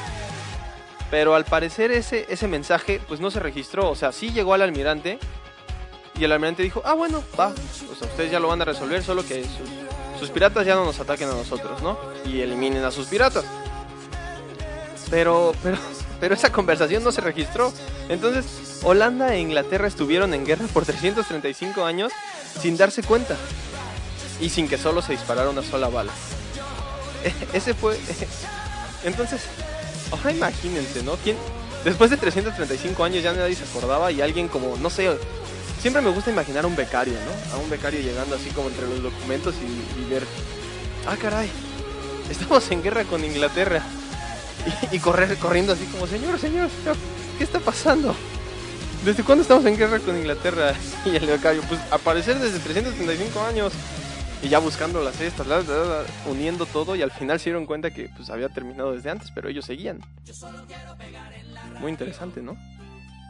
Pero 1.12 1.36
al 1.36 1.46
parecer 1.46 1.92
ese, 1.92 2.26
ese 2.30 2.48
mensaje 2.48 3.00
pues 3.08 3.20
no 3.20 3.32
se 3.32 3.40
registró, 3.40 3.90
o 3.90 3.96
sea, 3.96 4.12
sí 4.12 4.32
llegó 4.32 4.54
al 4.54 4.62
almirante 4.62 5.20
y 6.18 6.24
el 6.24 6.32
almirante 6.32 6.64
dijo, 6.64 6.82
ah 6.86 6.94
bueno, 6.94 7.24
va, 7.40 7.54
ustedes 8.02 8.32
ya 8.32 8.40
lo 8.40 8.48
van 8.48 8.62
a 8.62 8.66
resolver, 8.66 9.04
solo 9.04 9.26
que 9.26 9.44
sus, 9.44 10.20
sus 10.20 10.30
piratas 10.30 10.66
ya 10.66 10.76
no 10.76 10.86
nos 10.86 11.00
ataquen 11.00 11.30
a 11.30 11.34
nosotros, 11.34 11.82
¿no? 11.82 11.98
Y 12.26 12.42
eliminen 12.42 12.84
a 12.84 12.92
sus 12.92 13.08
piratas. 13.08 13.46
Pero, 15.10 15.54
pero, 15.62 15.78
pero 16.20 16.34
esa 16.34 16.52
conversación 16.52 17.04
no 17.04 17.12
se 17.12 17.22
registró. 17.22 17.72
Entonces, 18.10 18.80
Holanda 18.84 19.36
e 19.36 19.40
Inglaterra 19.40 19.88
estuvieron 19.88 20.34
en 20.34 20.46
guerra 20.46 20.66
por 20.74 20.86
335 20.86 21.84
años 21.86 22.12
sin 22.60 22.78
darse 22.78 23.04
cuenta 23.04 23.38
y 24.40 24.50
sin 24.50 24.68
que 24.68 24.78
solo 24.78 25.02
se 25.02 25.14
disparara 25.14 25.50
una 25.50 25.64
sola 25.64 25.88
bala. 25.88 26.12
Ese 27.54 27.74
fue. 27.74 27.98
Entonces, 29.04 29.42
ahora 30.12 30.32
imagínense, 30.32 31.04
¿no? 31.04 31.16
¿Quién, 31.18 31.38
después 31.84 32.10
de 32.10 32.18
335 32.18 33.04
años 33.04 33.24
ya 33.24 33.34
nadie 33.34 33.56
se 33.56 33.64
acordaba 33.64 34.12
y 34.12 34.22
alguien 34.22 34.48
como, 34.48 34.78
no 34.78 34.90
sé, 34.90 35.10
siempre 35.82 36.02
me 36.02 36.10
gusta 36.10 36.32
imaginar 36.32 36.66
a 36.66 36.68
un 36.68 36.76
becario, 36.76 37.14
¿no? 37.14 37.56
A 37.56 37.58
un 37.60 37.70
becario 37.70 38.00
llegando 38.00 38.36
así 38.36 38.50
como 38.50 38.70
entre 38.70 38.88
los 38.88 39.04
documentos 39.04 39.54
y, 39.56 40.10
ver, 40.10 40.24
ah, 41.08 41.16
caray, 41.16 41.50
estamos 42.30 42.70
en 42.72 42.82
guerra 42.82 43.04
con 43.04 43.24
Inglaterra. 43.24 43.82
Y, 44.92 44.96
y, 44.96 45.00
correr 45.00 45.38
corriendo 45.38 45.74
así 45.74 45.86
como, 45.86 46.08
señor, 46.08 46.40
señor, 46.40 46.72
señor, 46.72 46.98
¿qué 47.38 47.44
está 47.44 47.60
pasando? 47.60 48.16
¿Desde 49.06 49.22
cuándo 49.24 49.44
estamos 49.44 49.64
en 49.68 49.78
guerra 49.78 50.00
con 50.00 50.18
Inglaterra? 50.18 50.74
Y 51.06 51.16
el 51.16 51.28
becario, 51.28 51.62
pues 51.70 51.80
aparecer 51.92 52.40
desde 52.40 52.58
335 52.58 53.40
años. 53.42 53.72
Y 54.46 54.50
ya 54.50 54.60
buscando 54.60 55.02
las 55.02 55.16
cestas, 55.16 55.48
la, 55.48 55.64
la, 55.64 55.86
la, 55.86 56.06
uniendo 56.30 56.68
todo 56.68 56.96
y 56.96 57.02
al 57.02 57.10
final 57.10 57.40
se 57.40 57.46
dieron 57.46 57.66
cuenta 57.66 57.90
que 57.90 58.10
pues 58.16 58.30
había 58.30 58.48
terminado 58.48 58.92
desde 58.92 59.10
antes, 59.10 59.32
pero 59.32 59.50
ellos 59.50 59.66
seguían. 59.66 60.02
Muy 61.80 61.90
interesante, 61.92 62.44
¿no? 62.44 62.56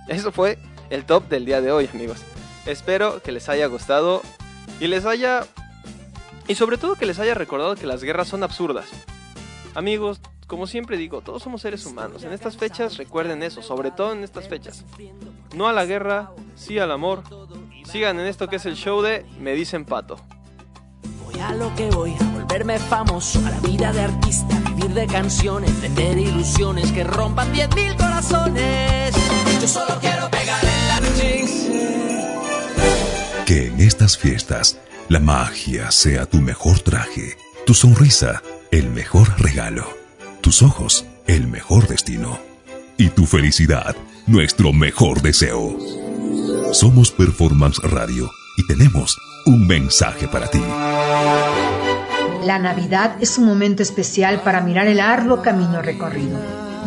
Eso 0.09 0.33
fue 0.33 0.59
el 0.89 1.05
top 1.05 1.29
del 1.29 1.45
día 1.45 1.61
de 1.61 1.71
hoy, 1.71 1.89
amigos. 1.93 2.17
Espero 2.65 3.21
que 3.21 3.31
les 3.31 3.47
haya 3.47 3.67
gustado 3.67 4.23
y 4.81 4.87
les 4.87 5.05
haya... 5.05 5.47
Y 6.49 6.55
sobre 6.55 6.77
todo 6.77 6.95
que 6.95 7.05
les 7.05 7.17
haya 7.17 7.33
recordado 7.33 7.77
que 7.77 7.87
las 7.87 8.03
guerras 8.03 8.27
son 8.27 8.43
absurdas. 8.43 8.87
Amigos, 9.73 10.19
como 10.47 10.67
siempre 10.67 10.97
digo, 10.97 11.21
todos 11.21 11.41
somos 11.41 11.61
seres 11.61 11.85
humanos. 11.85 12.25
En 12.25 12.33
estas 12.33 12.57
fechas 12.57 12.97
recuerden 12.97 13.41
eso, 13.41 13.61
sobre 13.61 13.91
todo 13.91 14.11
en 14.11 14.25
estas 14.25 14.49
fechas. 14.49 14.83
No 15.55 15.69
a 15.69 15.71
la 15.71 15.85
guerra, 15.85 16.31
sí 16.57 16.77
al 16.77 16.91
amor. 16.91 17.23
Sigan 17.85 18.19
en 18.19 18.25
esto 18.25 18.49
que 18.49 18.57
es 18.57 18.65
el 18.65 18.75
show 18.75 19.01
de 19.01 19.25
Me 19.39 19.53
dicen 19.53 19.85
pato. 19.85 20.17
A 21.41 21.53
lo 21.53 21.73
que 21.75 21.89
voy, 21.89 22.15
a 22.19 22.23
volverme 22.29 22.79
famoso, 22.79 23.39
a 23.45 23.51
la 23.51 23.59
vida 23.59 23.91
de 23.93 24.01
artista, 24.01 24.59
vivir 24.75 24.93
de 24.93 25.07
canciones, 25.07 25.81
vender 25.81 26.17
ilusiones 26.17 26.91
que 26.91 27.03
rompan 27.03 27.53
10.000 27.53 27.97
corazones. 27.97 29.15
Yo 29.61 29.67
solo 29.67 29.97
quiero 29.99 30.29
pegar 30.29 30.63
la 30.63 31.01
Que 33.45 33.67
en 33.67 33.79
estas 33.79 34.17
fiestas 34.17 34.79
la 35.07 35.19
magia 35.19 35.91
sea 35.91 36.25
tu 36.25 36.37
mejor 36.41 36.79
traje, 36.79 37.37
tu 37.65 37.73
sonrisa 37.73 38.41
el 38.71 38.89
mejor 38.89 39.39
regalo, 39.39 39.87
tus 40.41 40.61
ojos 40.61 41.05
el 41.27 41.47
mejor 41.47 41.87
destino 41.87 42.39
y 42.97 43.09
tu 43.09 43.25
felicidad 43.25 43.95
nuestro 44.25 44.73
mejor 44.73 45.21
deseo. 45.21 45.77
Somos 46.71 47.11
Performance 47.11 47.79
Radio 47.83 48.31
y 48.57 48.65
tenemos 48.65 49.19
un 49.45 49.67
mensaje 49.67 50.27
para 50.27 50.47
ti. 50.47 50.61
La 52.43 52.59
Navidad 52.59 53.15
es 53.19 53.37
un 53.37 53.45
momento 53.45 53.81
especial 53.83 54.41
para 54.41 54.61
mirar 54.61 54.87
el 54.87 54.99
arduo 54.99 55.41
camino 55.41 55.81
recorrido, 55.81 56.37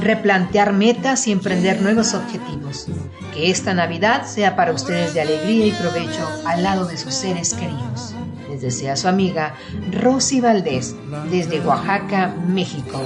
replantear 0.01 0.73
metas 0.73 1.27
y 1.27 1.33
emprender 1.33 1.83
nuevos 1.83 2.15
objetivos. 2.15 2.87
Que 3.35 3.51
esta 3.51 3.75
Navidad 3.75 4.27
sea 4.27 4.57
para 4.57 4.73
ustedes 4.73 5.15
de 5.15 5.21
alegría 5.21 5.67
y 5.67 5.73
provecho 5.73 6.29
al 6.47 6.63
lado 6.63 6.87
de 6.87 6.97
sus 6.97 7.15
seres 7.15 7.55
queridos. 7.55 8.15
Les 8.49 8.63
desea 8.63 8.97
su 8.97 9.09
amiga 9.09 9.55
Rosy 9.93 10.41
Valdés 10.41 10.95
desde 11.31 11.61
Oaxaca, 11.61 12.35
México. 12.47 13.03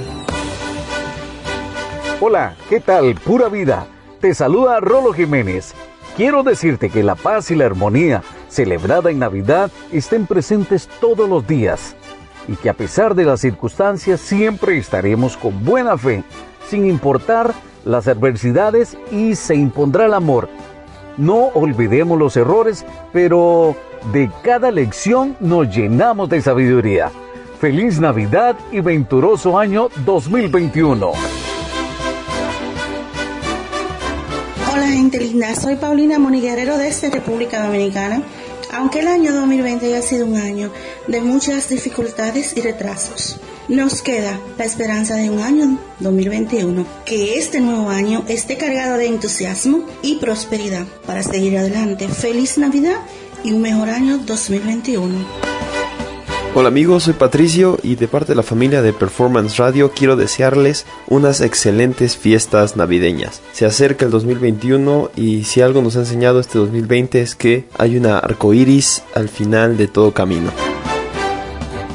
Hola, 2.21 2.55
¿qué 2.69 2.81
tal? 2.81 3.15
Pura 3.17 3.49
vida. 3.49 3.87
Te 4.21 4.35
saluda 4.35 4.79
Rolo 4.79 5.13
Jiménez. 5.13 5.75
Quiero 6.17 6.43
decirte 6.43 6.91
que 6.91 7.03
la 7.03 7.15
paz 7.15 7.51
y 7.51 7.55
la 7.55 7.65
armonía 7.65 8.23
celebrada 8.49 9.11
en 9.11 9.19
Navidad 9.19 9.71
estén 9.93 10.27
presentes 10.27 10.87
todos 11.01 11.27
los 11.27 11.47
días 11.47 11.97
y 12.47 12.57
que 12.57 12.69
a 12.69 12.75
pesar 12.75 13.15
de 13.15 13.25
las 13.25 13.41
circunstancias 13.41 14.21
siempre 14.21 14.77
estaremos 14.77 15.39
con 15.39 15.65
buena 15.65 15.97
fe, 15.97 16.23
sin 16.69 16.87
importar 16.87 17.55
las 17.87 18.09
adversidades 18.09 18.99
y 19.11 19.37
se 19.37 19.55
impondrá 19.55 20.05
el 20.05 20.13
amor. 20.13 20.51
No 21.17 21.47
olvidemos 21.55 22.19
los 22.19 22.37
errores, 22.37 22.85
pero 23.13 23.75
de 24.13 24.31
cada 24.43 24.71
lección 24.71 25.37
nos 25.41 25.75
llenamos 25.75 26.29
de 26.29 26.43
sabiduría. 26.43 27.11
Feliz 27.59 28.01
Navidad 28.01 28.57
y 28.71 28.81
venturoso 28.81 29.59
año 29.59 29.89
2021. 30.05 31.52
Gente 34.95 35.19
linda, 35.19 35.55
soy 35.55 35.77
Paulina 35.77 36.19
Moniguerrero 36.19 36.77
desde 36.79 37.11
República 37.11 37.65
Dominicana. 37.65 38.23
Aunque 38.73 39.01
el 39.01 39.09
año 39.09 39.33
2020 39.33 39.87
haya 39.87 40.03
sido 40.03 40.27
un 40.27 40.37
año 40.37 40.73
de 41.07 41.21
muchas 41.21 41.69
dificultades 41.69 42.57
y 42.57 42.61
retrasos, 42.61 43.39
nos 43.69 44.03
queda 44.03 44.39
la 44.57 44.65
esperanza 44.65 45.17
de 45.17 45.31
un 45.31 45.41
año 45.41 45.79
2021, 46.01 46.87
que 47.05 47.39
este 47.39 47.61
nuevo 47.61 47.91
año 47.91 48.25
esté 48.29 48.57
cargado 48.57 48.97
de 48.97 49.07
entusiasmo 49.07 49.85
y 50.03 50.17
prosperidad 50.17 50.87
para 51.07 51.23
seguir 51.23 51.59
adelante. 51.59 52.09
Feliz 52.09 52.57
Navidad 52.57 52.97
y 53.45 53.53
un 53.53 53.61
mejor 53.61 53.91
año 53.91 54.19
2021. 54.19 55.72
Hola 56.55 56.69
amigos, 56.69 57.05
soy 57.05 57.15
Patricio 57.15 57.79
y 57.83 57.95
de 57.95 58.09
parte 58.09 58.33
de 58.33 58.37
la 58.37 58.43
familia 58.43 58.83
de 58.83 58.93
Performance 58.93 59.57
Radio 59.57 59.91
quiero 59.91 60.17
desearles 60.17 60.85
unas 61.09 61.41
excelentes 61.41 62.19
fiestas 62.19 62.77
navideñas. 62.77 63.41
Se 63.53 63.65
acerca 63.65 64.05
el 64.05 64.11
2021 64.11 65.13
y 65.17 65.45
si 65.45 65.63
algo 65.63 65.81
nos 65.81 65.97
ha 65.97 66.01
enseñado 66.01 66.41
este 66.41 66.59
2020 66.59 67.23
es 67.23 67.37
que 67.37 67.65
hay 67.79 67.97
una 67.97 68.19
arcoíris 68.19 69.03
al 69.15 69.31
final 69.31 69.79
de 69.79 69.89
todo 69.89 70.13
camino. 70.13 70.51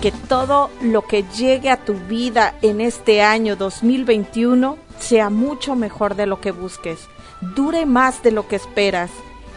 Que 0.02 0.12
todo 0.12 0.72
lo 0.82 1.04
que 1.04 1.24
llegue 1.38 1.70
a 1.70 1.86
tu 1.86 1.94
vida 1.94 2.56
en 2.64 2.82
este 2.82 3.22
año 3.22 3.58
2021 3.58 4.80
sea 4.98 5.30
mucho 5.30 5.76
mejor 5.76 6.16
de 6.16 6.26
lo 6.26 6.42
que 6.42 6.50
busques, 6.50 7.02
dure 7.56 7.86
más 7.86 8.24
de 8.24 8.32
lo 8.32 8.48
que 8.48 8.56
esperas 8.56 9.12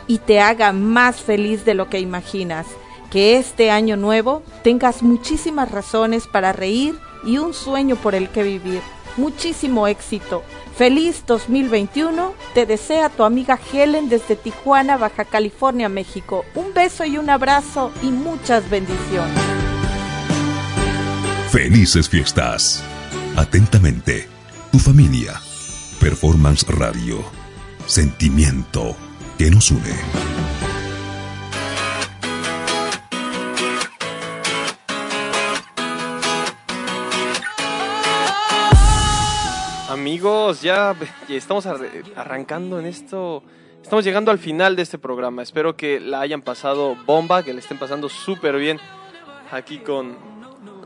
y 0.07 0.19
te 0.19 0.41
haga 0.41 0.75
más 0.75 1.23
feliz 1.23 1.65
de 1.65 1.73
lo 1.73 1.89
que 1.89 2.01
imaginas 2.01 2.67
que 3.11 3.37
este 3.37 3.71
año 3.71 3.97
nuevo 3.97 4.43
tengas 4.63 5.03
muchísimas 5.03 5.71
razones 5.71 6.27
para 6.27 6.53
reír 6.53 6.99
y 7.25 7.39
un 7.39 7.53
sueño 7.55 7.97
por 7.97 8.15
el 8.15 8.29
que 8.31 8.43
vivir. 8.43 8.81
Muchísimo 9.17 9.87
éxito. 9.87 10.43
Feliz 10.77 11.25
2021. 11.27 12.33
Te 12.55 12.65
desea 12.65 13.11
tu 13.11 13.25
amiga 13.25 13.59
Helen 13.73 14.09
desde 14.09 14.37
Tijuana, 14.37 14.97
Baja 14.97 15.25
California, 15.25 15.89
México. 15.89 16.45
Un 16.55 16.73
beso 16.73 17.05
y 17.05 17.19
un 17.19 17.29
abrazo 17.29 17.93
y 18.03 18.07
muchas 18.07 18.71
bendiciones. 18.71 19.39
Felices 21.51 22.09
fiestas. 22.09 22.83
Atentamente, 23.37 24.29
tu 24.71 24.79
familia. 24.79 25.41
Performance 25.99 26.65
Radio. 26.69 27.19
Sentimiento 27.87 28.97
que 29.37 29.51
nos 29.51 29.71
une. 29.71 30.50
Amigos, 40.01 40.63
ya 40.63 40.97
estamos 41.29 41.67
arrancando 42.17 42.81
en 42.81 42.87
esto. 42.87 43.43
Estamos 43.83 44.03
llegando 44.03 44.31
al 44.31 44.39
final 44.39 44.75
de 44.75 44.81
este 44.81 44.97
programa. 44.97 45.43
Espero 45.43 45.77
que 45.77 46.01
la 46.01 46.23
hayan 46.23 46.41
pasado 46.41 46.97
bomba, 47.05 47.43
que 47.43 47.53
le 47.53 47.61
estén 47.61 47.79
pasando 47.79 48.09
súper 48.09 48.57
bien 48.57 48.81
aquí 49.53 49.77
con, 49.81 50.17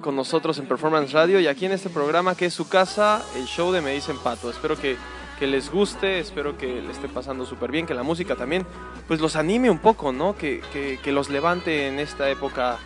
con 0.01 0.17
nosotros 0.17 0.59
en 0.59 0.67
Performance 0.67 1.13
Radio 1.13 1.39
y 1.39 1.47
aquí 1.47 1.65
en 1.65 1.71
este 1.71 1.91
programa 1.91 2.35
que 2.35 2.47
es 2.47 2.55
su 2.55 2.69
casa, 2.69 3.25
el 3.37 3.45
show 3.45 3.71
de 3.71 3.83
Me 3.83 3.93
Dicen 3.93 4.19
Pato. 4.19 4.51
Espero 4.51 4.77
que, 4.77 4.97
que 5.39 5.47
les 5.47 5.71
guste, 5.71 6.19
espero 6.19 6.59
que 6.59 6.83
le 6.83 6.91
esté 6.91 7.09
pasando 7.09 7.47
súper 7.47 7.71
bien, 7.71 7.87
que 7.87 7.95
la 7.95 8.03
música 8.03 8.35
también 8.35 8.67
pues 9.07 9.21
los 9.21 9.37
anime 9.37 9.71
un 9.71 9.79
poco, 9.79 10.13
¿no? 10.13 10.37
Que, 10.37 10.61
que, 10.73 10.99
que 11.01 11.13
los 11.13 11.31
levante 11.31 11.87
en 11.87 12.01
esta 12.01 12.29
época 12.31 12.79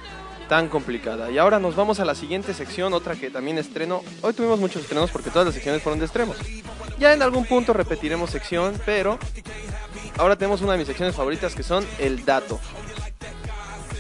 tan 0.48 0.68
complicada. 0.68 1.30
Y 1.30 1.38
ahora 1.38 1.58
nos 1.58 1.76
vamos 1.76 2.00
a 2.00 2.04
la 2.04 2.14
siguiente 2.14 2.54
sección, 2.54 2.92
otra 2.94 3.14
que 3.14 3.30
también 3.30 3.58
estreno. 3.58 4.02
Hoy 4.22 4.32
tuvimos 4.32 4.58
muchos 4.58 4.82
estrenos 4.82 5.10
porque 5.10 5.30
todas 5.30 5.46
las 5.46 5.54
secciones 5.54 5.82
fueron 5.82 5.98
de 5.98 6.06
extremos. 6.06 6.36
Ya 6.98 7.12
en 7.12 7.22
algún 7.22 7.44
punto 7.44 7.72
repetiremos 7.72 8.30
sección, 8.30 8.80
pero 8.84 9.18
ahora 10.16 10.36
tenemos 10.36 10.62
una 10.62 10.72
de 10.72 10.78
mis 10.78 10.86
secciones 10.86 11.14
favoritas 11.14 11.54
que 11.54 11.62
son 11.62 11.86
el 11.98 12.24
dato. 12.24 12.58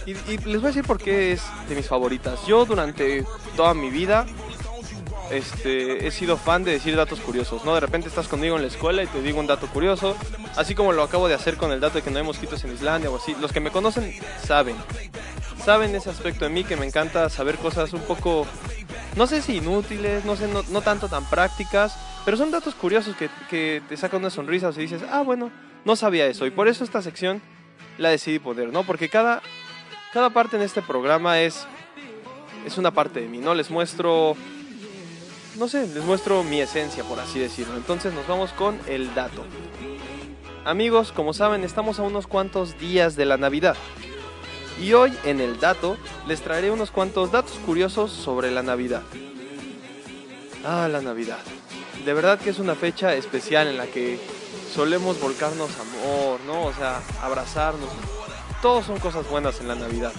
Y, 0.06 0.14
les 0.14 0.56
voy 0.56 0.64
a 0.64 0.68
decir 0.68 0.84
por 0.84 0.98
qué 0.98 1.32
es 1.32 1.42
de 1.68 1.74
mis 1.76 1.86
favoritas. 1.86 2.46
Yo 2.46 2.64
durante 2.64 3.24
toda 3.56 3.74
mi 3.74 3.90
vida 3.90 4.26
este, 5.30 6.06
he 6.06 6.10
sido 6.10 6.38
fan 6.38 6.64
de 6.64 6.72
decir 6.72 6.96
datos 6.96 7.20
curiosos, 7.20 7.62
¿no? 7.66 7.74
De 7.74 7.80
repente 7.80 8.08
estás 8.08 8.26
conmigo 8.26 8.56
en 8.56 8.62
la 8.62 8.68
escuela 8.68 9.02
y 9.02 9.06
te 9.06 9.20
digo 9.20 9.38
un 9.38 9.46
dato 9.46 9.66
curioso, 9.66 10.16
así 10.56 10.74
como 10.74 10.92
lo 10.92 11.02
acabo 11.02 11.28
de 11.28 11.34
hacer 11.34 11.58
con 11.58 11.70
el 11.72 11.80
dato 11.80 11.96
de 11.98 12.02
que 12.02 12.10
no 12.10 12.18
hay 12.18 12.24
mosquitos 12.24 12.64
en 12.64 12.72
Islandia 12.72 13.10
o 13.10 13.16
así. 13.16 13.36
Los 13.38 13.52
que 13.52 13.60
me 13.60 13.70
conocen 13.70 14.14
saben, 14.46 14.76
saben 15.68 15.94
ese 15.94 16.08
aspecto 16.08 16.46
de 16.46 16.50
mí 16.50 16.64
que 16.64 16.76
me 16.76 16.86
encanta 16.86 17.28
saber 17.28 17.56
cosas 17.56 17.92
un 17.92 18.00
poco, 18.00 18.46
no 19.16 19.26
sé 19.26 19.42
si 19.42 19.58
inútiles, 19.58 20.24
no 20.24 20.34
sé, 20.34 20.48
no, 20.48 20.62
no 20.70 20.80
tanto 20.80 21.10
tan 21.10 21.28
prácticas, 21.28 21.94
pero 22.24 22.38
son 22.38 22.50
datos 22.50 22.74
curiosos 22.74 23.14
que, 23.16 23.28
que 23.50 23.82
te 23.86 23.98
sacan 23.98 24.20
una 24.20 24.30
sonrisa 24.30 24.68
o 24.68 24.72
si 24.72 24.80
dices, 24.80 25.02
ah, 25.10 25.20
bueno, 25.20 25.50
no 25.84 25.94
sabía 25.94 26.24
eso. 26.24 26.46
Y 26.46 26.50
por 26.50 26.68
eso 26.68 26.84
esta 26.84 27.02
sección 27.02 27.42
la 27.98 28.08
decidí 28.08 28.38
poner, 28.38 28.72
¿no? 28.72 28.84
Porque 28.84 29.10
cada, 29.10 29.42
cada 30.14 30.30
parte 30.30 30.56
en 30.56 30.62
este 30.62 30.80
programa 30.80 31.38
es, 31.38 31.66
es 32.64 32.78
una 32.78 32.92
parte 32.92 33.20
de 33.20 33.28
mí, 33.28 33.36
¿no? 33.36 33.54
Les 33.54 33.70
muestro 33.70 34.38
no 35.58 35.68
sé, 35.68 35.86
les 35.86 36.02
muestro 36.02 36.44
mi 36.44 36.62
esencia, 36.62 37.04
por 37.04 37.20
así 37.20 37.40
decirlo. 37.40 37.76
Entonces 37.76 38.14
nos 38.14 38.26
vamos 38.26 38.54
con 38.54 38.80
el 38.86 39.14
dato. 39.14 39.44
Amigos, 40.64 41.12
como 41.12 41.34
saben, 41.34 41.62
estamos 41.62 41.98
a 41.98 42.04
unos 42.04 42.26
cuantos 42.26 42.78
días 42.78 43.16
de 43.16 43.26
la 43.26 43.36
Navidad. 43.36 43.76
Y 44.80 44.92
hoy 44.92 45.16
en 45.24 45.40
el 45.40 45.58
dato 45.58 45.96
les 46.26 46.40
traeré 46.40 46.70
unos 46.70 46.90
cuantos 46.90 47.32
datos 47.32 47.58
curiosos 47.66 48.12
sobre 48.12 48.50
la 48.50 48.62
Navidad. 48.62 49.02
Ah, 50.64 50.88
la 50.90 51.00
Navidad. 51.00 51.38
De 52.04 52.12
verdad 52.14 52.38
que 52.38 52.50
es 52.50 52.58
una 52.58 52.74
fecha 52.74 53.14
especial 53.14 53.66
en 53.66 53.76
la 53.76 53.86
que 53.86 54.20
solemos 54.72 55.20
volcarnos 55.20 55.70
amor, 55.78 56.40
¿no? 56.46 56.66
O 56.66 56.72
sea, 56.72 57.00
abrazarnos. 57.22 57.90
Todos 58.62 58.86
son 58.86 58.98
cosas 58.98 59.28
buenas 59.28 59.60
en 59.60 59.68
la 59.68 59.74
Navidad. 59.74 60.12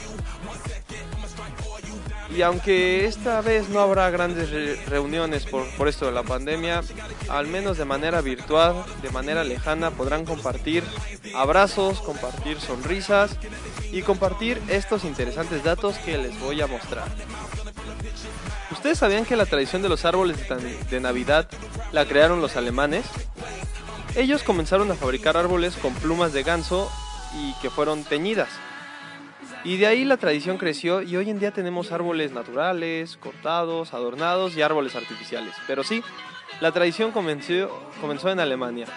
Y 2.35 2.43
aunque 2.43 3.05
esta 3.05 3.41
vez 3.41 3.69
no 3.69 3.79
habrá 3.79 4.09
grandes 4.11 4.51
re 4.51 4.75
reuniones 4.85 5.45
por, 5.45 5.67
por, 5.75 5.87
esto 5.87 6.05
de 6.05 6.11
la 6.11 6.23
pandemia, 6.23 6.83
al 7.27 7.47
menos 7.47 7.77
de 7.77 7.85
manera 7.85 8.21
virtual, 8.21 8.85
de 9.01 9.09
manera 9.09 9.43
lejana, 9.43 9.91
podrán 9.91 10.25
compartir 10.25 10.83
abrazos, 11.35 12.01
compartir 12.01 12.59
sonrisas 12.59 13.37
y 13.91 14.03
compartir 14.03 14.61
estos 14.67 15.03
interesantes 15.03 15.63
datos 15.63 15.97
que 15.97 16.17
les 16.17 16.39
voy 16.39 16.61
a 16.61 16.67
mostrar. 16.67 17.07
¿Ustedes 18.71 18.99
sabían 18.99 19.25
que 19.25 19.35
la 19.35 19.47
tradición 19.47 19.81
de 19.81 19.89
los 19.89 20.05
árboles 20.05 20.37
de 20.89 20.99
Navidad 20.99 21.49
la 21.91 22.05
crearon 22.05 22.41
los 22.41 22.55
alemanes? 22.55 23.05
Ellos 24.15 24.43
comenzaron 24.43 24.91
a 24.91 24.95
fabricar 24.95 25.35
árboles 25.35 25.75
con 25.75 25.93
plumas 25.95 26.33
de 26.33 26.43
ganso 26.43 26.91
y 27.35 27.53
que 27.61 27.69
fueron 27.69 28.03
teñidas. 28.03 28.49
Y 29.63 29.77
de 29.77 29.87
ahí 29.87 30.05
la 30.05 30.17
tradición 30.17 30.57
creció 30.57 31.01
y 31.01 31.17
hoy 31.17 31.29
en 31.29 31.39
día 31.39 31.51
tenemos 31.51 31.91
árboles 31.91 32.31
naturales, 32.31 33.17
cortados, 33.17 33.93
adornados 33.93 34.55
y 34.55 34.61
árboles 34.61 34.95
artificiales. 34.95 35.53
Pero 35.67 35.83
sí, 35.83 36.01
la 36.61 36.71
tradición 36.71 37.11
comenzó, 37.11 38.29
en 38.29 38.39
Alemania. 38.39 38.87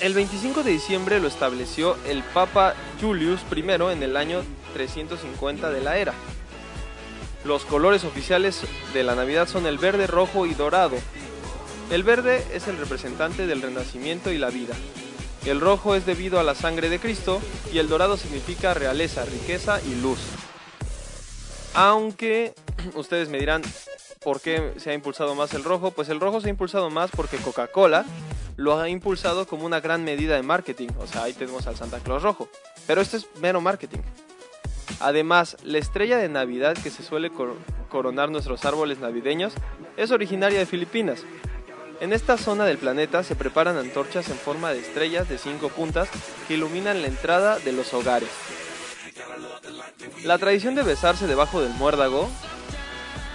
El 0.00 0.14
25 0.14 0.62
de 0.62 0.72
diciembre 0.72 1.20
lo 1.20 1.28
estableció 1.28 1.96
el 2.08 2.22
Papa 2.22 2.74
Julius 3.00 3.40
I 3.54 3.60
en 3.92 4.02
el 4.02 4.16
año 4.16 4.42
350 4.72 5.70
de 5.70 5.80
la 5.80 5.98
era. 5.98 6.14
Los 7.44 7.64
colores 7.64 8.04
oficiales 8.04 8.62
de 8.94 9.04
la 9.04 9.14
Navidad 9.14 9.46
son 9.46 9.66
el 9.66 9.78
verde, 9.78 10.06
rojo 10.06 10.46
y 10.46 10.54
dorado. 10.54 10.96
El 11.90 12.02
verde 12.02 12.44
es 12.52 12.66
el 12.66 12.78
representante 12.78 13.46
del 13.46 13.62
renacimiento 13.62 14.32
y 14.32 14.38
la 14.38 14.50
vida. 14.50 14.74
El 15.46 15.60
rojo 15.60 15.94
es 15.94 16.06
debido 16.06 16.40
a 16.40 16.42
la 16.42 16.54
sangre 16.54 16.88
de 16.88 16.98
Cristo 16.98 17.40
y 17.72 17.78
el 17.78 17.88
dorado 17.88 18.16
significa 18.16 18.72
realeza, 18.72 19.24
riqueza 19.26 19.80
y 19.82 19.94
luz. 20.00 20.18
Aunque 21.74 22.54
ustedes 22.94 23.28
me 23.28 23.38
dirán 23.38 23.62
por 24.22 24.40
qué 24.40 24.72
se 24.78 24.90
ha 24.90 24.94
impulsado 24.94 25.34
más 25.34 25.52
el 25.52 25.62
rojo, 25.62 25.90
pues 25.90 26.08
el 26.08 26.18
rojo 26.18 26.40
se 26.40 26.46
ha 26.46 26.50
impulsado 26.50 26.88
más 26.88 27.10
porque 27.10 27.36
Coca-Cola 27.36 28.06
lo 28.56 28.80
ha 28.80 28.88
impulsado 28.88 29.46
como 29.46 29.66
una 29.66 29.80
gran 29.80 30.02
medida 30.02 30.34
de 30.34 30.42
marketing. 30.42 30.88
O 30.98 31.06
sea, 31.06 31.24
ahí 31.24 31.34
tenemos 31.34 31.66
al 31.66 31.76
Santa 31.76 31.98
Claus 31.98 32.22
rojo. 32.22 32.48
Pero 32.86 33.02
esto 33.02 33.18
es 33.18 33.26
mero 33.40 33.60
marketing. 33.60 33.98
Además, 35.00 35.58
la 35.62 35.78
estrella 35.78 36.16
de 36.16 36.28
Navidad 36.30 36.74
que 36.74 36.90
se 36.90 37.02
suele 37.02 37.30
coronar 37.90 38.30
nuestros 38.30 38.64
árboles 38.64 38.98
navideños 38.98 39.52
es 39.96 40.10
originaria 40.10 40.58
de 40.58 40.66
Filipinas. 40.66 41.22
En 42.00 42.12
esta 42.12 42.36
zona 42.36 42.64
del 42.64 42.78
planeta 42.78 43.22
se 43.22 43.36
preparan 43.36 43.76
antorchas 43.76 44.28
en 44.28 44.36
forma 44.36 44.72
de 44.72 44.80
estrellas 44.80 45.28
de 45.28 45.38
cinco 45.38 45.68
puntas 45.68 46.08
que 46.46 46.54
iluminan 46.54 47.02
la 47.02 47.08
entrada 47.08 47.58
de 47.58 47.72
los 47.72 47.94
hogares. 47.94 48.28
La 50.24 50.38
tradición 50.38 50.74
de 50.74 50.82
besarse 50.82 51.26
debajo 51.26 51.60
del 51.60 51.72
muérdago 51.74 52.28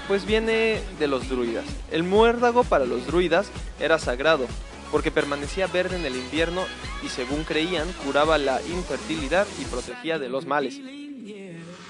pues 0.07 0.25
viene 0.25 0.81
de 0.97 1.07
los 1.07 1.29
druidas. 1.29 1.65
El 1.91 2.03
muérdago 2.03 2.63
para 2.63 2.85
los 2.85 3.05
druidas 3.05 3.51
era 3.79 3.99
sagrado 3.99 4.47
porque 4.91 5.11
permanecía 5.11 5.67
verde 5.67 5.95
en 5.95 6.05
el 6.05 6.15
invierno 6.15 6.65
y 7.03 7.09
según 7.09 7.43
creían 7.43 7.91
curaba 8.03 8.37
la 8.37 8.61
infertilidad 8.63 9.45
y 9.59 9.65
protegía 9.65 10.19
de 10.19 10.29
los 10.29 10.45
males. 10.45 10.79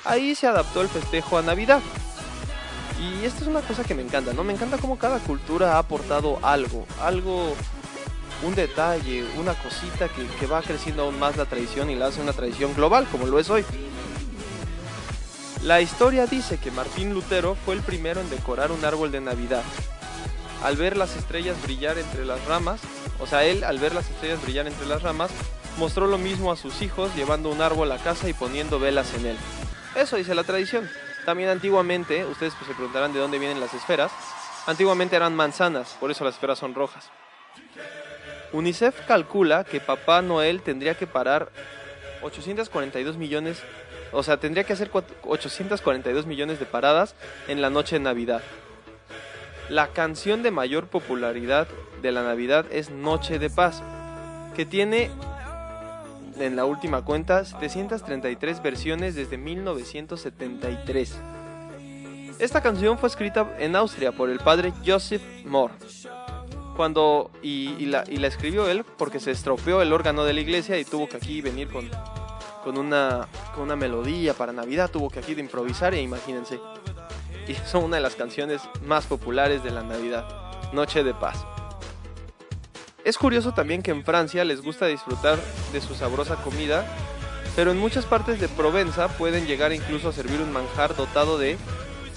Ahí 0.03 0.35
se 0.35 0.47
adaptó 0.47 0.81
el 0.81 0.89
festejo 0.89 1.37
a 1.37 1.41
Navidad, 1.41 1.81
y 2.99 3.25
esto 3.25 3.43
es 3.43 3.47
una 3.47 3.61
cosa 3.61 3.83
que 3.83 3.95
me 3.95 4.01
encanta, 4.01 4.33
¿no? 4.33 4.43
Me 4.43 4.53
encanta 4.53 4.77
cómo 4.77 4.97
cada 4.97 5.19
cultura 5.19 5.75
ha 5.75 5.79
aportado 5.79 6.39
algo, 6.43 6.85
algo, 7.01 7.55
un 8.43 8.55
detalle, 8.55 9.25
una 9.37 9.53
cosita 9.53 10.09
que, 10.09 10.25
que 10.25 10.47
va 10.47 10.61
creciendo 10.61 11.03
aún 11.03 11.17
más 11.17 11.37
la 11.37 11.45
tradición 11.45 11.89
y 11.89 11.95
la 11.95 12.07
hace 12.07 12.21
una 12.21 12.33
tradición 12.33 12.73
global, 12.73 13.07
como 13.09 13.25
lo 13.25 13.39
es 13.39 13.49
hoy. 13.49 13.63
La 15.63 15.81
historia 15.81 16.25
dice 16.25 16.57
que 16.57 16.71
Martín 16.71 17.13
Lutero 17.13 17.55
fue 17.55 17.75
el 17.75 17.81
primero 17.81 18.21
en 18.21 18.29
decorar 18.29 18.71
un 18.71 18.83
árbol 18.83 19.11
de 19.11 19.21
Navidad. 19.21 19.63
Al 20.63 20.75
ver 20.75 20.97
las 20.97 21.15
estrellas 21.15 21.61
brillar 21.63 21.97
entre 21.97 22.25
las 22.25 22.43
ramas, 22.45 22.81
o 23.19 23.27
sea, 23.27 23.43
él 23.45 23.63
al 23.63 23.79
ver 23.79 23.93
las 23.93 24.09
estrellas 24.09 24.41
brillar 24.41 24.67
entre 24.67 24.85
las 24.85 25.03
ramas, 25.03 25.31
mostró 25.77 26.07
lo 26.07 26.17
mismo 26.17 26.51
a 26.51 26.57
sus 26.57 26.81
hijos 26.81 27.15
llevando 27.15 27.49
un 27.49 27.61
árbol 27.61 27.91
a 27.91 27.97
casa 27.97 28.27
y 28.29 28.33
poniendo 28.33 28.79
velas 28.79 29.13
en 29.13 29.25
él. 29.25 29.37
Eso 29.95 30.17
dice 30.17 30.35
la 30.35 30.43
tradición. 30.43 30.89
También 31.29 31.51
antiguamente, 31.51 32.25
ustedes 32.25 32.55
pues, 32.55 32.65
se 32.65 32.73
preguntarán 32.73 33.13
de 33.13 33.19
dónde 33.19 33.37
vienen 33.37 33.59
las 33.59 33.75
esferas, 33.75 34.11
antiguamente 34.65 35.15
eran 35.15 35.35
manzanas, 35.35 35.95
por 35.99 36.09
eso 36.09 36.25
las 36.25 36.33
esferas 36.33 36.57
son 36.57 36.73
rojas. 36.73 37.11
UNICEF 38.51 39.05
calcula 39.05 39.63
que 39.63 39.79
Papá 39.79 40.23
Noel 40.23 40.63
tendría 40.63 40.95
que 40.95 41.05
parar 41.05 41.51
842 42.23 43.17
millones, 43.17 43.61
o 44.11 44.23
sea, 44.23 44.37
tendría 44.37 44.63
que 44.63 44.73
hacer 44.73 44.89
842 45.21 46.25
millones 46.25 46.59
de 46.59 46.65
paradas 46.65 47.13
en 47.47 47.61
la 47.61 47.69
noche 47.69 47.97
de 47.97 48.05
Navidad. 48.05 48.41
La 49.69 49.89
canción 49.89 50.41
de 50.41 50.49
mayor 50.49 50.87
popularidad 50.87 51.67
de 52.01 52.11
la 52.11 52.23
Navidad 52.23 52.65
es 52.71 52.89
Noche 52.89 53.37
de 53.37 53.51
Paz, 53.51 53.83
que 54.55 54.65
tiene 54.65 55.11
en 56.39 56.55
la 56.55 56.65
última 56.65 57.03
cuenta 57.03 57.45
733 57.45 58.61
versiones 58.61 59.15
desde 59.15 59.37
1973. 59.37 61.21
Esta 62.39 62.61
canción 62.61 62.97
fue 62.97 63.09
escrita 63.09 63.55
en 63.59 63.75
Austria 63.75 64.13
por 64.13 64.29
el 64.29 64.39
padre 64.39 64.71
Joseph 64.85 65.21
Mohr. 65.45 65.71
Cuando, 66.77 67.31
y, 67.41 67.85
la, 67.87 68.03
escribió 68.03 68.69
él 68.69 68.85
porque 68.97 69.19
se 69.19 69.31
estropeó 69.31 69.81
el 69.81 69.91
órgano 69.91 70.23
de 70.23 70.33
la 70.33 70.39
iglesia 70.39 70.79
y 70.79 70.85
tuvo 70.85 71.09
que 71.09 71.17
aquí 71.17 71.41
venir 71.41 71.67
con, 71.67 71.89
con, 72.63 72.77
una, 72.77 73.27
con 73.53 73.63
una 73.63 73.75
melodía 73.75 74.33
para 74.33 74.53
Navidad, 74.53 74.89
tuvo 74.89 75.09
que 75.09 75.19
aquí 75.19 75.33
improvisar 75.33 75.93
e 75.93 76.01
imagínense. 76.01 76.59
Y 77.47 77.55
son 77.65 77.83
una 77.83 77.97
de 77.97 78.03
las 78.03 78.15
canciones 78.15 78.61
más 78.85 79.05
populares 79.05 79.61
de 79.61 79.71
la 79.71 79.83
Navidad, 79.83 80.25
Noche 80.71 81.03
de 81.03 81.13
Paz. 81.13 81.45
Es 83.05 83.17
curioso 83.17 83.53
también 83.53 83.81
que 83.81 83.91
en 83.91 84.03
Francia 84.03 84.43
les 84.43 84.61
gusta 84.61 84.85
disfrutar 84.85 85.39
de 85.71 85.81
su 85.81 85.95
sabrosa 85.95 86.35
comida, 86.35 86.85
pero 87.55 87.71
en 87.71 87.77
muchas 87.77 88.05
partes 88.05 88.39
de 88.39 88.49
Provenza 88.49 89.07
pueden 89.07 89.47
llegar 89.47 89.71
incluso 89.71 90.09
a 90.09 90.13
servir 90.13 90.41
un 90.41 90.51
manjar 90.51 90.95
dotado 90.95 91.37
de 91.37 91.57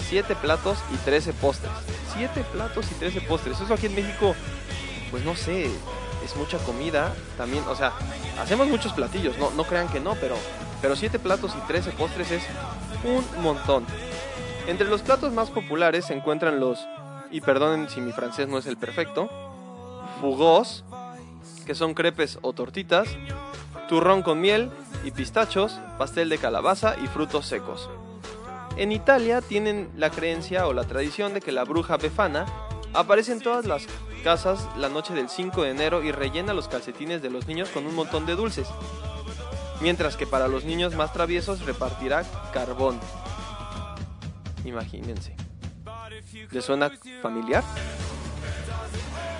7 0.09 0.35
platos 0.35 0.77
y 0.93 0.97
13 0.97 1.33
postres. 1.33 1.71
7 2.17 2.43
platos 2.51 2.85
y 2.91 2.95
13 2.95 3.21
postres. 3.21 3.59
Eso 3.61 3.73
aquí 3.73 3.85
en 3.85 3.95
México, 3.95 4.35
pues 5.09 5.23
no 5.23 5.35
sé, 5.35 5.65
es 6.23 6.35
mucha 6.35 6.57
comida 6.59 7.15
también. 7.37 7.63
O 7.69 7.75
sea, 7.75 7.93
hacemos 8.39 8.67
muchos 8.67 8.93
platillos, 8.93 9.37
no, 9.37 9.51
no 9.51 9.63
crean 9.63 9.87
que 9.87 10.01
no, 10.01 10.15
pero, 10.15 10.35
pero 10.81 10.95
7 10.95 11.17
platos 11.17 11.53
y 11.57 11.65
13 11.65 11.91
postres 11.91 12.29
es 12.31 12.43
un 13.05 13.41
montón. 13.41 13.85
Entre 14.67 14.87
los 14.87 15.01
platos 15.01 15.33
más 15.33 15.49
populares 15.49 16.05
se 16.05 16.13
encuentran 16.13 16.59
los, 16.59 16.85
y 17.31 17.41
perdonen 17.41 17.89
si 17.89 18.01
mi 18.01 18.11
francés 18.11 18.47
no 18.47 18.57
es 18.57 18.65
el 18.65 18.77
perfecto, 18.77 19.29
fugos, 20.23 20.85
que 21.65 21.75
son 21.75 21.93
crepes 21.93 22.39
o 22.41 22.53
tortitas, 22.53 23.09
turrón 23.89 24.21
con 24.21 24.39
miel, 24.39 24.71
y 25.03 25.11
pistachos, 25.11 25.81
pastel 25.97 26.29
de 26.29 26.37
calabaza 26.37 26.95
y 27.03 27.07
frutos 27.07 27.45
secos. 27.45 27.89
En 28.77 28.93
Italia 28.93 29.41
tienen 29.41 29.91
la 29.97 30.11
creencia 30.11 30.65
o 30.67 30.71
la 30.71 30.85
tradición 30.85 31.33
de 31.33 31.41
que 31.41 31.51
la 31.51 31.65
bruja 31.65 31.97
Befana 31.97 32.45
aparece 32.93 33.33
en 33.33 33.41
todas 33.41 33.65
las 33.65 33.85
casas 34.23 34.65
la 34.77 34.87
noche 34.87 35.13
del 35.13 35.27
5 35.27 35.63
de 35.63 35.71
enero 35.71 36.01
y 36.01 36.13
rellena 36.13 36.53
los 36.53 36.69
calcetines 36.69 37.21
de 37.21 37.29
los 37.29 37.45
niños 37.45 37.67
con 37.67 37.85
un 37.85 37.93
montón 37.93 38.25
de 38.25 38.37
dulces. 38.37 38.69
Mientras 39.81 40.15
que 40.15 40.25
para 40.25 40.47
los 40.47 40.63
niños 40.63 40.95
más 40.95 41.11
traviesos 41.11 41.65
repartirá 41.65 42.23
carbón. 42.53 42.97
Imagínense. 44.63 45.35
¿Les 46.49 46.63
suena 46.63 46.89
familiar? 47.21 47.65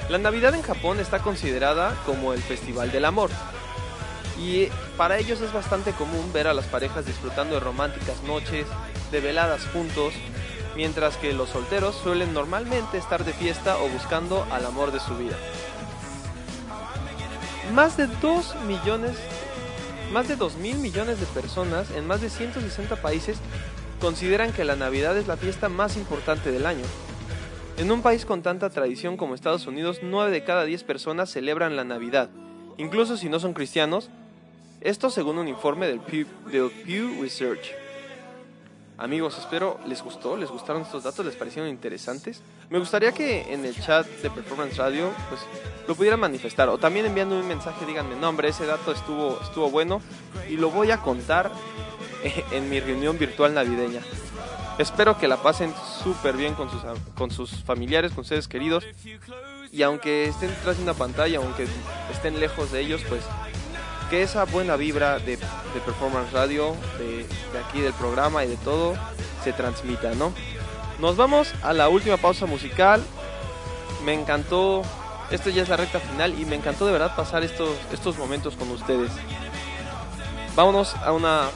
La 0.09 0.17
Navidad 0.17 0.53
en 0.53 0.61
Japón 0.61 0.99
está 0.99 1.19
considerada 1.19 1.95
como 2.05 2.33
el 2.33 2.41
Festival 2.41 2.91
del 2.91 3.05
Amor. 3.05 3.29
Y 4.37 4.67
para 4.97 5.17
ellos 5.17 5.39
es 5.41 5.53
bastante 5.53 5.93
común 5.93 6.31
ver 6.33 6.47
a 6.47 6.53
las 6.53 6.65
parejas 6.65 7.05
disfrutando 7.05 7.55
de 7.55 7.61
románticas 7.61 8.21
noches, 8.23 8.67
de 9.11 9.21
veladas 9.21 9.65
juntos, 9.71 10.13
mientras 10.75 11.15
que 11.17 11.33
los 11.33 11.49
solteros 11.49 11.95
suelen 11.95 12.33
normalmente 12.33 12.97
estar 12.97 13.23
de 13.23 13.31
fiesta 13.33 13.77
o 13.77 13.87
buscando 13.87 14.45
al 14.51 14.65
amor 14.65 14.91
de 14.91 14.99
su 14.99 15.15
vida. 15.15 15.37
Más 17.73 17.95
de 17.95 18.07
2 18.07 18.55
millones, 18.67 19.15
más 20.11 20.27
de 20.27 20.35
2 20.35 20.57
mil 20.57 20.77
millones 20.79 21.21
de 21.21 21.25
personas 21.27 21.91
en 21.91 22.05
más 22.05 22.21
de 22.21 22.29
160 22.29 22.97
países 22.97 23.37
consideran 24.01 24.51
que 24.51 24.65
la 24.65 24.75
Navidad 24.75 25.17
es 25.17 25.27
la 25.27 25.37
fiesta 25.37 25.69
más 25.69 25.95
importante 25.95 26.51
del 26.51 26.65
año. 26.65 26.83
En 27.75 27.91
un 27.91 28.03
país 28.03 28.23
con 28.25 28.43
tanta 28.43 28.69
tradición 28.69 29.17
como 29.17 29.33
Estados 29.33 29.65
Unidos, 29.65 29.99
9 30.03 30.31
de 30.31 30.43
cada 30.43 30.63
10 30.63 30.83
personas 30.83 31.31
celebran 31.31 31.75
la 31.75 31.83
Navidad, 31.83 32.29
incluso 32.77 33.17
si 33.17 33.29
no 33.29 33.39
son 33.39 33.53
cristianos, 33.53 34.11
esto 34.81 35.09
según 35.09 35.39
un 35.39 35.47
informe 35.47 35.87
del 35.87 35.99
Pew, 35.99 36.27
Research. 37.19 37.71
Amigos, 38.99 39.39
espero 39.39 39.79
les 39.87 40.03
gustó, 40.03 40.37
les 40.37 40.51
gustaron 40.51 40.83
estos 40.83 41.03
datos, 41.03 41.25
les 41.25 41.35
parecieron 41.35 41.67
interesantes. 41.67 42.43
Me 42.69 42.77
gustaría 42.77 43.11
que 43.11 43.51
en 43.51 43.65
el 43.65 43.75
chat 43.75 44.07
de 44.07 44.29
Performance 44.29 44.77
Radio 44.77 45.09
pues 45.29 45.41
lo 45.87 45.95
pudieran 45.95 46.19
manifestar 46.19 46.69
o 46.69 46.77
también 46.77 47.07
enviando 47.07 47.37
un 47.39 47.47
mensaje 47.47 47.87
díganme, 47.87 48.15
"No, 48.15 48.29
hombre, 48.29 48.49
ese 48.49 48.67
dato 48.67 48.91
estuvo 48.91 49.39
estuvo 49.41 49.71
bueno 49.71 49.99
y 50.47 50.57
lo 50.57 50.69
voy 50.69 50.91
a 50.91 50.97
contar 51.01 51.51
en 52.51 52.69
mi 52.69 52.79
reunión 52.79 53.17
virtual 53.17 53.55
navideña." 53.55 54.01
Espero 54.77 55.17
que 55.17 55.27
la 55.27 55.37
pasen 55.37 55.73
súper 56.03 56.35
bien 56.35 56.55
con 56.55 56.69
sus, 56.69 56.81
con 57.15 57.29
sus 57.29 57.63
familiares, 57.63 58.11
con 58.11 58.25
seres 58.25 58.47
queridos. 58.47 58.83
Y 59.71 59.83
aunque 59.83 60.25
estén 60.25 60.49
detrás 60.49 60.77
de 60.77 60.83
una 60.83 60.93
pantalla, 60.93 61.37
aunque 61.37 61.67
estén 62.11 62.39
lejos 62.39 62.71
de 62.71 62.81
ellos, 62.81 63.01
pues 63.07 63.23
que 64.09 64.23
esa 64.23 64.45
buena 64.45 64.75
vibra 64.75 65.19
de, 65.19 65.37
de 65.37 65.79
Performance 65.85 66.31
Radio, 66.31 66.75
de, 66.97 67.17
de, 67.17 67.59
aquí 67.67 67.81
del 67.81 67.93
programa 67.93 68.43
y 68.45 68.47
de 68.47 68.57
todo, 68.57 68.95
se 69.43 69.53
transmita, 69.53 70.13
¿no? 70.15 70.33
Nos 70.99 71.17
vamos 71.17 71.53
a 71.63 71.73
la 71.73 71.89
última 71.89 72.17
pausa 72.17 72.45
musical. 72.45 73.03
Me 74.03 74.13
encantó, 74.13 74.81
esto 75.31 75.49
ya 75.49 75.63
es 75.63 75.69
la 75.69 75.77
recta 75.77 75.99
final 75.99 76.39
y 76.39 76.45
me 76.45 76.55
encantó 76.55 76.85
de 76.85 76.91
verdad 76.91 77.15
pasar 77.15 77.43
estos, 77.43 77.69
estos 77.91 78.17
momentos 78.17 78.55
con 78.55 78.69
ustedes. 78.71 79.11
Vámonos 80.55 80.95
a 80.95 81.11
una 81.11 81.49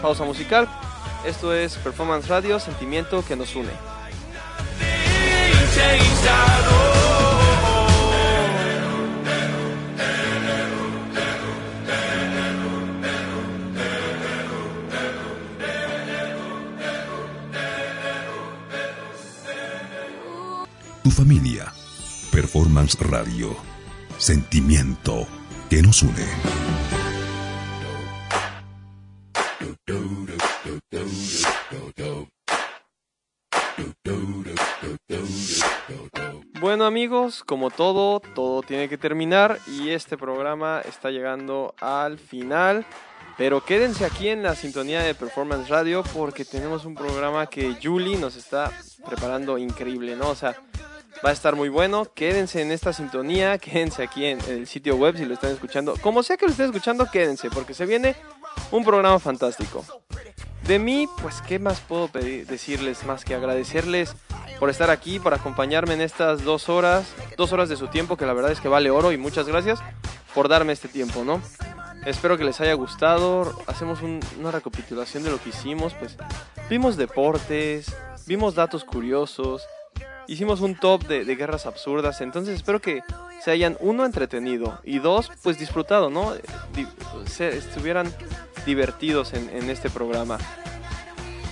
pausa 0.00 0.24
musical. 0.24 0.68
Esto 1.24 1.54
es 1.54 1.76
Performance 1.76 2.26
Radio, 2.28 2.58
sentimiento 2.58 3.24
que 3.24 3.36
nos 3.36 3.54
une. 3.54 3.70
Tu 21.04 21.10
familia. 21.10 21.72
Performance 22.32 22.96
Radio. 23.00 23.56
Sentimiento 24.18 25.26
que 25.70 25.82
nos 25.82 26.02
une. 26.02 27.01
Amigos, 36.86 37.44
como 37.44 37.70
todo, 37.70 38.20
todo 38.20 38.62
tiene 38.62 38.88
que 38.88 38.98
terminar 38.98 39.58
y 39.66 39.90
este 39.90 40.16
programa 40.16 40.80
está 40.84 41.10
llegando 41.10 41.74
al 41.80 42.18
final. 42.18 42.86
Pero 43.38 43.64
quédense 43.64 44.04
aquí 44.04 44.28
en 44.28 44.42
la 44.42 44.54
sintonía 44.54 45.02
de 45.02 45.14
Performance 45.14 45.68
Radio 45.68 46.02
porque 46.14 46.44
tenemos 46.44 46.84
un 46.84 46.94
programa 46.94 47.46
que 47.46 47.76
Julie 47.82 48.18
nos 48.18 48.36
está 48.36 48.70
preparando 49.06 49.58
increíble, 49.58 50.16
¿no? 50.16 50.30
O 50.30 50.34
sea, 50.34 50.56
va 51.24 51.30
a 51.30 51.32
estar 51.32 51.56
muy 51.56 51.68
bueno. 51.68 52.06
Quédense 52.14 52.60
en 52.60 52.72
esta 52.72 52.92
sintonía, 52.92 53.58
quédense 53.58 54.02
aquí 54.02 54.26
en, 54.26 54.38
el 54.48 54.66
sitio 54.66 54.96
web 54.96 55.16
si 55.16 55.24
lo 55.24 55.34
están 55.34 55.52
escuchando. 55.52 55.94
Como 56.00 56.22
sea 56.22 56.36
que 56.36 56.46
lo 56.46 56.52
estén 56.52 56.66
escuchando, 56.66 57.06
quédense 57.10 57.50
porque 57.50 57.74
se 57.74 57.86
viene 57.86 58.16
un 58.70 58.84
programa 58.84 59.18
fantástico. 59.18 59.84
De 60.66 60.78
mí, 60.78 61.08
pues, 61.20 61.42
¿qué 61.42 61.58
más 61.58 61.80
puedo 61.80 62.08
decirles 62.08 63.04
más 63.04 63.24
que 63.24 63.34
agradecerles 63.34 64.14
por 64.60 64.70
estar 64.70 64.90
aquí, 64.90 65.18
por 65.18 65.34
acompañarme 65.34 65.94
en 65.94 66.00
estas 66.00 66.44
dos 66.44 66.68
horas, 66.68 67.12
dos 67.36 67.52
horas 67.52 67.68
de 67.68 67.76
su 67.76 67.88
tiempo, 67.88 68.16
que 68.16 68.26
la 68.26 68.32
verdad 68.32 68.52
es 68.52 68.60
que 68.60 68.68
vale 68.68 68.90
oro 68.90 69.10
y 69.10 69.18
muchas 69.18 69.48
gracias 69.48 69.80
por 70.34 70.48
darme 70.48 70.72
este 70.72 70.88
tiempo, 70.88 71.24
¿no? 71.24 71.42
Espero 72.06 72.36
que 72.36 72.44
les 72.44 72.60
haya 72.60 72.74
gustado. 72.74 73.56
Hacemos 73.66 74.02
un, 74.02 74.20
una 74.38 74.50
recapitulación 74.50 75.22
de 75.22 75.30
lo 75.30 75.40
que 75.40 75.50
hicimos. 75.50 75.94
Pues 75.94 76.16
vimos 76.68 76.96
deportes, 76.96 77.94
vimos 78.26 78.54
datos 78.54 78.84
curiosos, 78.84 79.66
hicimos 80.28 80.60
un 80.60 80.74
top 80.74 81.06
de, 81.06 81.24
guerras 81.36 81.66
absurdas. 81.66 82.20
Entonces 82.20 82.56
espero 82.56 82.80
que 82.80 83.02
se 83.42 83.50
hayan, 83.50 83.76
uno, 83.80 84.04
entretenido 84.04 84.80
y 84.84 84.98
dos, 84.98 85.30
pues 85.42 85.58
disfrutado, 85.58 86.10
¿no? 86.10 86.34
Di 86.74 86.86
se 87.26 87.56
estuvieran 87.56 88.12
divertidos 88.66 89.32
en, 89.34 89.70
este 89.70 89.90
programa. 89.90 90.38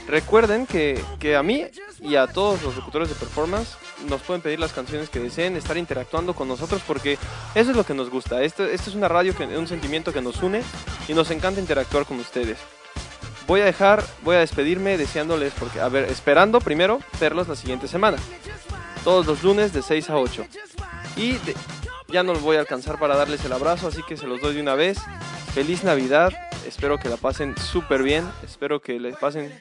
Recuerden 0.06 0.66
que, 0.66 1.02
que 1.18 1.36
a 1.36 1.42
mí 1.42 1.66
y 2.00 2.16
a 2.16 2.26
todos 2.26 2.62
los 2.62 2.74
locutores 2.76 3.08
de 3.08 3.14
performance 3.14 3.76
nos 4.08 4.22
pueden 4.22 4.42
pedir 4.42 4.58
las 4.58 4.72
canciones 4.72 5.08
que 5.10 5.20
deseen, 5.20 5.56
estar 5.56 5.76
interactuando 5.76 6.34
con 6.34 6.48
nosotros 6.48 6.82
porque 6.86 7.18
eso 7.54 7.70
es 7.70 7.76
lo 7.76 7.84
que 7.84 7.94
nos 7.94 8.10
gusta. 8.10 8.42
Esto 8.42 8.64
es 8.64 8.94
una 8.94 9.08
radio, 9.08 9.36
que, 9.36 9.44
un 9.44 9.68
sentimiento 9.68 10.12
que 10.12 10.22
nos 10.22 10.42
une 10.42 10.62
y 11.08 11.14
nos 11.14 11.30
encanta 11.30 11.60
interactuar 11.60 12.06
con 12.06 12.18
ustedes. 12.18 12.58
Voy 13.46 13.60
a 13.60 13.64
dejar, 13.64 14.04
voy 14.22 14.36
a 14.36 14.40
despedirme 14.40 14.96
deseándoles, 14.96 15.52
porque, 15.58 15.80
a 15.80 15.88
ver, 15.88 16.04
esperando 16.04 16.60
primero 16.60 17.00
verlos 17.20 17.48
la 17.48 17.56
siguiente 17.56 17.88
semana. 17.88 18.18
Todos 19.04 19.26
los 19.26 19.42
lunes 19.42 19.72
de 19.72 19.82
6 19.82 20.10
a 20.10 20.16
8. 20.16 20.46
Y 21.16 21.36
ya 22.08 22.22
no 22.22 22.32
los 22.32 22.42
voy 22.42 22.56
a 22.56 22.60
alcanzar 22.60 22.98
para 22.98 23.16
darles 23.16 23.44
el 23.44 23.52
abrazo, 23.52 23.88
así 23.88 24.02
que 24.02 24.16
se 24.16 24.26
los 24.26 24.40
doy 24.40 24.54
de 24.54 24.60
una 24.60 24.74
vez. 24.74 24.98
Feliz 25.54 25.82
Navidad, 25.84 26.32
espero 26.66 26.98
que 26.98 27.08
la 27.08 27.16
pasen 27.16 27.56
súper 27.56 28.02
bien, 28.02 28.28
espero 28.44 28.80
que 28.80 29.00
les 29.00 29.16
pasen 29.16 29.60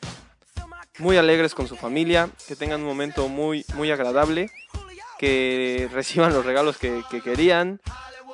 muy 1.00 1.18
alegres 1.18 1.56
con 1.56 1.68
su 1.68 1.76
familia, 1.76 2.30
que 2.48 2.56
tengan 2.56 2.82
un 2.82 2.88
momento 2.88 3.28
muy, 3.28 3.66
muy 3.74 3.92
agradable, 3.92 4.52
que 5.18 5.90
reciban 5.94 6.34
los 6.34 6.46
regalos 6.46 6.78
que 6.78 7.04
querían, 7.24 7.82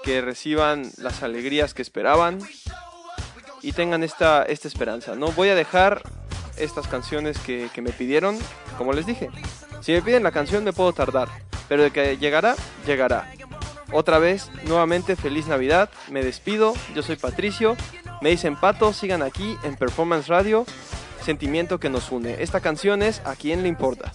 que 0.03 0.21
reciban 0.21 0.91
las 0.97 1.23
alegrías 1.23 1.73
que 1.73 1.81
esperaban 1.81 2.39
y 3.65 3.73
tengan 3.73 4.03
esta, 4.03 4.43
esta 4.43 4.67
esperanza. 4.67 5.15
No 5.15 5.31
voy 5.31 5.49
a 5.49 5.55
dejar 5.55 6.03
estas 6.55 6.87
canciones 6.87 7.39
que, 7.39 7.69
que, 7.73 7.81
me 7.81 7.91
pidieron, 7.91 8.37
como 8.77 8.93
les 8.93 9.07
dije. 9.07 9.29
Si 9.81 9.91
me 9.91 10.03
piden 10.03 10.21
la 10.21 10.31
canción 10.31 10.63
me 10.63 10.71
puedo 10.71 10.93
tardar, 10.93 11.29
pero 11.67 11.81
de 11.81 11.91
que 11.91 12.17
llegará, 12.17 12.55
llegará. 12.85 13.31
Otra 13.91 14.19
vez, 14.19 14.51
nuevamente, 14.65 15.15
feliz 15.15 15.47
Navidad, 15.47 15.89
me 16.09 16.23
despido, 16.23 16.75
yo 16.93 17.01
soy 17.01 17.15
Patricio, 17.15 17.75
me 18.21 18.29
dicen 18.29 18.55
Pato, 18.55 18.93
sigan 18.93 19.23
aquí 19.23 19.57
en 19.63 19.75
Performance 19.75 20.27
Radio 20.27 20.65
sentimiento 21.23 21.79
que 21.79 21.89
nos 21.89 22.11
une. 22.11 22.41
Esta 22.43 22.59
canción 22.59 23.01
es 23.01 23.19
¿A 23.25 23.35
quién 23.35 23.63
le 23.63 23.67
importa? 23.67 24.11